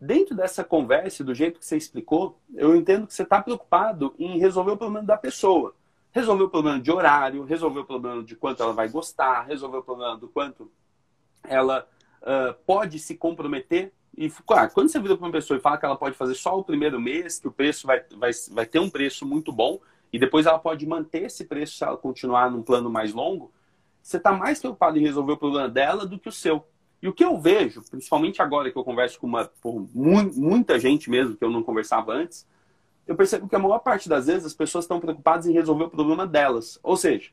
Dentro 0.00 0.34
dessa 0.34 0.64
conversa, 0.64 1.22
do 1.22 1.34
jeito 1.34 1.58
que 1.58 1.66
você 1.66 1.76
explicou, 1.76 2.40
eu 2.54 2.74
entendo 2.74 3.06
que 3.06 3.14
você 3.14 3.22
está 3.22 3.42
preocupado 3.42 4.14
em 4.18 4.38
resolver 4.38 4.72
o 4.72 4.76
problema 4.76 5.06
da 5.06 5.16
pessoa. 5.16 5.74
Resolver 6.12 6.44
o 6.44 6.48
problema 6.48 6.80
de 6.80 6.90
horário, 6.90 7.44
resolver 7.44 7.80
o 7.80 7.84
problema 7.84 8.22
de 8.22 8.34
quanto 8.34 8.62
ela 8.62 8.72
vai 8.72 8.88
gostar, 8.88 9.42
resolver 9.42 9.78
o 9.78 9.82
problema 9.82 10.16
do 10.16 10.28
quanto 10.28 10.70
ela 11.44 11.86
uh, 12.22 12.54
pode 12.66 12.98
se 12.98 13.16
comprometer. 13.16 13.92
E, 14.16 14.28
claro, 14.46 14.70
quando 14.72 14.88
você 14.88 14.98
vira 15.00 15.16
para 15.16 15.26
uma 15.26 15.32
pessoa 15.32 15.56
e 15.56 15.60
fala 15.60 15.78
que 15.78 15.84
ela 15.84 15.96
pode 15.96 16.16
fazer 16.16 16.34
só 16.34 16.58
o 16.58 16.64
primeiro 16.64 17.00
mês, 17.00 17.38
que 17.38 17.48
o 17.48 17.52
preço 17.52 17.86
vai, 17.86 18.02
vai, 18.16 18.30
vai 18.50 18.66
ter 18.66 18.78
um 18.78 18.90
preço 18.90 19.26
muito 19.26 19.52
bom, 19.52 19.80
e 20.12 20.18
depois 20.18 20.46
ela 20.46 20.58
pode 20.58 20.86
manter 20.86 21.22
esse 21.24 21.44
preço 21.44 21.76
se 21.76 21.84
ela 21.84 21.96
continuar 21.96 22.50
num 22.50 22.62
plano 22.62 22.90
mais 22.90 23.12
longo, 23.12 23.52
você 24.02 24.16
está 24.16 24.32
mais 24.32 24.58
preocupado 24.58 24.98
em 24.98 25.02
resolver 25.02 25.32
o 25.32 25.36
problema 25.36 25.68
dela 25.68 26.06
do 26.06 26.18
que 26.18 26.28
o 26.28 26.32
seu. 26.32 26.66
E 27.02 27.08
o 27.08 27.12
que 27.12 27.24
eu 27.24 27.38
vejo, 27.38 27.82
principalmente 27.90 28.42
agora 28.42 28.70
que 28.70 28.76
eu 28.76 28.84
converso 28.84 29.18
com 29.18 29.26
uma, 29.26 29.44
por 29.62 29.86
muita 29.94 30.78
gente 30.78 31.08
mesmo 31.08 31.36
que 31.36 31.44
eu 31.44 31.50
não 31.50 31.62
conversava 31.62 32.12
antes, 32.12 32.46
eu 33.06 33.16
percebo 33.16 33.48
que 33.48 33.56
a 33.56 33.58
maior 33.58 33.78
parte 33.78 34.08
das 34.08 34.26
vezes 34.26 34.44
as 34.44 34.54
pessoas 34.54 34.84
estão 34.84 35.00
preocupadas 35.00 35.46
em 35.46 35.52
resolver 35.52 35.84
o 35.84 35.90
problema 35.90 36.26
delas. 36.26 36.78
Ou 36.82 36.96
seja, 36.96 37.30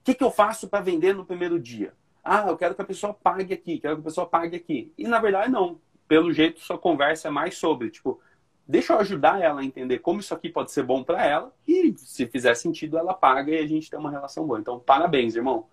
o 0.00 0.04
que, 0.04 0.14
que 0.14 0.22
eu 0.22 0.30
faço 0.30 0.68
para 0.68 0.80
vender 0.80 1.14
no 1.14 1.24
primeiro 1.24 1.58
dia? 1.58 1.92
Ah, 2.22 2.46
eu 2.48 2.56
quero 2.56 2.74
que 2.74 2.82
a 2.82 2.84
pessoa 2.84 3.12
pague 3.12 3.52
aqui, 3.52 3.78
quero 3.78 3.96
que 3.96 4.00
a 4.02 4.04
pessoa 4.04 4.26
pague 4.26 4.56
aqui. 4.56 4.92
E 4.96 5.06
na 5.06 5.18
verdade, 5.18 5.50
não. 5.50 5.80
Pelo 6.08 6.32
jeito, 6.32 6.60
sua 6.60 6.78
conversa 6.78 7.28
é 7.28 7.30
mais 7.30 7.56
sobre, 7.58 7.90
tipo, 7.90 8.20
deixa 8.66 8.94
eu 8.94 8.98
ajudar 8.98 9.40
ela 9.40 9.60
a 9.60 9.64
entender 9.64 9.98
como 9.98 10.20
isso 10.20 10.34
aqui 10.34 10.48
pode 10.48 10.72
ser 10.72 10.82
bom 10.82 11.04
para 11.04 11.24
ela 11.24 11.54
e 11.66 11.94
se 11.96 12.26
fizer 12.26 12.54
sentido 12.54 12.98
ela 12.98 13.14
paga 13.14 13.52
e 13.52 13.58
a 13.58 13.66
gente 13.66 13.90
tem 13.90 13.98
uma 13.98 14.10
relação 14.10 14.46
boa. 14.46 14.58
Então, 14.58 14.80
parabéns, 14.80 15.36
irmão. 15.36 15.66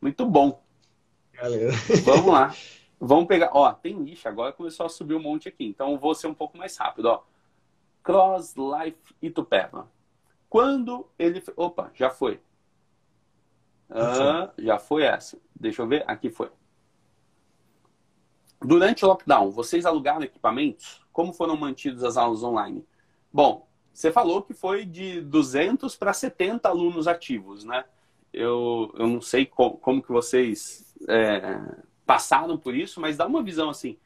Muito 0.00 0.24
bom. 0.24 0.62
Valeu. 1.40 1.70
Vamos 2.04 2.26
lá. 2.26 2.54
Vamos 3.04 3.26
pegar. 3.26 3.50
Ó, 3.52 3.72
tem 3.72 3.98
lixo, 3.98 4.28
agora 4.28 4.52
começou 4.52 4.86
a 4.86 4.88
subir 4.88 5.14
um 5.14 5.22
monte 5.22 5.48
aqui. 5.48 5.64
Então, 5.64 5.98
vou 5.98 6.14
ser 6.14 6.28
um 6.28 6.34
pouco 6.34 6.56
mais 6.56 6.76
rápido, 6.76 7.06
ó. 7.06 7.24
Cross 8.02 8.54
Life 8.56 9.14
Itupeva. 9.20 9.90
Quando 10.48 11.08
ele. 11.18 11.42
Opa, 11.56 11.90
já 11.94 12.10
foi. 12.10 12.40
Ah, 13.90 14.50
já 14.58 14.78
foi 14.78 15.02
essa. 15.02 15.38
Deixa 15.54 15.82
eu 15.82 15.88
ver. 15.88 16.04
Aqui 16.06 16.30
foi. 16.30 16.50
Durante 18.64 19.04
o 19.04 19.08
lockdown, 19.08 19.50
vocês 19.50 19.84
alugaram 19.84 20.22
equipamentos? 20.22 21.02
Como 21.12 21.32
foram 21.32 21.56
mantidas 21.56 22.04
as 22.04 22.16
aulas 22.16 22.42
online? 22.42 22.84
Bom, 23.32 23.66
você 23.92 24.10
falou 24.10 24.42
que 24.42 24.54
foi 24.54 24.84
de 24.84 25.20
200 25.20 25.96
para 25.96 26.12
70 26.12 26.68
alunos 26.68 27.06
ativos, 27.06 27.64
né? 27.64 27.84
Eu, 28.32 28.92
eu 28.98 29.06
não 29.06 29.20
sei 29.20 29.44
como, 29.44 29.76
como 29.76 30.02
que 30.02 30.10
vocês 30.10 30.94
é, 31.08 31.60
passaram 32.06 32.56
por 32.56 32.74
isso, 32.74 33.00
mas 33.00 33.16
dá 33.16 33.26
uma 33.26 33.42
visão 33.42 33.68
assim. 33.68 33.98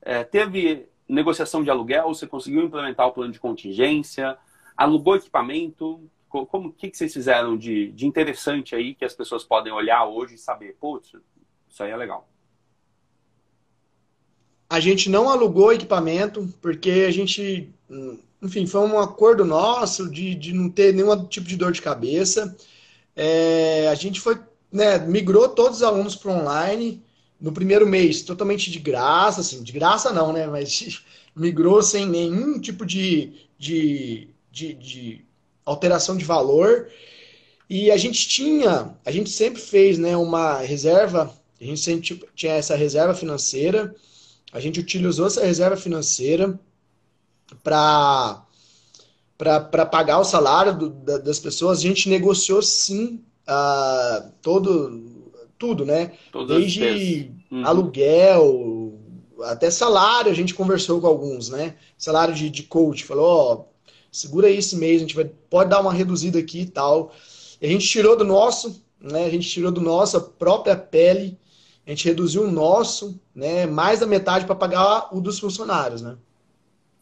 É, 0.00 0.22
teve 0.22 0.88
negociação 1.08 1.62
de 1.62 1.70
aluguel, 1.70 2.08
você 2.08 2.26
conseguiu 2.26 2.62
implementar 2.62 3.06
o 3.06 3.12
plano 3.12 3.32
de 3.32 3.40
contingência, 3.40 4.38
alugou 4.76 5.16
equipamento, 5.16 6.08
como 6.28 6.72
que, 6.72 6.90
que 6.90 6.96
vocês 6.96 7.12
fizeram 7.12 7.56
de, 7.56 7.92
de 7.92 8.06
interessante 8.06 8.74
aí 8.74 8.94
que 8.94 9.04
as 9.04 9.14
pessoas 9.14 9.44
podem 9.44 9.72
olhar 9.72 10.04
hoje 10.06 10.36
e 10.36 10.38
saber, 10.38 10.76
putz, 10.80 11.12
isso 11.68 11.82
aí 11.82 11.90
é 11.90 11.96
legal. 11.96 12.28
A 14.72 14.80
gente 14.80 15.10
não 15.10 15.28
alugou 15.28 15.70
equipamento, 15.70 16.48
porque 16.62 17.04
a 17.06 17.10
gente, 17.10 17.68
enfim, 18.40 18.66
foi 18.66 18.80
um 18.80 18.98
acordo 18.98 19.44
nosso 19.44 20.10
de, 20.10 20.34
de 20.34 20.54
não 20.54 20.70
ter 20.70 20.94
nenhum 20.94 21.26
tipo 21.26 21.46
de 21.46 21.58
dor 21.58 21.72
de 21.72 21.82
cabeça. 21.82 22.56
É, 23.14 23.86
a 23.88 23.94
gente 23.94 24.18
foi, 24.18 24.40
né, 24.72 24.98
migrou 25.00 25.46
todos 25.50 25.76
os 25.76 25.82
alunos 25.82 26.16
para 26.16 26.32
online 26.32 27.02
no 27.38 27.52
primeiro 27.52 27.86
mês, 27.86 28.22
totalmente 28.22 28.70
de 28.70 28.78
graça, 28.78 29.42
assim, 29.42 29.62
de 29.62 29.72
graça 29.72 30.10
não, 30.10 30.32
né, 30.32 30.46
mas 30.46 31.02
migrou 31.36 31.82
sem 31.82 32.06
nenhum 32.06 32.58
tipo 32.58 32.86
de, 32.86 33.34
de, 33.58 34.28
de, 34.50 34.72
de 34.72 35.24
alteração 35.66 36.16
de 36.16 36.24
valor. 36.24 36.88
E 37.68 37.90
a 37.90 37.98
gente 37.98 38.26
tinha, 38.26 38.96
a 39.04 39.10
gente 39.10 39.28
sempre 39.28 39.60
fez, 39.60 39.98
né, 39.98 40.16
uma 40.16 40.60
reserva, 40.60 41.30
a 41.60 41.62
gente 41.62 41.80
sempre 41.82 42.24
tinha 42.34 42.54
essa 42.54 42.74
reserva 42.74 43.14
financeira, 43.14 43.94
a 44.52 44.60
gente 44.60 44.78
utilizou 44.78 45.26
essa 45.26 45.44
reserva 45.44 45.76
financeira 45.76 46.58
para 47.64 48.44
para 49.38 49.84
pagar 49.84 50.20
o 50.20 50.24
salário 50.24 50.78
do, 50.78 50.90
da, 50.90 51.18
das 51.18 51.40
pessoas. 51.40 51.78
A 51.78 51.82
gente 51.82 52.08
negociou 52.08 52.62
sim 52.62 53.24
uh, 53.48 54.30
todo 54.40 55.02
tudo, 55.58 55.84
né? 55.84 56.12
Todas 56.30 56.58
Desde 56.58 57.32
uhum. 57.50 57.66
aluguel 57.66 59.00
até 59.44 59.70
salário, 59.70 60.30
a 60.30 60.34
gente 60.34 60.54
conversou 60.54 61.00
com 61.00 61.06
alguns, 61.08 61.48
né? 61.48 61.74
Salário 61.98 62.34
de, 62.34 62.48
de 62.48 62.62
coach, 62.62 63.04
falou, 63.04 63.24
ó, 63.24 63.54
oh, 63.54 63.64
segura 64.12 64.46
aí 64.46 64.58
esse 64.58 64.76
mês, 64.76 64.98
a 64.98 65.00
gente 65.00 65.16
vai, 65.16 65.24
pode 65.24 65.70
dar 65.70 65.80
uma 65.80 65.92
reduzida 65.92 66.38
aqui 66.38 66.60
e 66.60 66.66
tal. 66.66 67.12
E 67.60 67.66
a 67.66 67.68
gente 67.68 67.88
tirou 67.88 68.16
do 68.16 68.24
nosso, 68.24 68.80
né? 69.00 69.24
A 69.24 69.30
gente 69.30 69.48
tirou 69.48 69.72
do 69.72 69.80
nossa 69.80 70.20
própria 70.20 70.76
pele 70.76 71.36
a 71.86 71.90
gente 71.90 72.06
reduziu 72.06 72.44
o 72.44 72.50
nosso, 72.50 73.20
né, 73.34 73.66
mais 73.66 74.00
da 74.00 74.06
metade 74.06 74.46
para 74.46 74.54
pagar 74.54 75.14
o 75.14 75.20
dos 75.20 75.38
funcionários, 75.38 76.00
né? 76.00 76.16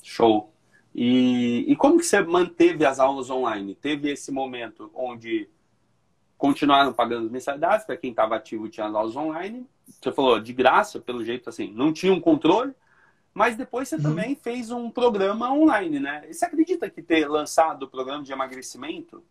Show. 0.02 0.52
E, 0.94 1.64
e 1.68 1.76
como 1.76 1.98
que 1.98 2.06
você 2.06 2.20
manteve 2.22 2.84
as 2.84 2.98
aulas 2.98 3.30
online? 3.30 3.74
Teve 3.74 4.10
esse 4.10 4.32
momento 4.32 4.90
onde 4.94 5.48
continuaram 6.36 6.92
pagando 6.92 7.30
mensalidades 7.30 7.84
para 7.84 7.96
quem 7.96 8.10
estava 8.10 8.34
ativo 8.36 8.68
tinha 8.68 8.86
as 8.86 8.94
aulas 8.94 9.14
online. 9.14 9.66
Você 9.86 10.10
falou 10.10 10.40
de 10.40 10.52
graça, 10.52 10.98
pelo 10.98 11.22
jeito 11.24 11.50
assim, 11.50 11.70
não 11.72 11.92
tinha 11.92 12.12
um 12.12 12.20
controle, 12.20 12.72
mas 13.34 13.56
depois 13.56 13.88
você 13.88 13.96
uhum. 13.96 14.02
também 14.02 14.34
fez 14.34 14.70
um 14.70 14.90
programa 14.90 15.52
online, 15.52 16.00
né? 16.00 16.24
E 16.28 16.34
você 16.34 16.46
acredita 16.46 16.88
que 16.88 17.02
ter 17.02 17.28
lançado 17.28 17.82
o 17.84 17.88
programa 17.88 18.24
de 18.24 18.32
emagrecimento 18.32 19.22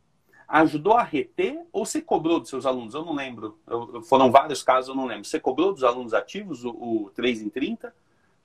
ajudou 0.49 0.93
a 0.93 1.03
reter 1.03 1.61
ou 1.71 1.85
você 1.85 2.01
cobrou 2.01 2.39
dos 2.39 2.49
seus 2.49 2.65
alunos? 2.65 2.95
Eu 2.95 3.05
não 3.05 3.13
lembro. 3.13 3.57
Eu, 3.67 4.01
foram 4.01 4.31
vários 4.31 4.63
casos, 4.63 4.89
eu 4.89 4.95
não 4.95 5.05
lembro. 5.05 5.25
Você 5.25 5.39
cobrou 5.39 5.71
dos 5.71 5.83
alunos 5.83 6.13
ativos 6.13 6.65
o, 6.65 6.71
o 6.71 7.11
3 7.13 7.43
em 7.43 7.49
30 7.49 7.93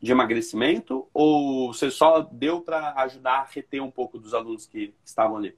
de 0.00 0.12
emagrecimento 0.12 1.08
ou 1.14 1.72
você 1.72 1.90
só 1.90 2.20
deu 2.20 2.60
para 2.60 2.92
ajudar 3.02 3.38
a 3.40 3.44
reter 3.44 3.82
um 3.82 3.90
pouco 3.90 4.18
dos 4.18 4.34
alunos 4.34 4.66
que 4.66 4.92
estavam 5.04 5.38
ali? 5.38 5.56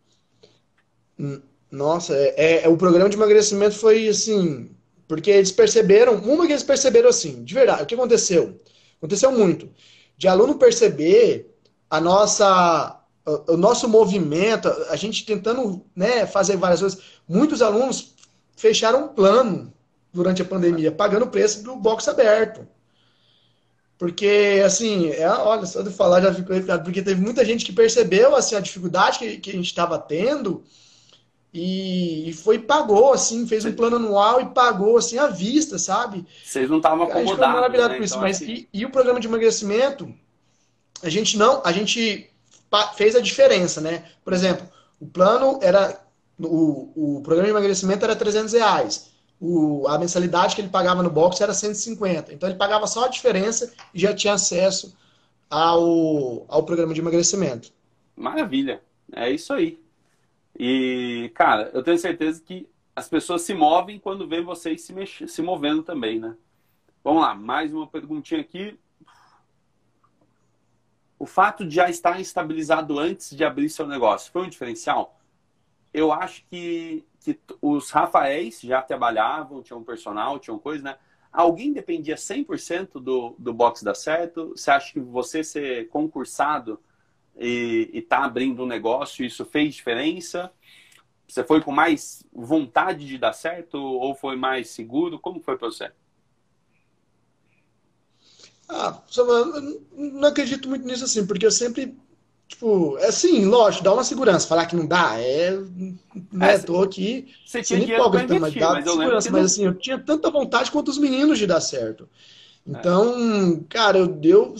Nossa, 1.70 2.14
é, 2.14 2.34
é, 2.36 2.64
é, 2.64 2.68
o 2.68 2.76
programa 2.76 3.10
de 3.10 3.16
emagrecimento 3.16 3.74
foi 3.74 4.06
assim, 4.06 4.70
porque 5.08 5.30
eles 5.30 5.50
perceberam, 5.50 6.14
uma 6.14 6.46
que 6.46 6.52
eles 6.52 6.62
perceberam 6.62 7.08
assim, 7.08 7.42
de 7.42 7.54
verdade, 7.54 7.82
o 7.82 7.86
que 7.86 7.94
aconteceu? 7.94 8.60
Aconteceu 8.98 9.32
muito. 9.32 9.68
De 10.16 10.28
aluno 10.28 10.54
perceber 10.54 11.52
a 11.90 12.00
nossa 12.00 13.02
o 13.48 13.56
nosso 13.56 13.88
movimento, 13.88 14.68
a 14.88 14.96
gente 14.96 15.26
tentando 15.26 15.84
né, 15.94 16.26
fazer 16.26 16.56
várias 16.56 16.80
coisas, 16.80 17.00
muitos 17.28 17.60
alunos 17.60 18.14
fecharam 18.56 19.06
um 19.06 19.08
plano 19.08 19.72
durante 20.12 20.40
a 20.40 20.44
pandemia, 20.44 20.92
pagando 20.92 21.24
o 21.24 21.30
preço 21.30 21.62
do 21.62 21.74
box 21.76 22.06
aberto. 22.08 22.66
Porque, 23.98 24.62
assim, 24.64 25.10
é, 25.10 25.28
olha, 25.28 25.66
só 25.66 25.82
de 25.82 25.90
falar 25.90 26.20
já 26.20 26.32
ficou 26.32 26.54
arrepiado, 26.54 26.84
porque 26.84 27.02
teve 27.02 27.20
muita 27.20 27.44
gente 27.44 27.64
que 27.64 27.72
percebeu 27.72 28.36
assim, 28.36 28.54
a 28.54 28.60
dificuldade 28.60 29.18
que, 29.18 29.38
que 29.38 29.50
a 29.50 29.54
gente 29.54 29.66
estava 29.66 29.98
tendo 29.98 30.62
e, 31.52 32.34
foi 32.34 32.58
pagou, 32.58 33.14
assim, 33.14 33.46
fez 33.46 33.64
um 33.64 33.72
plano 33.72 33.96
anual 33.96 34.40
e 34.42 34.46
pagou, 34.46 34.98
assim, 34.98 35.16
à 35.16 35.26
vista, 35.26 35.78
sabe? 35.78 36.26
Vocês 36.44 36.68
não 36.68 36.76
estavam 36.76 37.04
acomodados, 37.04 37.54
maravilhado 37.54 37.92
né? 37.94 37.98
com 37.98 38.04
isso, 38.04 38.14
então, 38.14 38.22
mas 38.22 38.36
assim... 38.36 38.66
e, 38.72 38.80
e, 38.80 38.84
o 38.84 38.90
programa 38.90 39.18
de 39.18 39.26
emagrecimento, 39.26 40.12
a 41.02 41.08
gente 41.08 41.38
não, 41.38 41.62
a 41.64 41.72
gente 41.72 42.30
fez 42.94 43.14
a 43.14 43.20
diferença, 43.20 43.80
né? 43.80 44.04
Por 44.24 44.32
exemplo, 44.32 44.66
o 45.00 45.06
plano 45.06 45.58
era, 45.62 46.00
o, 46.38 47.18
o 47.18 47.22
programa 47.22 47.46
de 47.46 47.52
emagrecimento 47.52 48.04
era 48.04 48.16
300 48.16 48.52
reais, 48.52 49.12
o, 49.40 49.86
a 49.88 49.98
mensalidade 49.98 50.54
que 50.54 50.62
ele 50.62 50.68
pagava 50.68 51.02
no 51.02 51.10
box 51.10 51.40
era 51.40 51.52
150, 51.52 52.32
então 52.32 52.48
ele 52.48 52.58
pagava 52.58 52.86
só 52.86 53.04
a 53.04 53.08
diferença 53.08 53.72
e 53.92 54.00
já 54.00 54.14
tinha 54.14 54.34
acesso 54.34 54.96
ao, 55.50 56.44
ao 56.48 56.64
programa 56.64 56.94
de 56.94 57.00
emagrecimento. 57.00 57.72
Maravilha, 58.16 58.80
é 59.12 59.30
isso 59.30 59.52
aí. 59.52 59.78
E, 60.58 61.30
cara, 61.34 61.70
eu 61.74 61.82
tenho 61.82 61.98
certeza 61.98 62.42
que 62.42 62.66
as 62.94 63.08
pessoas 63.08 63.42
se 63.42 63.52
movem 63.52 63.98
quando 63.98 64.26
vêem 64.26 64.42
vocês 64.42 64.80
se, 64.80 64.92
mex... 64.92 65.22
se 65.26 65.42
movendo 65.42 65.82
também, 65.82 66.18
né? 66.18 66.34
Vamos 67.04 67.22
lá, 67.22 67.34
mais 67.34 67.72
uma 67.74 67.86
perguntinha 67.86 68.40
aqui. 68.40 68.78
O 71.18 71.26
fato 71.26 71.66
de 71.66 71.74
já 71.74 71.88
estar 71.88 72.20
estabilizado 72.20 72.98
antes 72.98 73.34
de 73.34 73.44
abrir 73.44 73.70
seu 73.70 73.86
negócio 73.86 74.30
foi 74.30 74.42
um 74.42 74.48
diferencial? 74.48 75.18
Eu 75.92 76.12
acho 76.12 76.44
que, 76.46 77.04
que 77.20 77.38
os 77.62 77.90
Rafaéis 77.90 78.60
já 78.60 78.82
trabalhavam, 78.82 79.62
tinham 79.62 79.82
personal, 79.82 80.38
tinham 80.38 80.58
coisa, 80.58 80.84
né? 80.84 80.96
Alguém 81.32 81.72
dependia 81.72 82.16
100% 82.16 83.00
do, 83.00 83.34
do 83.38 83.52
box 83.52 83.82
dar 83.82 83.94
certo? 83.94 84.50
Você 84.56 84.70
acha 84.70 84.92
que 84.92 85.00
você 85.00 85.42
ser 85.42 85.88
concursado 85.88 86.80
e 87.38 87.90
está 87.92 88.24
abrindo 88.24 88.62
um 88.62 88.66
negócio, 88.66 89.24
isso 89.24 89.44
fez 89.44 89.74
diferença? 89.74 90.52
Você 91.28 91.44
foi 91.44 91.60
com 91.60 91.72
mais 91.72 92.24
vontade 92.32 93.06
de 93.06 93.18
dar 93.18 93.32
certo 93.32 93.76
ou 93.76 94.14
foi 94.14 94.36
mais 94.36 94.70
seguro? 94.70 95.18
Como 95.18 95.40
foi 95.40 95.58
para 95.58 95.68
você? 95.68 95.92
Ah, 98.68 99.00
não 99.96 100.28
acredito 100.28 100.68
muito 100.68 100.86
nisso 100.86 101.04
assim, 101.04 101.24
porque 101.24 101.46
eu 101.46 101.50
sempre, 101.50 101.96
tipo, 102.48 102.98
é 102.98 103.06
assim, 103.06 103.44
lógico, 103.44 103.84
dá 103.84 103.92
uma 103.92 104.04
segurança. 104.04 104.46
Falar 104.46 104.66
que 104.66 104.76
não 104.76 104.86
dá, 104.86 105.20
é. 105.20 105.56
Né, 106.32 106.54
é, 106.54 106.58
tô 106.58 106.82
aqui. 106.82 107.28
Você 107.46 107.62
tinha 107.62 107.96
pra 108.10 108.24
investir, 108.24 108.40
mas 108.40 108.54
dá 108.54 108.72
mas 108.72 108.84
segurança. 108.84 109.30
Mas 109.30 109.44
assim, 109.44 109.64
eu 109.64 109.74
tinha 109.74 109.98
tanta 109.98 110.30
vontade 110.30 110.70
quanto 110.70 110.88
os 110.88 110.98
meninos 110.98 111.38
de 111.38 111.46
dar 111.46 111.60
certo. 111.60 112.08
Então, 112.66 113.60
é. 113.60 113.64
cara, 113.68 113.98
eu 113.98 114.08
deu 114.08 114.54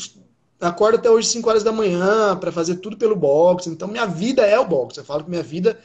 acordo 0.61 0.97
até 0.97 1.11
hoje 1.11 1.29
5 1.29 1.49
horas 1.49 1.65
da 1.65 1.73
manhã 1.73 2.37
para 2.37 2.53
fazer 2.53 2.77
tudo 2.77 2.97
pelo 2.97 3.17
boxe. 3.17 3.69
Então, 3.69 3.89
minha 3.89 4.07
vida 4.07 4.43
é 4.43 4.59
o 4.59 4.67
boxe. 4.67 4.99
Eu 4.99 5.05
falo 5.05 5.25
que 5.25 5.31
minha 5.31 5.43
vida 5.43 5.79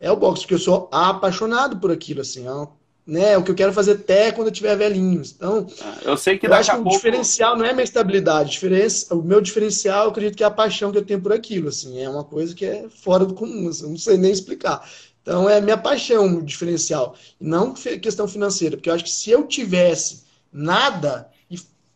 é 0.00 0.10
o 0.10 0.16
boxe, 0.16 0.42
porque 0.42 0.54
eu 0.54 0.58
sou 0.58 0.88
apaixonado 0.92 1.78
por 1.78 1.90
aquilo, 1.90 2.20
assim. 2.20 2.46
É, 2.46 2.68
né, 3.08 3.38
o 3.38 3.42
que 3.42 3.50
eu 3.50 3.54
quero 3.54 3.72
fazer 3.72 3.92
até 3.92 4.30
quando 4.30 4.48
eu 4.48 4.52
tiver 4.52 4.76
velhinho. 4.76 5.22
Então, 5.22 5.66
eu 6.02 6.14
sei 6.14 6.36
que 6.36 6.46
eu 6.46 6.52
acho 6.52 6.70
que 6.70 6.76
pouco... 6.76 6.90
o 6.90 6.92
diferencial 6.92 7.56
não 7.56 7.64
é 7.64 7.72
minha 7.72 7.82
estabilidade. 7.82 8.50
Diferença, 8.50 9.14
o 9.14 9.22
meu 9.22 9.40
diferencial, 9.40 10.04
eu 10.04 10.10
acredito 10.10 10.36
que 10.36 10.44
é 10.44 10.46
a 10.46 10.50
paixão 10.50 10.92
que 10.92 10.98
eu 10.98 11.04
tenho 11.04 11.22
por 11.22 11.32
aquilo, 11.32 11.70
assim. 11.70 11.98
É 12.02 12.10
uma 12.10 12.22
coisa 12.22 12.54
que 12.54 12.66
é 12.66 12.86
fora 12.90 13.24
do 13.24 13.32
comum, 13.32 13.70
assim, 13.70 13.88
não 13.88 13.96
sei 13.96 14.18
nem 14.18 14.30
explicar. 14.30 14.86
Então, 15.22 15.48
é 15.48 15.58
minha 15.58 15.78
paixão 15.78 16.36
o 16.36 16.42
diferencial. 16.42 17.16
Não 17.40 17.72
questão 17.72 18.28
financeira, 18.28 18.76
porque 18.76 18.90
eu 18.90 18.94
acho 18.94 19.04
que 19.04 19.10
se 19.10 19.30
eu 19.30 19.46
tivesse 19.46 20.24
nada, 20.52 21.30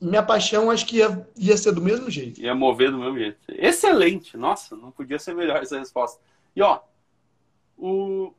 minha 0.01 0.23
paixão 0.23 0.71
acho 0.71 0.87
que 0.87 0.97
ia, 0.97 1.27
ia 1.37 1.59
ser 1.59 1.73
do 1.73 1.83
mesmo 1.83 2.09
jeito. 2.09 2.41
Ia 2.41 2.55
mover 2.55 2.91
do 2.91 2.97
mesmo 2.97 3.19
jeito. 3.19 3.37
Excelente! 3.51 4.35
Nossa, 4.35 4.75
não 4.75 4.91
podia 4.91 5.19
ser 5.19 5.35
melhor 5.35 5.63
essa 5.63 5.79
resposta. 5.79 6.19
E 6.57 6.63
ó, 6.63 6.81
o, 7.77 8.33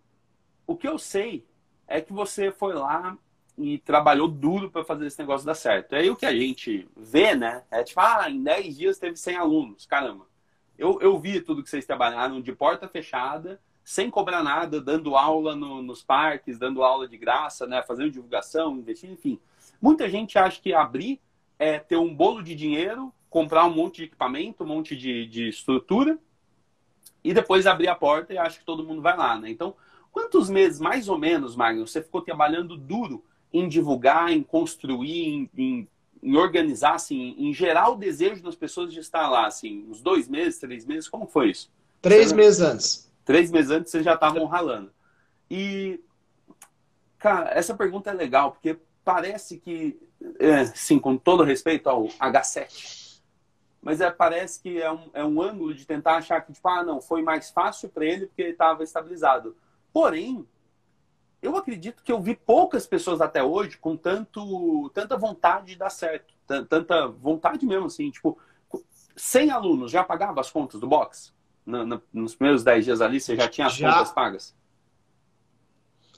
o 0.65 0.75
que 0.75 0.87
eu 0.87 0.97
sei 0.97 1.45
é 1.87 2.01
que 2.01 2.13
você 2.13 2.51
foi 2.51 2.73
lá 2.73 3.17
e 3.57 3.77
trabalhou 3.79 4.27
duro 4.27 4.69
para 4.69 4.83
fazer 4.83 5.05
esse 5.05 5.19
negócio 5.19 5.45
dar 5.45 5.55
certo. 5.55 5.95
Aí 5.95 6.09
o 6.09 6.15
que 6.15 6.25
a 6.25 6.35
gente 6.35 6.87
vê, 6.95 7.35
né? 7.35 7.63
É 7.69 7.83
tipo, 7.83 7.99
ah, 7.99 8.29
em 8.29 8.41
10 8.41 8.77
dias 8.77 8.97
teve 8.97 9.15
100 9.15 9.35
alunos. 9.37 9.85
Caramba. 9.85 10.25
Eu, 10.77 10.99
eu 11.01 11.19
vi 11.19 11.39
tudo 11.39 11.61
que 11.63 11.69
vocês 11.69 11.85
trabalharam 11.85 12.41
de 12.41 12.51
porta 12.51 12.87
fechada, 12.87 13.61
sem 13.83 14.09
cobrar 14.09 14.41
nada, 14.41 14.81
dando 14.81 15.15
aula 15.15 15.55
no, 15.55 15.81
nos 15.83 16.01
parques, 16.01 16.57
dando 16.57 16.83
aula 16.83 17.07
de 17.07 17.17
graça, 17.17 17.67
né? 17.67 17.83
Fazendo 17.83 18.09
divulgação, 18.09 18.77
investindo, 18.77 19.13
enfim. 19.13 19.39
Muita 19.81 20.09
gente 20.09 20.37
acha 20.39 20.59
que 20.59 20.73
abrir 20.73 21.21
é 21.59 21.77
ter 21.77 21.97
um 21.97 22.13
bolo 22.13 22.41
de 22.41 22.55
dinheiro, 22.55 23.13
comprar 23.29 23.65
um 23.65 23.73
monte 23.73 23.97
de 23.97 24.03
equipamento, 24.05 24.63
um 24.63 24.67
monte 24.67 24.95
de, 24.95 25.27
de 25.27 25.47
estrutura 25.49 26.17
e 27.23 27.33
depois 27.33 27.65
abrir 27.65 27.87
a 27.87 27.95
porta 27.95 28.33
e 28.33 28.37
acho 28.37 28.59
que 28.59 28.65
todo 28.65 28.83
mundo 28.83 29.01
vai 29.01 29.15
lá, 29.15 29.37
né? 29.37 29.49
Então, 29.49 29.75
quantos 30.13 30.49
meses, 30.49 30.79
mais 30.79 31.09
ou 31.09 31.17
menos, 31.17 31.55
Magno, 31.55 31.85
você 31.85 32.01
ficou 32.01 32.21
trabalhando 32.21 32.77
duro 32.77 33.21
em 33.51 33.67
divulgar, 33.67 34.31
em 34.31 34.43
construir, 34.43 35.25
em, 35.27 35.49
em, 35.57 35.87
em, 36.21 36.37
organizar, 36.37 36.93
assim, 36.93 37.35
em 37.37 37.51
gerar 37.51 37.89
o 37.89 37.97
desejo 37.97 38.41
das 38.41 38.55
pessoas 38.55 38.93
de 38.93 38.99
estar 38.99 39.27
lá, 39.27 39.47
assim, 39.47 39.85
uns 39.89 40.01
dois 40.01 40.29
meses, 40.29 40.59
três 40.59 40.85
meses, 40.85 41.09
como 41.09 41.25
foi 41.25 41.49
isso? 41.49 41.69
Três 42.01 42.29
você, 42.29 42.35
meses 42.35 42.61
antes. 42.61 43.11
Três 43.25 43.51
meses 43.51 43.71
antes 43.71 43.91
vocês 43.91 44.05
já 44.05 44.13
estavam 44.13 44.45
ralando. 44.45 44.91
E, 45.49 45.99
cara, 47.17 47.49
essa 47.51 47.73
pergunta 47.73 48.11
é 48.11 48.13
legal, 48.13 48.51
porque 48.51 48.77
parece 49.03 49.57
que 49.57 49.99
é, 50.39 50.65
sim, 50.65 50.99
com 50.99 51.17
todo 51.17 51.43
respeito 51.43 51.89
ao 51.89 52.05
H7, 52.05 53.19
mas 53.81 53.99
é, 53.99 54.09
parece 54.09 54.61
que 54.61 54.81
é 54.81 54.91
um, 54.91 55.09
é 55.13 55.25
um 55.25 55.41
ângulo 55.41 55.73
de 55.73 55.85
tentar 55.85 56.15
achar 56.15 56.39
que, 56.41 56.53
tipo, 56.53 56.67
ah, 56.69 56.83
não, 56.83 57.01
foi 57.01 57.21
mais 57.21 57.51
fácil 57.51 57.89
para 57.89 58.05
ele 58.05 58.27
porque 58.27 58.41
ele 58.41 58.51
estava 58.51 58.83
estabilizado. 58.83 59.55
Porém, 59.93 60.45
eu 61.41 61.55
acredito 61.55 62.01
que 62.03 62.11
eu 62.11 62.19
vi 62.19 62.35
poucas 62.35 62.87
pessoas 62.87 63.21
até 63.21 63.43
hoje 63.43 63.77
com 63.77 63.95
tanto, 63.95 64.89
tanta 64.93 65.15
vontade 65.15 65.67
de 65.67 65.75
dar 65.75 65.91
certo. 65.91 66.33
Tanta 66.47 67.07
vontade 67.07 67.65
mesmo, 67.65 67.85
assim, 67.85 68.09
tipo, 68.09 68.37
100 69.15 69.51
alunos 69.51 69.91
já 69.91 70.03
pagava 70.03 70.41
as 70.41 70.49
contas 70.49 70.79
do 70.79 70.87
box? 70.87 71.31
No, 71.65 71.85
no, 71.85 72.01
nos 72.11 72.35
primeiros 72.35 72.63
10 72.63 72.85
dias 72.85 73.01
ali, 73.01 73.19
você 73.19 73.35
já 73.35 73.47
tinha 73.47 73.67
as 73.67 73.75
já. 73.75 73.93
contas 73.93 74.11
pagas? 74.11 74.55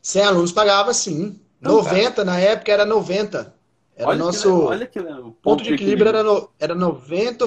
100 0.02 0.24
alunos 0.24 0.52
pagava, 0.52 0.94
sim. 0.94 1.40
Então, 1.60 1.76
90, 1.76 2.12
cara. 2.12 2.26
na 2.26 2.40
época 2.40 2.72
era 2.72 2.86
90. 2.86 3.56
Era 3.96 4.10
olha 4.10 4.20
nosso 4.20 4.42
que, 4.42 4.66
olha 4.66 4.88
que, 4.88 5.02
ponto, 5.02 5.32
ponto 5.42 5.64
de 5.64 5.74
equilíbrio, 5.74 6.10
era, 6.10 6.24
no, 6.24 6.50
era 6.60 6.76
90, 6.76 7.46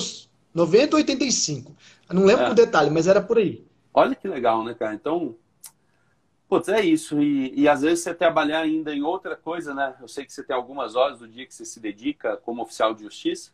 90 0.55 0.97
ou 0.97 0.99
85. 0.99 1.76
Eu 2.09 2.14
não 2.14 2.24
lembro 2.24 2.47
é. 2.47 2.51
o 2.51 2.55
detalhe, 2.55 2.91
mas 2.91 3.07
era 3.07 3.20
por 3.20 3.39
aí. 3.39 3.66
Olha 3.93 4.14
que 4.14 4.26
legal, 4.26 4.64
né, 4.64 4.74
cara? 4.74 4.95
Então, 4.95 5.37
putz, 6.49 6.68
é 6.68 6.80
isso. 6.80 7.20
E, 7.20 7.53
e 7.61 7.68
às 7.68 7.82
vezes 7.82 8.03
você 8.03 8.14
trabalhar 8.14 8.61
ainda 8.61 8.94
em 8.94 9.03
outra 9.03 9.36
coisa, 9.36 9.74
né? 9.74 9.94
Eu 10.01 10.09
sei 10.09 10.24
que 10.24 10.32
você 10.32 10.42
tem 10.42 10.57
algumas 10.57 10.96
horas 10.96 11.18
do 11.18 11.28
dia 11.28 11.46
que 11.46 11.55
você 11.55 11.64
se 11.64 11.78
dedica 11.78 12.36
como 12.38 12.62
oficial 12.62 12.94
de 12.94 13.03
justiça, 13.05 13.53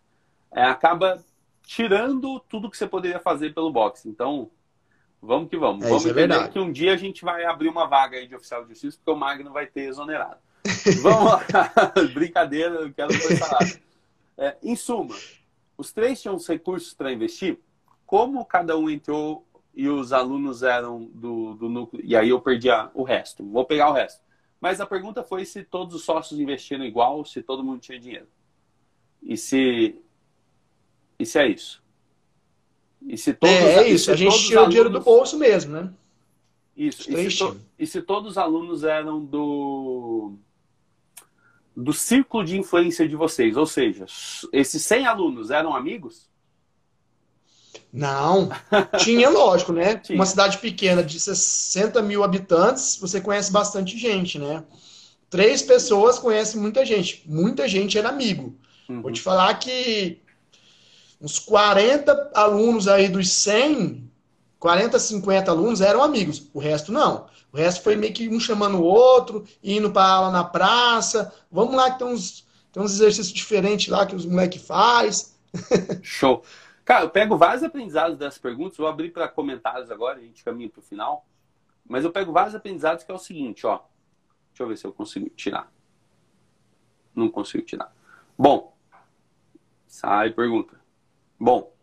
é, 0.53 0.62
acaba 0.62 1.22
tirando 1.62 2.38
tudo 2.40 2.70
que 2.70 2.76
você 2.76 2.86
poderia 2.86 3.18
fazer 3.18 3.53
pelo 3.53 3.72
boxe. 3.72 4.09
Então, 4.09 4.51
vamos 5.20 5.51
que 5.51 5.57
vamos. 5.57 5.84
É, 5.84 5.88
vamos 5.88 6.07
é 6.07 6.11
entender 6.11 6.49
que 6.51 6.59
um 6.59 6.70
dia 6.70 6.95
a 6.95 6.97
gente 6.97 7.24
vai 7.24 7.45
abrir 7.45 7.68
uma 7.68 7.86
vaga 7.86 8.16
aí 8.16 8.28
de 8.28 8.36
oficial 8.36 8.62
de 8.62 8.70
justiça, 8.70 8.99
porque 8.99 9.11
o 9.11 9.20
Magno 9.20 9.53
vai 9.53 9.66
ter 9.66 9.88
exonerado. 9.88 10.38
Vamos 11.03 11.32
lá. 11.32 11.45
Brincadeira, 12.14 12.76
eu 12.76 12.92
quero 12.92 13.09
começar 13.20 13.59
é, 14.36 14.57
Em 14.62 14.76
suma, 14.76 15.14
os 15.76 15.92
três 15.92 16.20
tinham 16.20 16.36
os 16.36 16.47
recursos 16.47 16.95
para 16.95 17.12
investir. 17.12 17.59
Como 18.07 18.45
cada 18.45 18.76
um 18.76 18.88
entrou 18.88 19.47
e 19.75 19.89
os 19.89 20.12
alunos 20.12 20.62
eram 20.62 21.11
do, 21.12 21.55
do 21.55 21.68
núcleo. 21.68 22.03
E 22.05 22.16
aí 22.16 22.29
eu 22.29 22.41
perdi 22.41 22.70
a, 22.70 22.91
o 22.95 23.03
resto. 23.03 23.45
Vou 23.45 23.64
pegar 23.64 23.91
o 23.91 23.93
resto. 23.93 24.22
Mas 24.61 24.81
a 24.81 24.87
pergunta 24.87 25.22
foi 25.22 25.45
se 25.45 25.62
todos 25.62 25.95
os 25.95 26.05
sócios 26.05 26.39
investiram 26.39 26.85
igual, 26.85 27.25
se 27.25 27.43
todo 27.43 27.64
mundo 27.64 27.81
tinha 27.81 27.99
dinheiro. 27.99 28.29
E 29.22 29.37
se. 29.37 29.97
E 31.18 31.27
se 31.27 31.39
é 31.39 31.49
isso? 31.49 31.83
E 33.07 33.18
se 33.18 33.35
todos, 33.35 33.55
é, 33.55 33.85
é 33.85 33.89
isso. 33.89 34.11
A 34.11 34.16
gente 34.16 34.39
tirou 34.39 34.64
alunos... 34.64 34.75
dinheiro 34.75 34.91
do 34.91 35.01
bolso 35.01 35.39
mesmo, 35.39 35.72
né? 35.72 35.93
Isso. 36.77 37.11
E 37.11 37.31
se, 37.31 37.39
to... 37.39 37.61
e 37.79 37.87
se 37.87 38.03
todos 38.03 38.33
os 38.33 38.39
alunos 38.39 38.85
eram 38.85 39.25
do 39.25 40.35
do 41.77 41.93
círculo 41.93 42.45
de 42.45 42.57
influência 42.57 43.09
de 43.09 43.16
vocês? 43.16 43.57
Ou 43.57 43.66
seja, 43.66 44.07
esses 44.53 44.83
100 44.83 45.07
alunos 45.07 45.51
eram 45.51 45.75
amigos? 45.75 46.31
Não. 47.95 48.49
Tinha, 48.99 49.30
lógico, 49.30 49.72
né? 49.72 49.97
Tinha. 49.97 50.18
Uma 50.18 50.26
cidade 50.26 50.59
pequena 50.59 51.01
de 51.01 51.20
60 51.20 52.03
mil 52.03 52.24
habitantes, 52.24 52.99
você 53.01 53.20
conhece 53.20 53.53
bastante 53.53 53.97
gente, 53.97 54.36
né? 54.36 54.64
Três 55.30 55.62
pessoas 55.62 56.18
conhecem 56.18 56.61
muita 56.61 56.84
gente. 56.84 57.22
Muita 57.24 57.68
gente 57.68 57.97
era 57.97 58.09
amigo. 58.09 58.57
Uhum. 58.88 59.01
Vou 59.01 59.12
te 59.12 59.20
falar 59.20 59.55
que 59.61 60.20
uns 61.20 61.38
40 61.38 62.32
alunos 62.34 62.88
aí 62.88 63.09
dos 63.09 63.30
100, 63.30 64.11
40, 64.59 64.99
50 64.99 65.51
alunos 65.51 65.80
eram 65.80 66.03
amigos. 66.03 66.51
O 66.53 66.59
resto 66.59 66.90
não. 66.90 67.26
O 67.53 67.57
resto 67.57 67.82
foi 67.82 67.95
meio 67.95 68.12
que 68.12 68.28
um 68.28 68.40
chamando 68.40 68.78
o 68.78 68.84
outro, 68.84 69.45
indo 69.62 69.90
para 69.92 70.05
aula 70.05 70.32
na 70.32 70.42
praça. 70.42 71.32
Vamos 71.51 71.76
lá 71.76 71.92
que 71.92 72.01
tem 72.01 72.09
uns, 72.09 72.45
tem 72.72 72.82
uns 72.82 72.92
exercícios 72.95 73.32
diferentes 73.32 73.86
lá 73.86 74.05
que 74.05 74.16
os 74.16 74.26
moleques 74.26 74.62
faz. 74.62 75.34
Show. 76.03 76.42
Cara, 76.85 77.05
eu 77.05 77.11
pego 77.11 77.37
vários 77.37 77.62
aprendizados 77.62 78.18
dessas 78.18 78.39
perguntas, 78.39 78.76
vou 78.76 78.87
abrir 78.87 79.11
para 79.11 79.26
comentários 79.26 79.91
agora, 79.91 80.18
a 80.18 80.22
gente 80.22 80.45
caminha 80.45 80.68
para 80.68 80.80
o 80.80 80.82
final. 80.82 81.26
mas 81.87 82.05
eu 82.05 82.12
pego 82.12 82.32
vários 82.32 82.55
aprendizados 82.55 83.05
que 83.05 83.11
é 83.11 83.14
o 83.14 83.18
seguinte, 83.18 83.66
ó. 83.66 83.82
Deixa 84.51 84.62
eu 84.62 84.68
ver 84.68 84.76
se 84.78 84.87
eu 84.87 84.93
consigo 84.93 85.28
tirar. 85.30 85.70
Não 87.14 87.30
consigo 87.30 87.64
tirar. 87.64 87.95
Bom, 88.39 88.76
sai 89.87 90.30
pergunta. 90.30 90.80
Bom, 91.39 91.74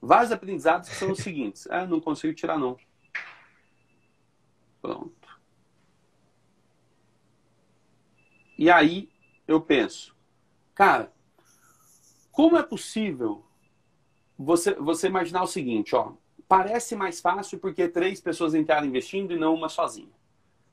vários 0.00 0.32
aprendizados 0.32 0.88
que 0.88 0.96
são 0.96 1.12
os 1.12 1.18
seguintes. 1.18 1.66
Ah, 1.70 1.84
não 1.86 2.00
consigo 2.00 2.34
tirar 2.34 2.58
não. 2.58 2.76
Pronto. 4.82 5.40
E 8.58 8.70
aí 8.70 9.10
eu 9.46 9.60
penso, 9.60 10.16
cara, 10.74 11.12
como 12.32 12.56
é 12.56 12.62
possível 12.62 13.45
você, 14.38 14.74
você 14.74 15.06
imaginar 15.06 15.42
o 15.42 15.46
seguinte, 15.46 15.94
ó, 15.94 16.12
parece 16.48 16.94
mais 16.94 17.20
fácil 17.20 17.58
porque 17.58 17.88
três 17.88 18.20
pessoas 18.20 18.54
entraram 18.54 18.86
investindo 18.86 19.32
e 19.32 19.38
não 19.38 19.54
uma 19.54 19.68
sozinha. 19.68 20.08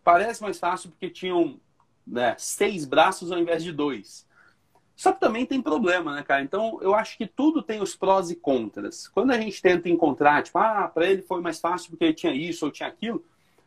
Parece 0.03 0.41
mais 0.41 0.59
fácil 0.59 0.89
porque 0.89 1.09
tinham 1.09 1.59
né, 2.05 2.35
seis 2.37 2.85
braços 2.85 3.31
ao 3.31 3.39
invés 3.39 3.63
de 3.63 3.71
dois. 3.71 4.27
Só 4.95 5.11
que 5.11 5.19
também 5.19 5.45
tem 5.45 5.61
problema, 5.61 6.13
né, 6.13 6.23
cara? 6.23 6.43
Então, 6.43 6.77
eu 6.81 6.93
acho 6.93 7.17
que 7.17 7.25
tudo 7.25 7.63
tem 7.63 7.81
os 7.81 7.95
prós 7.95 8.29
e 8.29 8.35
contras. 8.35 9.07
Quando 9.07 9.31
a 9.31 9.37
gente 9.39 9.61
tenta 9.61 9.89
encontrar, 9.89 10.43
tipo, 10.43 10.57
ah, 10.59 10.87
para 10.87 11.07
ele 11.09 11.21
foi 11.21 11.41
mais 11.41 11.59
fácil 11.59 11.89
porque 11.89 12.05
ele 12.05 12.13
tinha 12.13 12.33
isso 12.33 12.65
ou 12.65 12.71
tinha 12.71 12.87
aquilo, 12.89 13.23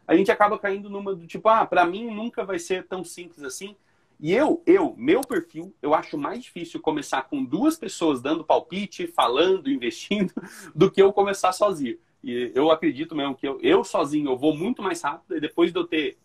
a 0.07 0.14
gente 0.14 0.30
acaba 0.30 0.59
caindo 0.59 0.88
numa 0.88 1.14
do 1.14 1.26
tipo, 1.26 1.49
ah, 1.49 1.66
para 1.66 1.84
mim 1.84 2.14
nunca 2.14 2.44
vai 2.44 2.59
ser 2.59 2.86
tão 2.86 3.03
simples 3.03 3.42
assim. 3.42 3.74
E 4.19 4.33
eu, 4.33 4.62
eu, 4.67 4.95
meu 4.97 5.21
perfil, 5.21 5.75
eu 5.83 5.95
acho 5.95 6.17
mais 6.17 6.43
difícil 6.43 6.81
começar 6.81 7.23
com 7.23 7.45
duas 7.45 7.77
pessoas 7.77 8.23
dando 8.23 8.45
palpite, 8.45 9.07
falando, 9.07 9.71
investindo, 9.71 10.33
do 10.75 10.91
que 10.91 11.03
eu 11.03 11.12
começar 11.12 11.53
sozinho. 11.53 11.99
E 12.25 12.51
eu 12.55 12.71
acredito 12.71 13.14
mesmo 13.14 13.35
que 13.35 13.47
eu, 13.47 13.61
eu 13.61 13.85
sozinho 13.85 14.31
eu 14.31 14.37
vou 14.37 14.57
muito 14.57 14.83
mais 14.83 15.03
rápido 15.03 15.37
e 15.37 15.41
depois 15.41 15.73
de 15.73 15.79
eu 15.79 15.87
ter, 15.87 16.19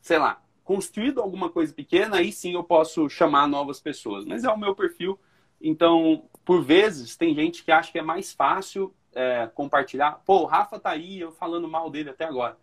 sei 0.00 0.18
lá, 0.18 0.42
construído 0.62 1.20
alguma 1.20 1.50
coisa 1.50 1.72
pequena, 1.72 2.18
aí 2.18 2.30
sim 2.30 2.52
eu 2.54 2.62
posso 2.62 3.08
chamar 3.08 3.48
novas 3.48 3.80
pessoas. 3.80 4.24
Mas 4.24 4.44
é 4.44 4.50
o 4.50 4.58
meu 4.58 4.74
perfil. 4.74 5.18
Então, 5.60 6.28
por 6.44 6.62
vezes, 6.62 7.16
tem 7.16 7.34
gente 7.34 7.64
que 7.64 7.72
acha 7.72 7.90
que 7.90 7.98
é 7.98 8.02
mais 8.02 8.32
fácil 8.32 8.94
é, 9.12 9.50
compartilhar. 9.54 10.22
Pô, 10.24 10.42
o 10.42 10.46
Rafa 10.46 10.78
tá 10.78 10.90
aí, 10.90 11.20
eu 11.20 11.32
falando 11.32 11.66
mal 11.66 11.90
dele 11.90 12.10
até 12.10 12.24
agora. 12.24 12.56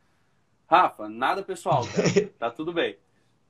Rafa, 0.69 1.09
nada 1.09 1.43
pessoal, 1.43 1.84
tá, 1.84 2.01
tá 2.47 2.51
tudo 2.51 2.71
bem. 2.71 2.97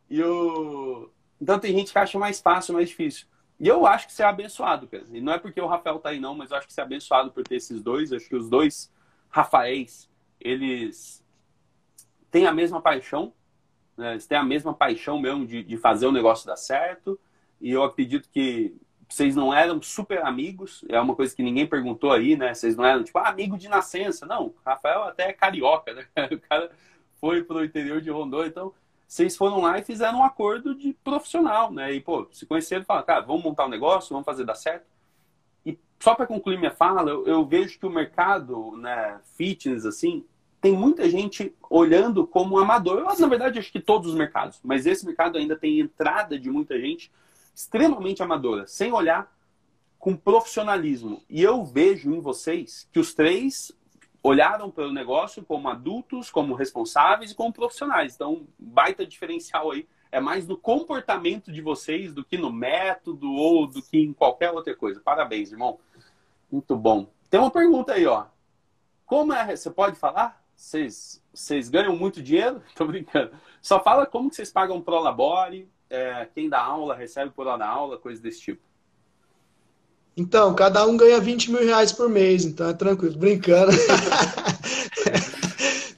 E 0.10 0.22
o... 0.24 1.10
Então 1.40 1.60
tem 1.60 1.74
gente 1.74 1.92
que 1.92 2.00
acha 2.00 2.18
mais 2.18 2.40
fácil, 2.40 2.74
mais 2.74 2.90
difícil. 2.90 3.28
E 3.60 3.68
eu 3.68 3.88
acho 3.88 4.08
que 4.08 4.14
você 4.14 4.24
é 4.24 4.26
abençoado, 4.26 4.88
cara. 4.88 5.06
E 5.12 5.20
não 5.20 5.34
é 5.34 5.40
porque 5.40 5.60
o 5.60 5.68
Rafael 5.68 6.00
tá 6.00 6.10
aí, 6.10 6.20
não, 6.20 6.36
mas 6.36 6.52
eu 6.52 6.58
acho 6.58 6.68
que 6.68 6.74
você 6.74 6.82
é 6.82 6.84
abençoado 6.84 7.32
por 7.32 7.44
ter 7.44 7.56
esses 7.56 7.82
dois. 7.82 8.14
Acho 8.14 8.28
que 8.28 8.36
os 8.36 8.50
dois 8.50 8.92
Rafaéis, 9.30 10.10
eles 10.40 11.24
têm 12.30 12.46
a 12.46 12.52
mesma 12.52 12.82
paixão, 12.82 13.34
né? 13.98 14.12
eles 14.12 14.28
têm 14.28 14.38
a 14.38 14.44
mesma 14.44 14.74
paixão 14.74 15.20
mesmo 15.20 15.46
de, 15.46 15.64
de 15.64 15.78
fazer 15.78 16.06
o 16.06 16.12
negócio 16.12 16.46
dar 16.46 16.56
certo. 16.56 17.20
E 17.60 17.72
eu 17.72 17.84
acredito 17.84 18.30
que 18.30 18.76
vocês 19.10 19.36
não 19.36 19.54
eram 19.54 19.82
super 19.82 20.24
amigos, 20.26 20.84
é 20.90 21.00
uma 21.00 21.16
coisa 21.16 21.36
que 21.36 21.42
ninguém 21.42 21.66
perguntou 21.66 22.12
aí, 22.12 22.36
né? 22.36 22.54
Vocês 22.54 22.76
não 22.76 22.86
eram, 22.86 23.04
tipo, 23.04 23.18
ah, 23.18 23.30
amigo 23.30 23.58
de 23.58 23.70
nascença. 23.70 24.26
Não, 24.26 24.54
Rafael 24.66 25.04
até 25.04 25.30
é 25.30 25.34
carioca, 25.34 25.94
né? 25.94 26.06
O 26.32 26.40
cara 26.40 26.70
foi 27.20 27.44
pro 27.44 27.64
interior 27.64 28.02
de 28.02 28.12
Rondônia, 28.12 28.50
então 28.50 28.74
vocês 29.08 29.38
foram 29.38 29.62
lá 29.62 29.80
e 29.80 29.84
fizeram 29.84 30.20
um 30.20 30.24
acordo 30.24 30.76
de 30.76 30.94
profissional, 31.02 31.72
né? 31.72 31.94
E, 31.94 32.02
pô, 32.02 32.28
se 32.32 32.46
conheceram 32.46 32.82
e 32.82 32.86
falaram, 32.86 33.08
cara, 33.08 33.22
vamos 33.22 33.42
montar 33.42 33.66
um 33.66 33.70
negócio, 33.70 34.12
vamos 34.12 34.26
fazer 34.26 34.44
dar 34.44 34.56
certo. 34.56 34.86
E 35.66 35.80
só 35.98 36.14
para 36.14 36.28
concluir 36.28 36.58
minha 36.58 36.72
fala, 36.72 37.10
eu, 37.10 37.26
eu, 37.26 37.46
vejo 37.46 37.80
que 37.80 37.86
o 37.86 37.90
mercado, 37.90 38.76
né, 38.76 39.22
fitness, 39.38 39.86
assim, 39.86 40.26
tem 40.60 40.74
muita 40.74 41.10
gente 41.10 41.56
olhando 41.70 42.28
como 42.28 42.60
amador. 42.60 43.00
Eu, 43.00 43.18
na 43.18 43.28
verdade, 43.28 43.60
acho 43.60 43.72
que 43.72 43.80
todos 43.80 44.10
os 44.10 44.16
mercados, 44.16 44.60
mas 44.62 44.86
esse 44.86 45.06
mercado 45.06 45.38
ainda 45.38 45.56
tem 45.56 45.80
entrada 45.80 46.38
de 46.38 46.50
muita 46.50 46.78
gente 46.78 47.10
extremamente 47.56 48.22
amadora, 48.22 48.68
sem 48.68 48.92
olhar 48.92 49.34
com 49.98 50.18
profissionalismo. 50.18 51.24
E 51.30 51.42
eu 51.42 51.64
vejo 51.64 52.14
em 52.14 52.20
vocês 52.20 52.88
que 52.92 53.00
os 53.00 53.14
três 53.14 53.72
olharam 54.22 54.70
para 54.70 54.88
o 54.88 54.94
negócio 54.94 55.44
como 55.44 55.70
adultos, 55.70 56.30
como 56.30 56.54
responsáveis 56.54 57.32
e 57.32 57.36
como 57.36 57.54
profissionais. 57.54 58.16
Então, 58.16 58.48
baita 58.58 59.06
diferencial 59.06 59.72
aí. 59.72 59.88
É 60.12 60.20
mais 60.20 60.48
no 60.48 60.58
comportamento 60.58 61.52
de 61.52 61.62
vocês 61.62 62.14
do 62.14 62.24
que 62.24 62.38
no 62.38 62.52
método 62.52 63.32
ou 63.32 63.68
do 63.68 63.82
que 63.82 63.98
em 64.00 64.14
qualquer 64.14 64.52
outra 64.52 64.76
coisa. 64.76 65.02
Parabéns, 65.02 65.52
irmão. 65.52 65.80
Muito 66.52 66.76
bom. 66.76 67.10
Tem 67.30 67.40
uma 67.40 67.52
pergunta 67.52 67.94
aí, 67.94 68.06
ó. 68.06 68.26
Como 69.06 69.34
é? 69.34 69.56
Você 69.56 69.70
pode 69.70 69.98
falar? 69.98 70.42
Vocês, 70.56 71.24
vocês 71.34 71.70
ganham 71.70 71.96
muito 71.96 72.24
dinheiro? 72.24 72.64
Tô 72.76 72.86
brincando. 72.86 73.32
Só 73.62 73.84
fala 73.84 74.06
como 74.06 74.30
que 74.30 74.36
vocês 74.36 74.52
pagam 74.52 74.82
pro 74.82 75.00
labore, 75.00 75.70
é, 75.90 76.26
quem 76.34 76.50
dá 76.50 76.62
aula 76.62 76.96
recebe 76.96 77.32
por 77.32 77.48
hora 77.48 77.66
aula, 77.66 77.98
coisa 77.98 78.22
desse 78.22 78.42
tipo. 78.42 78.62
Então, 80.18 80.56
cada 80.56 80.84
um 80.88 80.98
ganha 80.98 81.20
20 81.20 81.52
mil 81.52 81.64
reais 81.64 81.92
por 81.92 82.10
mês, 82.10 82.44
então 82.44 82.68
é 82.68 82.74
tranquilo, 82.74 83.16
brincando. 83.16 83.72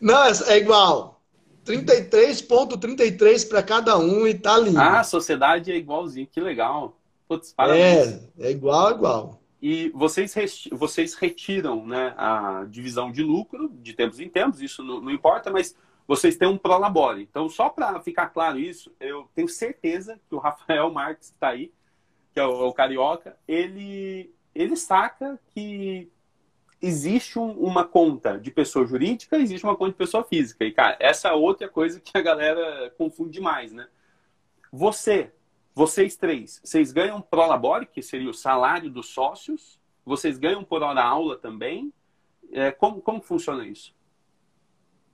Não, 0.02 0.26
é, 0.26 0.32
é 0.48 0.58
igual. 0.58 1.22
33,33 1.66 3.48
para 3.48 3.64
cada 3.64 3.98
um 3.98 4.28
e 4.28 4.34
tá 4.34 4.58
lindo. 4.58 4.78
Ah, 4.78 5.00
a 5.00 5.04
sociedade 5.06 5.72
é 5.72 5.78
igualzinho, 5.78 6.28
que 6.28 6.42
legal. 6.42 6.98
Putz, 7.30 7.54
parabéns. 7.54 8.30
É, 8.38 8.48
é 8.48 8.52
igual, 8.52 8.92
igual. 8.92 9.42
E 9.62 9.90
vocês, 9.96 10.68
vocês 10.72 11.14
retiram 11.14 11.86
né, 11.86 12.14
a 12.18 12.66
divisão 12.68 13.12
de 13.12 13.24
lucro 13.24 13.70
de 13.82 13.94
tempos 13.94 14.20
em 14.20 14.28
tempos, 14.28 14.62
isso 14.62 14.84
não, 14.84 15.00
não 15.00 15.12
importa, 15.12 15.50
mas 15.50 15.76
vocês 16.06 16.36
têm 16.36 16.48
um 16.48 16.58
prolabore. 16.58 17.22
Então, 17.22 17.48
só 17.48 17.70
para 17.70 18.02
ficar 18.02 18.28
claro 18.28 18.60
isso, 18.60 18.92
eu 19.00 19.30
tenho 19.34 19.48
certeza 19.48 20.20
que 20.28 20.36
o 20.36 20.40
Rafael 20.40 20.92
Marques 20.92 21.28
está 21.28 21.50
aí, 21.50 21.72
que 22.40 22.42
é 22.42 22.46
o, 22.46 22.70
o 22.70 22.74
Carioca, 22.74 23.38
ele, 23.46 24.34
ele 24.56 24.78
saca 24.78 25.38
que 25.50 26.10
existe 26.82 27.38
um, 27.38 27.52
uma 27.52 27.84
conta 27.84 28.40
de 28.40 28.50
pessoa 28.50 28.88
jurídica, 28.88 29.38
existe 29.38 29.66
uma 29.66 29.76
conta 29.76 29.92
de 29.92 29.98
pessoa 29.98 30.24
física. 30.24 30.64
E, 30.64 30.72
cara, 30.72 30.96
essa 31.02 31.28
é 31.28 31.34
outra 31.34 31.68
coisa 31.68 32.00
que 32.00 32.18
a 32.18 32.22
galera 32.22 32.94
confunde 32.98 33.32
demais, 33.32 33.74
né? 33.74 33.90
Você, 34.72 35.34
vocês 35.76 36.16
três, 36.16 36.62
vocês 36.64 36.94
ganham 36.94 37.20
pro 37.22 37.46
labore, 37.46 37.86
que 37.86 38.02
seria 38.02 38.30
o 38.30 38.34
salário 38.34 38.90
dos 38.90 39.08
sócios, 39.08 39.78
vocês 40.06 40.38
ganham 40.38 40.64
por 40.64 40.82
hora 40.82 41.04
aula 41.04 41.38
também. 41.38 41.92
É, 42.54 42.72
como, 42.72 43.02
como 43.02 43.22
funciona 43.22 43.68
isso? 43.68 43.94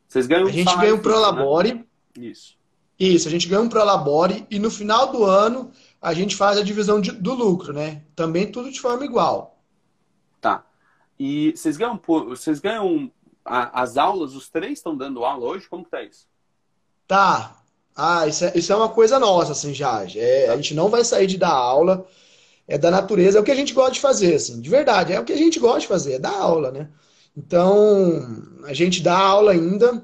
Vocês 0.07 0.27
ganham 0.27 0.47
A 0.47 0.51
gente 0.51 0.77
ganha 0.77 0.93
um 0.93 1.01
pro 1.01 1.19
labore. 1.19 1.73
Né? 1.73 1.85
Isso. 2.19 2.55
Isso, 2.99 3.27
a 3.27 3.31
gente 3.31 3.47
ganha 3.47 3.61
um 3.61 3.69
pro 3.69 3.83
labore 3.83 4.45
e 4.49 4.57
no 4.57 4.71
final 4.71 5.11
do 5.11 5.25
ano 5.25 5.71
a 6.01 6.13
gente 6.13 6.35
faz 6.35 6.57
a 6.57 6.63
divisão 6.63 7.01
de, 7.01 7.11
do 7.11 7.33
lucro, 7.33 7.73
né? 7.73 8.03
Também 8.15 8.49
tudo 8.51 8.71
de 8.71 8.79
forma 8.79 9.03
igual. 9.03 9.59
Tá. 10.39 10.65
E 11.19 11.51
vocês 11.55 11.77
ganham, 11.77 11.99
vocês 12.05 12.59
ganham 12.59 13.11
a, 13.43 13.81
as 13.81 13.97
aulas, 13.97 14.33
os 14.33 14.49
três 14.49 14.79
estão 14.79 14.95
dando 14.95 15.25
aula 15.25 15.45
hoje? 15.45 15.67
Como 15.67 15.83
que 15.83 15.91
tá 15.91 16.01
isso? 16.03 16.25
Tá. 17.07 17.61
Ah, 17.95 18.27
isso 18.27 18.45
é, 18.45 18.51
isso 18.55 18.73
é 18.73 18.75
uma 18.75 18.89
coisa 18.89 19.19
nossa, 19.19 19.53
assim, 19.53 19.73
já. 19.73 20.05
É, 20.15 20.47
tá. 20.47 20.53
A 20.53 20.55
gente 20.55 20.73
não 20.73 20.89
vai 20.89 21.03
sair 21.03 21.27
de 21.27 21.37
dar 21.37 21.51
aula. 21.51 22.05
É 22.67 22.79
da 22.79 22.89
natureza, 22.89 23.37
é 23.37 23.41
o 23.41 23.43
que 23.43 23.51
a 23.51 23.55
gente 23.55 23.73
gosta 23.73 23.91
de 23.91 23.99
fazer, 23.99 24.35
assim. 24.35 24.59
De 24.59 24.69
verdade, 24.69 25.13
é 25.13 25.19
o 25.19 25.23
que 25.23 25.33
a 25.33 25.37
gente 25.37 25.59
gosta 25.59 25.81
de 25.81 25.87
fazer, 25.87 26.13
é 26.13 26.19
dar 26.19 26.35
aula, 26.35 26.71
né? 26.71 26.89
Então, 27.37 28.57
a 28.65 28.73
gente 28.73 29.03
dá 29.03 29.17
aula 29.17 29.51
ainda. 29.51 30.03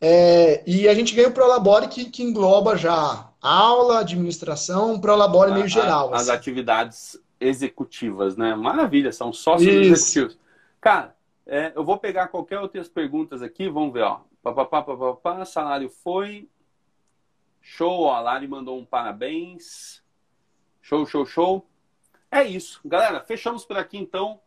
É, 0.00 0.62
e 0.66 0.88
a 0.88 0.94
gente 0.94 1.14
ganha 1.14 1.28
o 1.28 1.32
Prolabore 1.32 1.88
que, 1.88 2.04
que 2.06 2.22
engloba 2.22 2.76
já 2.76 3.30
aula, 3.40 4.00
administração, 4.00 5.00
Prolabore 5.00 5.52
meio 5.52 5.68
geral. 5.68 6.12
As 6.12 6.22
assim. 6.22 6.32
atividades 6.32 7.22
executivas, 7.40 8.36
né? 8.36 8.54
Maravilha, 8.54 9.12
são 9.12 9.32
sócios 9.32 9.72
Isso. 9.72 9.92
executivos. 9.92 10.38
Cara, 10.80 11.16
é, 11.46 11.72
eu 11.74 11.84
vou 11.84 11.98
pegar 11.98 12.28
qualquer 12.28 12.58
outras 12.60 12.88
perguntas 12.88 13.42
aqui, 13.42 13.68
vamos 13.68 13.92
ver, 13.92 14.02
ó. 14.02 14.20
Papapá, 14.42 14.82
papapá, 14.82 15.44
salário 15.44 15.88
foi. 15.88 16.48
Show, 17.60 18.02
ó, 18.02 18.14
a 18.14 18.20
Lari 18.20 18.46
mandou 18.46 18.78
um 18.78 18.84
parabéns. 18.84 20.02
Show, 20.82 21.04
show, 21.06 21.26
show. 21.26 21.66
É 22.30 22.44
isso. 22.44 22.80
Galera, 22.84 23.20
fechamos 23.20 23.64
por 23.64 23.76
aqui 23.76 23.98
então. 23.98 24.40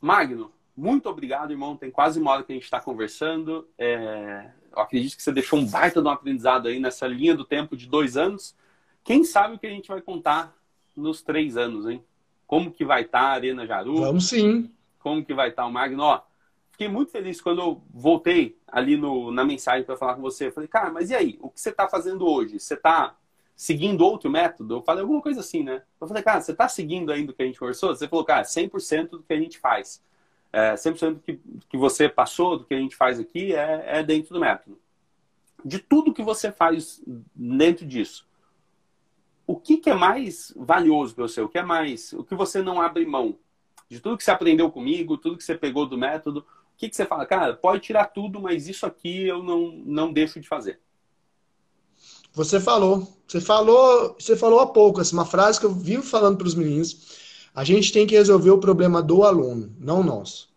Magno, 0.00 0.52
muito 0.76 1.08
obrigado, 1.08 1.50
irmão. 1.50 1.76
Tem 1.76 1.90
quase 1.90 2.18
uma 2.18 2.30
hora 2.30 2.42
que 2.42 2.52
a 2.52 2.54
gente 2.54 2.64
está 2.64 2.80
conversando. 2.80 3.68
É 3.76 4.50
eu 4.74 4.82
acredito 4.82 5.16
que 5.16 5.22
você 5.22 5.32
deixou 5.32 5.58
um 5.58 5.66
baita 5.66 6.00
de 6.00 6.08
um 6.08 6.10
aprendizado 6.10 6.68
aí 6.68 6.78
nessa 6.80 7.06
linha 7.06 7.34
do 7.34 7.44
tempo 7.44 7.76
de 7.76 7.86
dois 7.86 8.16
anos. 8.16 8.54
Quem 9.02 9.24
sabe 9.24 9.54
o 9.54 9.58
que 9.58 9.66
a 9.66 9.70
gente 9.70 9.88
vai 9.88 10.00
contar 10.00 10.54
nos 10.96 11.22
três 11.22 11.56
anos, 11.56 11.86
hein? 11.86 12.02
Como 12.46 12.70
que 12.70 12.84
vai 12.84 13.02
estar 13.02 13.20
tá 13.20 13.26
a 13.26 13.32
Arena 13.32 13.66
Jaru? 13.66 13.96
Vamos 13.96 14.28
sim. 14.28 14.70
Como 14.98 15.24
que 15.24 15.34
vai 15.34 15.50
estar 15.50 15.62
tá 15.62 15.68
o 15.68 15.72
Magno? 15.72 16.02
Ó, 16.02 16.20
fiquei 16.70 16.88
muito 16.88 17.10
feliz 17.10 17.40
quando 17.40 17.60
eu 17.60 17.82
voltei 17.92 18.58
ali 18.66 18.96
no, 18.96 19.30
na 19.30 19.44
mensagem 19.44 19.84
para 19.84 19.96
falar 19.96 20.14
com 20.14 20.22
você. 20.22 20.48
Eu 20.48 20.52
falei, 20.52 20.68
cara, 20.68 20.90
mas 20.90 21.10
e 21.10 21.14
aí? 21.14 21.38
O 21.40 21.50
que 21.50 21.60
você 21.60 21.70
está 21.70 21.88
fazendo 21.88 22.26
hoje? 22.26 22.58
Você 22.58 22.74
está 22.74 23.16
seguindo 23.56 24.04
outro 24.04 24.30
método? 24.30 24.76
Eu 24.76 24.82
falei 24.82 25.02
alguma 25.02 25.20
coisa 25.20 25.40
assim, 25.40 25.62
né? 25.62 25.82
Eu 26.00 26.06
falei, 26.06 26.22
cara, 26.22 26.40
você 26.40 26.52
está 26.52 26.68
seguindo 26.68 27.12
ainda 27.12 27.32
o 27.32 27.34
que 27.34 27.42
a 27.42 27.46
gente 27.46 27.58
conversou? 27.58 27.94
Você 27.94 28.08
falou, 28.08 28.24
cara, 28.24 28.42
100% 28.42 29.10
do 29.10 29.22
que 29.22 29.32
a 29.32 29.38
gente 29.38 29.58
faz 29.58 30.02
é, 30.54 30.74
100% 30.74 31.14
do 31.14 31.20
que, 31.20 31.40
que 31.68 31.76
você 31.76 32.08
passou, 32.08 32.56
do 32.56 32.64
que 32.64 32.74
a 32.74 32.78
gente 32.78 32.94
faz 32.94 33.18
aqui, 33.18 33.52
é, 33.52 33.98
é 33.98 34.02
dentro 34.02 34.32
do 34.32 34.40
método. 34.40 34.78
de 35.64 35.78
tudo 35.78 36.12
que 36.12 36.22
você 36.22 36.52
faz 36.52 37.02
dentro 37.34 37.84
disso, 37.84 38.26
o 39.46 39.56
que, 39.56 39.78
que 39.78 39.90
é 39.90 39.94
mais 39.94 40.52
valioso 40.56 41.14
para 41.14 41.26
você? 41.26 41.40
O 41.40 41.48
que 41.48 41.58
é 41.58 41.62
mais? 41.62 42.12
O 42.12 42.22
que 42.22 42.34
você 42.34 42.62
não 42.62 42.80
abre 42.80 43.04
mão? 43.04 43.36
De 43.88 44.00
tudo 44.00 44.16
que 44.16 44.24
você 44.24 44.30
aprendeu 44.30 44.70
comigo, 44.70 45.18
tudo 45.18 45.36
que 45.36 45.44
você 45.44 45.54
pegou 45.54 45.86
do 45.86 45.98
método, 45.98 46.40
o 46.40 46.76
que, 46.76 46.88
que 46.88 46.96
você 46.96 47.04
fala? 47.04 47.26
Cara, 47.26 47.54
pode 47.54 47.82
tirar 47.82 48.06
tudo, 48.06 48.40
mas 48.40 48.68
isso 48.68 48.86
aqui 48.86 49.26
eu 49.26 49.42
não, 49.42 49.82
não 49.84 50.12
deixo 50.12 50.40
de 50.40 50.48
fazer. 50.48 50.80
Você 52.32 52.58
falou. 52.60 53.06
Você 53.26 53.40
falou, 53.40 54.16
você 54.18 54.36
falou 54.36 54.60
há 54.60 54.66
pouco, 54.66 55.00
essa 55.00 55.14
uma 55.14 55.24
frase 55.24 55.58
que 55.58 55.66
eu 55.66 55.72
vivo 55.72 56.02
falando 56.02 56.38
para 56.38 56.46
os 56.46 56.54
meninos. 56.54 57.23
A 57.54 57.62
gente 57.62 57.92
tem 57.92 58.06
que 58.06 58.16
resolver 58.16 58.50
o 58.50 58.58
problema 58.58 59.00
do 59.00 59.22
aluno, 59.22 59.72
não 59.78 60.02
nosso. 60.02 60.48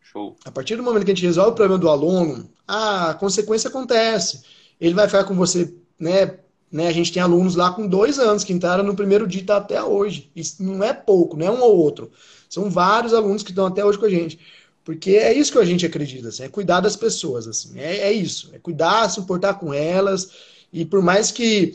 Show. 0.00 0.36
A 0.44 0.50
partir 0.50 0.76
do 0.76 0.82
momento 0.82 1.04
que 1.04 1.10
a 1.10 1.14
gente 1.14 1.26
resolve 1.26 1.52
o 1.52 1.54
problema 1.54 1.78
do 1.78 1.88
aluno, 1.88 2.48
a 2.66 3.14
consequência 3.14 3.68
acontece. 3.68 4.42
Ele 4.80 4.94
vai 4.94 5.06
ficar 5.06 5.24
com 5.24 5.34
você, 5.34 5.74
né? 5.98 6.38
né? 6.70 6.88
A 6.88 6.92
gente 6.92 7.12
tem 7.12 7.22
alunos 7.22 7.54
lá 7.54 7.70
com 7.70 7.86
dois 7.86 8.18
anos 8.18 8.44
que 8.44 8.52
entraram 8.52 8.82
no 8.82 8.96
primeiro 8.96 9.26
dia 9.26 9.44
tá 9.44 9.56
até 9.58 9.82
hoje. 9.82 10.30
Isso 10.34 10.62
não 10.62 10.82
é 10.82 10.92
pouco, 10.92 11.36
não 11.36 11.46
é 11.46 11.50
um 11.50 11.60
ou 11.60 11.76
outro. 11.76 12.10
São 12.48 12.70
vários 12.70 13.12
alunos 13.12 13.42
que 13.42 13.50
estão 13.50 13.66
até 13.66 13.84
hoje 13.84 13.98
com 13.98 14.06
a 14.06 14.10
gente. 14.10 14.38
Porque 14.84 15.10
é 15.10 15.32
isso 15.32 15.52
que 15.52 15.58
a 15.58 15.64
gente 15.64 15.86
acredita, 15.86 16.28
assim, 16.28 16.42
é 16.42 16.48
cuidar 16.48 16.80
das 16.80 16.96
pessoas, 16.96 17.46
assim, 17.46 17.78
é, 17.78 17.98
é 17.98 18.12
isso, 18.12 18.50
é 18.52 18.58
cuidar, 18.58 19.08
se 19.08 19.20
importar 19.20 19.54
com 19.54 19.72
elas, 19.72 20.30
e 20.72 20.84
por 20.84 21.00
mais 21.00 21.30
que 21.30 21.74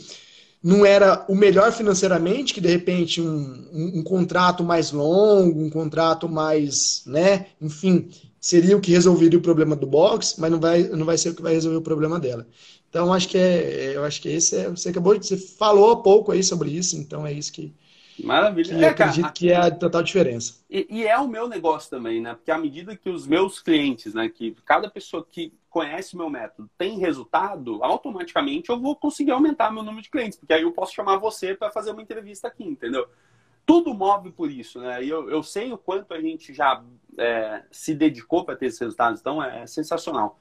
não 0.64 0.86
era 0.86 1.26
o 1.30 1.36
melhor 1.36 1.72
financeiramente, 1.72 2.54
que 2.54 2.62
de 2.62 2.68
repente 2.68 3.22
um, 3.22 3.68
um, 3.72 4.00
um, 4.00 4.04
contrato 4.04 4.64
mais 4.64 4.92
longo, 4.92 5.62
um 5.62 5.70
contrato 5.70 6.28
mais, 6.28 7.04
né, 7.06 7.48
enfim, 7.62 8.10
seria 8.40 8.76
o 8.76 8.82
que 8.82 8.92
resolveria 8.92 9.40
o 9.40 9.42
problema 9.42 9.76
do 9.76 9.86
box, 9.86 10.36
mas 10.40 10.52
não 10.52 10.60
vai, 10.60 10.84
não 10.84 11.06
vai 11.06 11.18
ser 11.18 11.30
o 11.30 11.36
que 11.36 11.42
vai 11.42 11.54
resolver 11.54 11.78
o 11.78 11.82
problema 11.82 12.20
dela. 12.20 12.48
Então 12.90 13.14
acho 13.14 13.28
que 13.28 13.38
é, 13.38 13.92
eu 13.96 14.04
acho 14.04 14.22
que 14.22 14.30
esse 14.30 14.56
é, 14.56 14.70
você 14.70 14.90
acabou 14.90 15.18
de, 15.18 15.28
você 15.28 15.38
falou 15.38 15.92
há 15.92 16.02
pouco 16.02 16.32
aí 16.32 16.44
sobre 16.44 16.72
isso, 16.72 16.98
então 16.98 17.26
é 17.26 17.34
isso 17.34 17.52
que 17.52 17.74
Maravilha. 18.24 18.76
Que 18.76 18.84
é, 18.84 18.88
acredito 18.88 19.22
cara, 19.22 19.34
que 19.34 19.52
é 19.52 19.56
a 19.56 19.72
total 19.72 20.02
diferença. 20.02 20.56
E, 20.70 20.88
e, 20.90 21.06
é 21.06 21.18
o 21.18 21.28
meu 21.28 21.48
negócio 21.48 21.90
também, 21.90 22.22
né? 22.22 22.34
Porque 22.34 22.52
à 22.52 22.58
medida 22.58 22.96
que 22.96 23.10
os 23.10 23.28
meus 23.28 23.60
clientes, 23.60 24.14
né, 24.14 24.28
que 24.28 24.56
cada 24.66 24.90
pessoa 24.90 25.26
que 25.30 25.54
conhece 25.78 26.18
meu 26.18 26.28
método 26.28 26.68
tem 26.76 26.98
resultado, 26.98 27.84
automaticamente 27.84 28.72
eu 28.72 28.80
vou 28.80 28.96
conseguir 28.96 29.30
aumentar 29.30 29.72
meu 29.72 29.84
número 29.84 30.02
de 30.02 30.10
clientes, 30.10 30.36
porque 30.36 30.52
aí 30.52 30.64
eu 30.64 30.72
posso 30.72 30.92
chamar 30.92 31.18
você 31.18 31.54
para 31.54 31.70
fazer 31.70 31.92
uma 31.92 32.02
entrevista 32.02 32.48
aqui, 32.48 32.64
entendeu? 32.64 33.08
Tudo 33.64 33.94
move 33.94 34.32
por 34.32 34.50
isso, 34.50 34.80
né? 34.80 35.04
E 35.04 35.10
eu, 35.10 35.30
eu 35.30 35.44
sei 35.44 35.72
o 35.72 35.78
quanto 35.78 36.16
a 36.16 36.20
gente 36.20 36.52
já 36.52 36.84
é, 37.16 37.62
se 37.70 37.94
dedicou 37.94 38.44
para 38.44 38.56
ter 38.56 38.66
esses 38.66 38.80
resultados, 38.80 39.20
então 39.20 39.44
é 39.44 39.68
sensacional. 39.68 40.40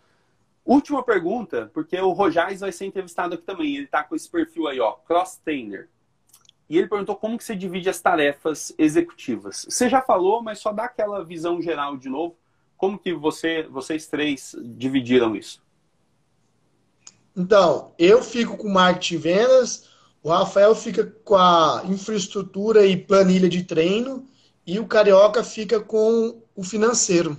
Última 0.65 1.03
pergunta, 1.03 1.71
porque 1.75 2.01
o 2.01 2.13
Rojais 2.13 2.61
vai 2.61 2.73
ser 2.73 2.87
entrevistado 2.87 3.35
aqui 3.35 3.45
também. 3.45 3.77
Ele 3.77 3.85
está 3.85 4.03
com 4.03 4.17
esse 4.17 4.31
perfil 4.31 4.69
aí, 4.69 4.81
ó, 4.81 4.93
Cross 4.93 5.37
Trainer. 5.45 5.91
E 6.67 6.79
ele 6.79 6.89
perguntou 6.89 7.15
como 7.15 7.37
que 7.37 7.45
você 7.45 7.55
divide 7.55 7.91
as 7.91 8.01
tarefas 8.01 8.75
executivas. 8.79 9.67
Você 9.69 9.87
já 9.89 10.01
falou, 10.01 10.43
mas 10.43 10.61
só 10.61 10.73
dá 10.73 10.85
aquela 10.85 11.23
visão 11.23 11.61
geral 11.61 11.99
de 11.99 12.09
novo. 12.09 12.37
Como 12.77 12.99
que 12.99 13.15
você, 13.15 13.63
vocês 13.65 14.07
três 14.07 14.55
dividiram 14.63 15.35
isso? 15.35 15.63
Então, 17.37 17.93
eu 17.99 18.23
fico 18.23 18.57
com 18.57 18.69
marketing 18.69 19.15
e 19.15 19.19
vendas, 19.19 19.85
o 20.23 20.31
Rafael 20.31 20.75
fica 20.75 21.05
com 21.25 21.37
a 21.37 21.83
infraestrutura 21.87 22.87
e 22.87 22.97
planilha 22.97 23.49
de 23.49 23.63
treino 23.63 24.27
e 24.67 24.79
o 24.79 24.87
Carioca 24.87 25.45
fica 25.45 25.79
com 25.79 26.43
o 26.55 26.65
financeiro. 26.65 27.37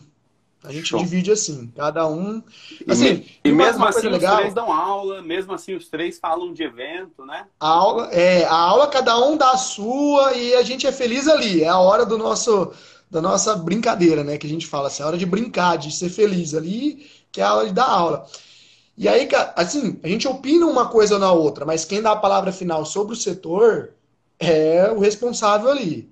A 0.63 0.71
gente 0.71 0.89
Show. 0.89 0.99
divide 0.99 1.31
assim, 1.31 1.71
cada 1.75 2.07
um. 2.07 2.41
Assim, 2.87 3.25
e, 3.43 3.49
e 3.49 3.51
mesmo 3.51 3.85
assim 3.85 4.09
legal, 4.09 4.33
os 4.33 4.39
três 4.39 4.53
dão 4.53 4.71
aula, 4.71 5.21
mesmo 5.21 5.53
assim 5.53 5.75
os 5.75 5.87
três 5.87 6.19
falam 6.19 6.51
de 6.51 6.63
evento, 6.63 7.25
né? 7.25 7.45
A 7.59 7.67
aula, 7.67 8.09
é, 8.11 8.43
a 8.45 8.55
aula 8.55 8.87
cada 8.87 9.17
um 9.25 9.37
dá 9.37 9.51
a 9.51 9.57
sua 9.57 10.33
e 10.33 10.55
a 10.55 10.63
gente 10.63 10.85
é 10.85 10.91
feliz 10.91 11.27
ali. 11.27 11.63
É 11.63 11.69
a 11.69 11.77
hora 11.79 12.05
do 12.05 12.17
nosso 12.17 12.73
da 13.09 13.21
nossa 13.21 13.55
brincadeira, 13.55 14.23
né? 14.23 14.37
Que 14.37 14.47
a 14.47 14.49
gente 14.49 14.67
fala 14.67 14.87
assim, 14.87 15.03
a 15.03 15.07
hora 15.07 15.17
de 15.17 15.25
brincar, 15.25 15.77
de 15.77 15.91
ser 15.91 16.09
feliz 16.09 16.53
ali, 16.53 17.09
que 17.31 17.41
é 17.41 17.43
a 17.43 17.53
hora 17.53 17.67
de 17.67 17.73
dar 17.73 17.89
aula. 17.89 18.27
E 18.97 19.07
aí, 19.07 19.27
assim, 19.55 19.99
a 20.03 20.07
gente 20.07 20.27
opina 20.27 20.65
uma 20.65 20.89
coisa 20.89 21.19
na 21.19 21.31
outra, 21.31 21.65
mas 21.65 21.85
quem 21.85 22.01
dá 22.01 22.13
a 22.13 22.15
palavra 22.15 22.51
final 22.51 22.83
sobre 22.85 23.13
o 23.13 23.15
setor 23.15 23.93
é 24.39 24.91
o 24.91 24.99
responsável 24.99 25.69
ali. 25.69 26.11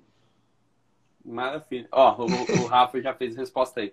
Maravilha. 1.24 1.88
Ó, 1.90 2.22
o, 2.22 2.62
o 2.62 2.66
Rafa 2.66 3.00
já 3.00 3.12
fez 3.12 3.36
a 3.36 3.40
resposta 3.40 3.80
aí. 3.80 3.92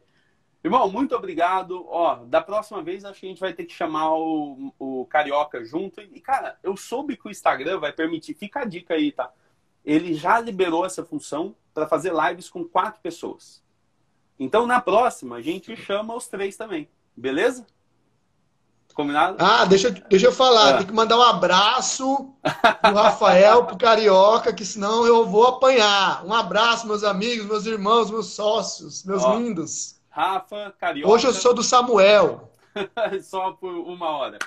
Irmão, 0.63 0.89
muito 0.89 1.15
obrigado. 1.15 1.85
Ó, 1.89 2.23
da 2.25 2.39
próxima 2.39 2.81
vez 2.81 3.03
acho 3.03 3.19
que 3.19 3.25
a 3.25 3.29
gente 3.29 3.39
vai 3.39 3.51
ter 3.51 3.65
que 3.65 3.73
chamar 3.73 4.15
o, 4.15 4.73
o 4.79 5.05
Carioca 5.07 5.65
junto. 5.65 5.99
E, 5.99 6.21
cara, 6.21 6.57
eu 6.63 6.77
soube 6.77 7.17
que 7.17 7.27
o 7.27 7.31
Instagram 7.31 7.79
vai 7.79 7.91
permitir. 7.91 8.35
Fica 8.35 8.61
a 8.61 8.65
dica 8.65 8.93
aí, 8.93 9.11
tá? 9.11 9.31
Ele 9.85 10.13
já 10.13 10.39
liberou 10.39 10.85
essa 10.85 11.03
função 11.03 11.55
para 11.73 11.87
fazer 11.87 12.13
lives 12.13 12.49
com 12.49 12.63
quatro 12.63 13.01
pessoas. 13.01 13.61
Então, 14.39 14.65
na 14.65 14.79
próxima, 14.81 15.37
a 15.37 15.41
gente 15.41 15.75
chama 15.75 16.15
os 16.15 16.27
três 16.27 16.55
também. 16.55 16.89
Beleza? 17.15 17.65
Combinado? 18.93 19.37
Ah, 19.39 19.65
deixa, 19.65 19.89
deixa 19.89 20.27
eu 20.27 20.31
falar. 20.31 20.75
Ah. 20.75 20.77
Tem 20.77 20.85
que 20.85 20.93
mandar 20.93 21.17
um 21.17 21.23
abraço 21.23 22.33
pro 22.81 22.93
Rafael, 22.93 23.65
pro 23.65 23.77
Carioca, 23.77 24.53
que 24.53 24.63
senão 24.63 25.05
eu 25.05 25.25
vou 25.25 25.47
apanhar. 25.47 26.23
Um 26.25 26.33
abraço, 26.33 26.85
meus 26.85 27.03
amigos, 27.03 27.45
meus 27.47 27.65
irmãos, 27.65 28.11
meus 28.11 28.27
sócios, 28.27 29.03
meus 29.03 29.23
Ó. 29.23 29.35
lindos. 29.35 29.99
Rafa, 30.09 30.73
Carioca. 30.79 31.11
Hoje 31.11 31.25
eu 31.25 31.33
sou 31.33 31.55
do 31.55 31.63
Samuel. 31.63 32.51
Só 33.23 33.53
por 33.53 33.71
uma 33.71 34.09
hora. 34.09 34.37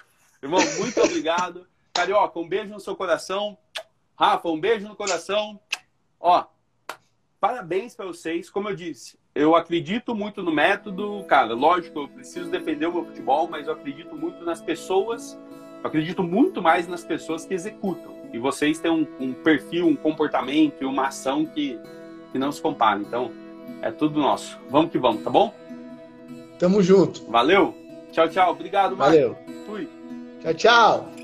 Irmão, 0.41 0.61
muito 0.78 1.01
obrigado. 1.03 1.66
Carioca, 1.93 2.39
um 2.39 2.49
beijo 2.49 2.72
no 2.72 2.80
seu 2.80 2.95
coração. 2.95 3.59
Rafa, 4.19 4.49
um 4.49 4.59
beijo 4.59 4.89
no 4.89 4.97
coração. 4.97 5.61
Ó, 6.19 6.45
parabéns 7.39 7.95
para 7.95 8.07
vocês. 8.07 8.49
Como 8.49 8.69
eu 8.69 8.75
disse, 8.75 9.19
eu 9.35 9.55
acredito 9.55 10.14
muito 10.14 10.43
no 10.43 10.51
método. 10.51 11.23
Cara, 11.29 11.53
lógico, 11.55 12.01
eu 12.01 12.09
preciso 12.09 12.51
defender 12.51 12.87
o 12.87 12.93
meu 12.93 13.05
futebol, 13.05 13.47
mas 13.49 13.67
eu 13.67 13.75
acredito 13.75 14.17
muito 14.17 14.45
nas 14.45 14.62
pessoas. 14.62 15.39
Eu 15.83 15.87
acredito 15.87 16.23
muito 16.23 16.62
mais 16.62 16.89
nas 16.89 17.05
pessoas 17.05 17.45
que 17.45 17.53
executam. 17.53 18.17
E 18.33 18.39
vocês 18.39 18.79
têm 18.79 18.91
um, 18.91 19.07
um 19.21 19.35
perfil, 19.35 19.87
um 19.87 19.95
comportamento 19.95 20.83
e 20.83 20.85
uma 20.87 21.09
ação 21.09 21.45
que, 21.45 21.79
que 22.33 22.39
não 22.39 22.51
se 22.51 22.61
compara. 22.61 22.99
Então, 22.99 23.31
é 23.83 23.91
tudo 23.91 24.19
nosso. 24.19 24.59
Vamos 24.71 24.91
que 24.91 24.99
vamos, 24.99 25.23
tá 25.23 25.31
bom? 25.31 25.55
Tamo 26.59 26.83
junto. 26.83 27.25
Valeu. 27.31 27.75
Tchau, 28.12 28.29
tchau. 28.29 28.53
Obrigado, 28.53 28.97
Valeu. 28.97 29.37
Fui. 29.67 29.89
Tchau, 30.41 30.55
tchau. 30.55 31.16